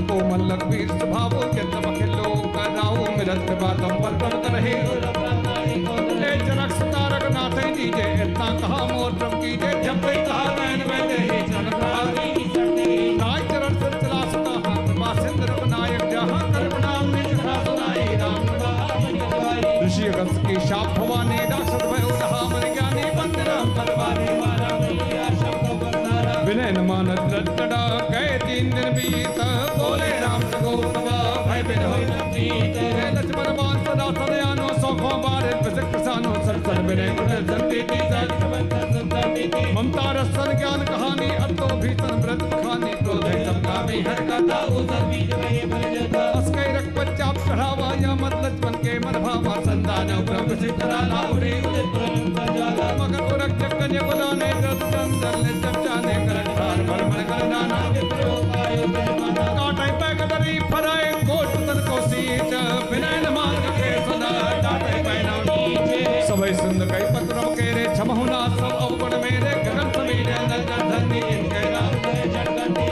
को 0.08 0.16
मल्लक 0.30 0.64
वीर 0.64 0.88
स्वभाव 0.88 1.30
के 1.30 1.62
तब 1.62 1.86
लोग 2.16 2.54
कराओ 2.54 2.96
मृत 2.96 3.52
बातम 3.62 3.96
पर 4.04 4.40
कर 4.40 4.52
रहे। 4.52 5.17
चढ़ावा 47.48 47.90
या 48.04 48.14
मत 48.22 48.34
लक्ष्मण 48.46 48.74
के 48.84 48.94
मन 49.06 49.16
भावा 49.26 49.56
संतान 49.66 50.10
प्रभु 50.28 50.56
सीतरा 50.62 51.00
लाहुरे 51.12 51.54
मगर 51.60 53.20
तो 53.20 53.26
गोरख 53.28 53.52
जब 53.62 53.74
कन्या 53.80 54.02
बुलाने 54.08 54.50
जब 54.64 54.80
संतर 54.94 55.36
ले 55.44 55.54
जब 55.64 55.76
जाने 55.86 56.16
करन 56.28 56.48
भार 56.58 56.80
भर 56.90 57.02
भर 57.12 57.22
कर 57.30 57.44
दाना 57.52 57.80
काटे 59.58 59.88
पैक 60.02 60.20
दरी 60.32 60.56
फराए 60.72 61.12
गोट 61.30 61.52
तन 61.68 61.80
को 61.90 61.98
सीच। 62.10 62.52
विनयन 62.92 63.26
मार्ग 63.38 63.66
के 63.78 63.92
सदा 64.08 64.32
डाटे 64.66 64.96
पैना 65.08 65.36
सबै 66.30 66.52
सुंद 66.62 66.82
कई 66.92 67.06
पत्रों 67.16 67.48
के 67.60 67.68
रे 67.78 67.86
छमहुना 67.98 68.42
सब 68.58 68.74
अवगुण 68.88 69.14
मेरे, 69.24 69.54
गगन 69.66 69.88
समीर 69.98 70.30
नंदन 70.52 70.82
धनी 70.92 71.22
इनके 71.36 71.64
नाम 71.76 71.92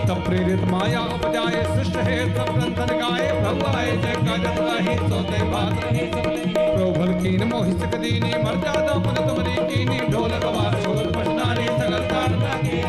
तब 0.07 0.23
प्रेरित 0.27 0.63
माया 0.71 1.01
उपजाए 1.17 1.63
सृष्ट 1.75 1.97
है 2.09 2.17
सब 2.35 2.49
रंधन 2.63 2.99
का 2.99 3.04
भगवाए 3.45 3.89
से 4.03 4.13
काजत 4.25 4.57
लाही 4.67 4.93
सोते 4.99 5.39
तो 5.39 5.45
बात 5.49 5.83
नहीं 5.83 6.05
प्रोभल 6.53 7.11
कीन 7.21 7.43
मोहित 7.49 7.81
कदीनी, 7.93 8.31
मर 8.43 8.55
जादा 8.63 8.93
मन 9.05 9.17
तुमरी 9.27 9.55
कीनी। 9.69 9.99
ढोल 10.13 10.31
गवा 10.43 10.63
शोर 10.81 11.05
पटनानी 11.15 11.67
सगल 11.79 12.05
कान 12.11 12.31
लागी 12.41 12.79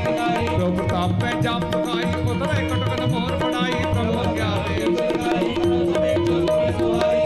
प्रो 0.55 0.71
प्रताप 0.77 1.11
पे 1.23 1.31
जाप 1.43 1.63
सुखाई 1.73 2.07
उतरे 2.33 2.63
कटकन 2.71 3.03
मोर 3.13 3.33
बनाई 3.43 3.77
प्रभु 3.93 4.23
क्या 4.37 4.51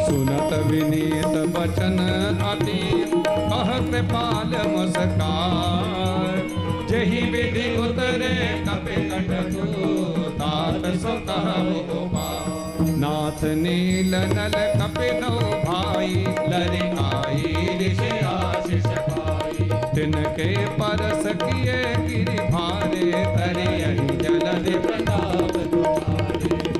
सुनत 0.08 0.52
विनीत 0.70 1.34
बचन 1.56 1.98
अति, 2.50 2.80
कह 3.52 3.70
कृपाल 3.90 4.52
मुस्कान 4.74 6.34
जही 6.90 7.20
विधि 7.32 7.66
उतरे, 7.82 8.34
कपे 8.66 8.96
कट 9.10 9.30
तू 9.54 9.66
तात 10.40 10.92
सो 11.02 11.14
कहो 11.28 11.99
नाथ 13.40 13.54
नील 13.56 14.14
नल 14.14 14.54
कपि 14.80 15.10
भाई 15.64 16.14
लरि 16.50 16.88
आई 17.02 17.76
ऋषि 17.80 18.10
आशीष 18.26 18.86
परस 20.80 21.24
किए 21.42 21.78
गिरि 22.06 22.38
भारे, 22.52 23.08
तरियहि 23.36 24.16
प्रताप 24.84 25.54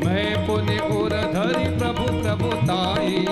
मैं 0.05 0.47
पुनि 0.47 0.79
उर 0.99 1.17
धरि 1.35 1.67
प्रभु 1.79 2.07
प्रभुताई 2.23 3.15
करियहु 3.17 3.30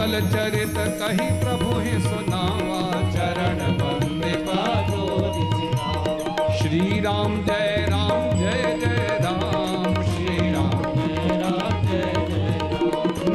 सकल 0.00 0.20
चरित 0.32 0.76
कही 1.00 1.26
प्रभु 1.40 1.78
ही 1.78 1.98
सुनावा 2.00 2.80
चरण 3.14 3.58
बंदे 3.80 4.30
श्री 6.58 7.00
राम 7.00 7.34
जय 7.44 7.86
राम 7.90 8.38
जय 8.38 8.62
जय 8.80 9.18
राम। 9.22 9.94
श्री 10.04 10.52
राम 10.52 10.82
जय 11.88 12.12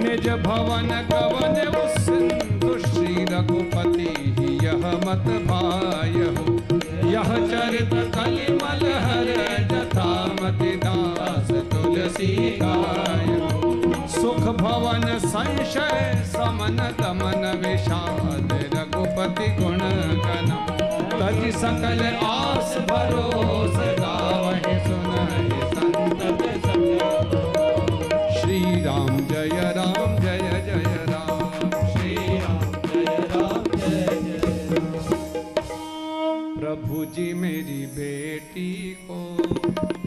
निज 0.01 0.27
भवन 0.45 0.89
गवन 1.11 1.61
सिंधु 1.99 2.77
श्री 2.87 3.25
रघुपति 3.33 4.09
यह 4.65 4.87
मत 5.05 5.29
भाय 5.51 6.17
यह 7.13 7.35
चरित 7.51 7.93
कलिमल 8.15 8.87
हर 9.05 9.33
जथा 9.71 10.09
मति 10.41 10.75
दास 10.85 11.51
तुलसी 11.73 12.35
गाय 12.63 13.54
भवन 14.65 15.19
संशय, 15.19 16.23
समन 16.25 16.77
दमन 16.99 17.43
विषाद 17.65 18.49
रघुपति 18.73 19.47
गुण 19.47 19.77
गण 20.25 20.49
तज 21.19 21.55
सकल 21.55 22.01
आस 22.25 22.77
भरोस 22.77 23.77
गावहि 23.99 24.79
सुनहि 24.87 25.61
संतत 25.75 26.41
श्री 28.37 28.83
राम 28.83 29.19
जय 29.19 29.73
राम, 29.77 30.17
जय 30.19 30.39
जय 30.65 31.05
राम। 31.09 31.69
श्री 31.89 32.15
राम 32.15 32.71
जय 32.87 33.27
राम, 33.35 33.63
जय 33.63 34.07
जय। 34.23 34.75
राम। 34.75 36.59
प्रभु 36.59 37.05
जी 37.05 37.33
मेरी 37.33 37.85
बेटी 37.85 38.97
को 39.11 39.37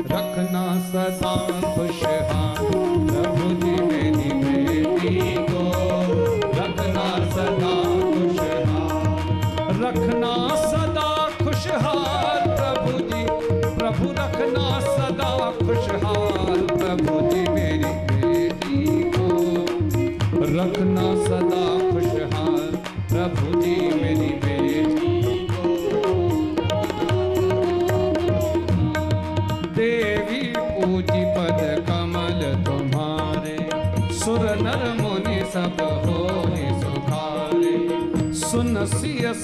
रखना 0.00 0.80
सदा 0.80 1.36
खुशहाल 1.74 2.87
बेटी 5.08 5.34
को 5.34 5.47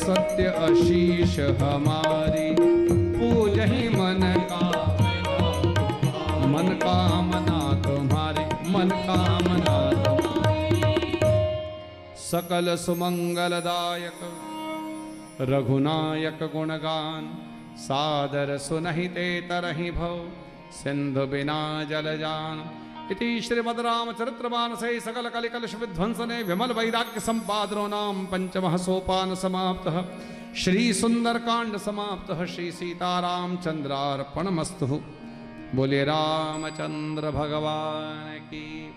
सत्य 0.05 0.47
आशीष 0.63 1.39
हमारी। 1.61 2.49
पूज 3.19 3.59
ही 3.61 3.89
मन 3.89 4.23
का 4.51 4.65
मन 6.47 6.69
कामना 6.83 7.61
तुम्हारी, 7.83 8.45
मन 8.71 8.91
कामना 9.07 9.77
सकल 12.25 12.75
सुमंगलदायक, 12.77 14.21
रघुनायक 15.41 16.43
गुणगान, 16.53 17.25
सादर 17.79 18.57
सुनहि 18.59 19.09
ते 19.09 19.27
तरहि 19.41 19.91
भव, 19.91 20.17
सिंधु 20.73 21.27
बिना 21.27 21.61
जल 21.85 22.17
जान। 22.19 22.65
इति 23.11 23.41
श्रीमद् 23.41 23.81
रामचरित्रमानसे 23.81 25.01
सकल 25.01 25.29
कलिकलश 25.29 25.75
विध्वंसने 25.75 26.43
विमल 26.43 26.73
वैराग्य 26.73 27.21
संपादनो 27.21 27.87
नाम 27.87 28.27
पंचमः 28.27 28.77
सोपान 28.77 29.35
समाप्तः 29.35 29.97
श्री 30.55 30.93
सुंदरकांड 30.93 31.77
समाप्तः 31.77 32.45
श्री 32.45 32.71
सीताराम 32.73 33.57
चंद्रार्पणमस्तु 33.57 34.87
बोले 35.75 36.05
रामचंद्र 36.05 37.31
भगवान 37.31 38.39
की, 38.45 38.95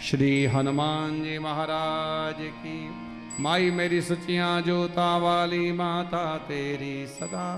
श्री 0.00 0.44
हनुमान 0.46 1.22
जी 1.22 1.38
महाराज 1.38 2.36
की, 2.38 2.78
माई 3.42 3.70
मेरी 3.70 4.00
सुचियाँ 4.00 4.60
जोता 4.62 5.16
वाली 5.16 5.72
माता 5.72 6.38
तेरी 6.38 7.06
सदा। 7.06 7.48